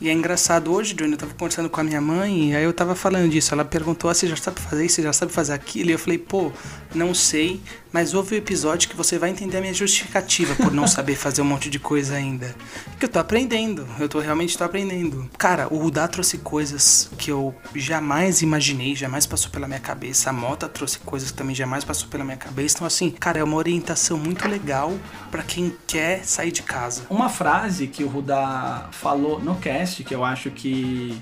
E 0.00 0.08
é 0.08 0.12
engraçado, 0.12 0.72
hoje, 0.72 0.92
Johnny, 0.92 1.12
eu 1.12 1.18
tava 1.18 1.32
conversando 1.34 1.70
com 1.70 1.80
a 1.80 1.84
minha 1.84 2.00
mãe 2.00 2.50
e 2.50 2.56
aí 2.56 2.64
eu 2.64 2.72
tava 2.72 2.96
falando 2.96 3.30
disso. 3.30 3.54
Ela 3.54 3.64
perguntou: 3.64 4.10
ah, 4.10 4.14
você 4.14 4.26
já 4.26 4.36
sabe 4.36 4.60
fazer 4.60 4.84
isso? 4.84 4.96
Você 4.96 5.02
já 5.02 5.12
sabe 5.12 5.32
fazer 5.32 5.52
aquilo? 5.52 5.90
E 5.90 5.92
eu 5.92 5.98
falei: 5.98 6.18
pô, 6.18 6.50
não 6.92 7.14
sei, 7.14 7.60
mas 7.94 8.12
ouve 8.12 8.34
o 8.34 8.38
episódio 8.38 8.88
que 8.88 8.96
você 8.96 9.20
vai 9.20 9.30
entender 9.30 9.58
a 9.58 9.60
minha 9.60 9.72
justificativa 9.72 10.56
por 10.56 10.72
não 10.72 10.84
saber 10.84 11.14
fazer 11.14 11.42
um 11.42 11.44
monte 11.44 11.70
de 11.70 11.78
coisa 11.78 12.16
ainda. 12.16 12.52
Que 12.98 13.04
eu 13.04 13.08
tô 13.08 13.20
aprendendo, 13.20 13.86
eu 14.00 14.08
tô 14.08 14.18
realmente 14.18 14.58
tô 14.58 14.64
aprendendo. 14.64 15.30
Cara, 15.38 15.72
o 15.72 15.78
Rudá 15.78 16.08
trouxe 16.08 16.38
coisas 16.38 17.08
que 17.16 17.30
eu 17.30 17.54
jamais 17.72 18.42
imaginei, 18.42 18.96
jamais 18.96 19.26
passou 19.26 19.48
pela 19.48 19.68
minha 19.68 19.78
cabeça. 19.78 20.30
A 20.30 20.32
Mota 20.32 20.68
trouxe 20.68 20.98
coisas 20.98 21.30
que 21.30 21.36
também 21.36 21.54
jamais 21.54 21.84
passou 21.84 22.08
pela 22.08 22.24
minha 22.24 22.36
cabeça. 22.36 22.78
Então, 22.78 22.86
assim, 22.88 23.12
cara, 23.12 23.38
é 23.38 23.44
uma 23.44 23.56
orientação 23.56 24.18
muito 24.18 24.48
legal 24.48 24.92
para 25.30 25.44
quem 25.44 25.72
quer 25.86 26.24
sair 26.24 26.50
de 26.50 26.64
casa. 26.64 27.04
Uma 27.08 27.28
frase 27.28 27.86
que 27.86 28.02
o 28.02 28.08
Rudá 28.08 28.88
falou 28.90 29.38
no 29.38 29.54
cast, 29.54 30.02
que 30.02 30.12
eu 30.12 30.24
acho 30.24 30.50
que 30.50 31.16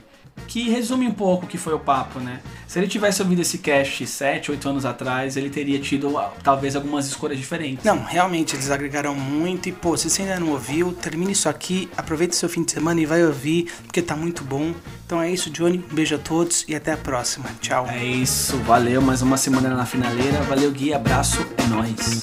que 0.47 0.69
resume 0.69 1.07
um 1.07 1.13
pouco 1.13 1.47
o 1.47 1.49
que 1.49 1.57
foi 1.57 1.73
o 1.73 1.79
papo, 1.79 2.21
né? 2.21 2.41
Se 2.67 2.79
ele 2.79 2.87
tivesse 2.87 3.23
ouvido 3.23 3.41
esse 3.41 3.59
cast 3.59 4.07
7, 4.07 4.51
8 4.51 4.69
anos 4.69 4.85
atrás, 4.85 5.37
ele 5.37 5.51
teria 5.51 5.79
tido 5.79 6.19
ah, 6.19 6.33
talvez 6.43 6.77
algumas 6.77 7.07
escolhas 7.07 7.39
diferentes. 7.39 7.85
Não, 7.85 8.03
realmente, 8.03 8.55
eles 8.55 8.71
agregaram 8.71 9.15
muito 9.15 9.69
e, 9.69 9.73
pô, 9.73 9.97
se 9.97 10.11
você 10.11 10.23
ainda 10.23 10.41
não 10.41 10.51
ouviu, 10.51 10.93
termine 10.93 11.33
isso 11.33 11.49
aqui, 11.49 11.89
aproveite 11.97 12.37
seu 12.37 12.49
fim 12.49 12.63
de 12.63 12.73
semana 12.73 13.01
e 13.01 13.07
vai 13.07 13.25
ouvir, 13.25 13.73
porque 13.85 14.03
tá 14.03 14.17
muito 14.17 14.45
bom. 14.45 14.75
Então 15.07 15.21
é 15.21 15.31
isso, 15.31 15.51
Johnny, 15.51 15.85
um 15.91 15.95
beijo 15.95 16.15
a 16.15 16.19
todos 16.19 16.65
e 16.69 16.75
até 16.75 16.93
a 16.93 16.97
próxima. 16.97 17.47
Tchau. 17.61 17.87
É 17.89 18.05
isso, 18.05 18.57
valeu, 18.59 19.01
mais 19.01 19.23
uma 19.23 19.37
semana 19.37 19.75
na 19.75 19.87
finaleira. 19.87 20.43
Valeu, 20.43 20.71
Gui, 20.71 20.93
abraço, 20.95 21.47
é 21.59 21.67
nóis. 21.67 22.23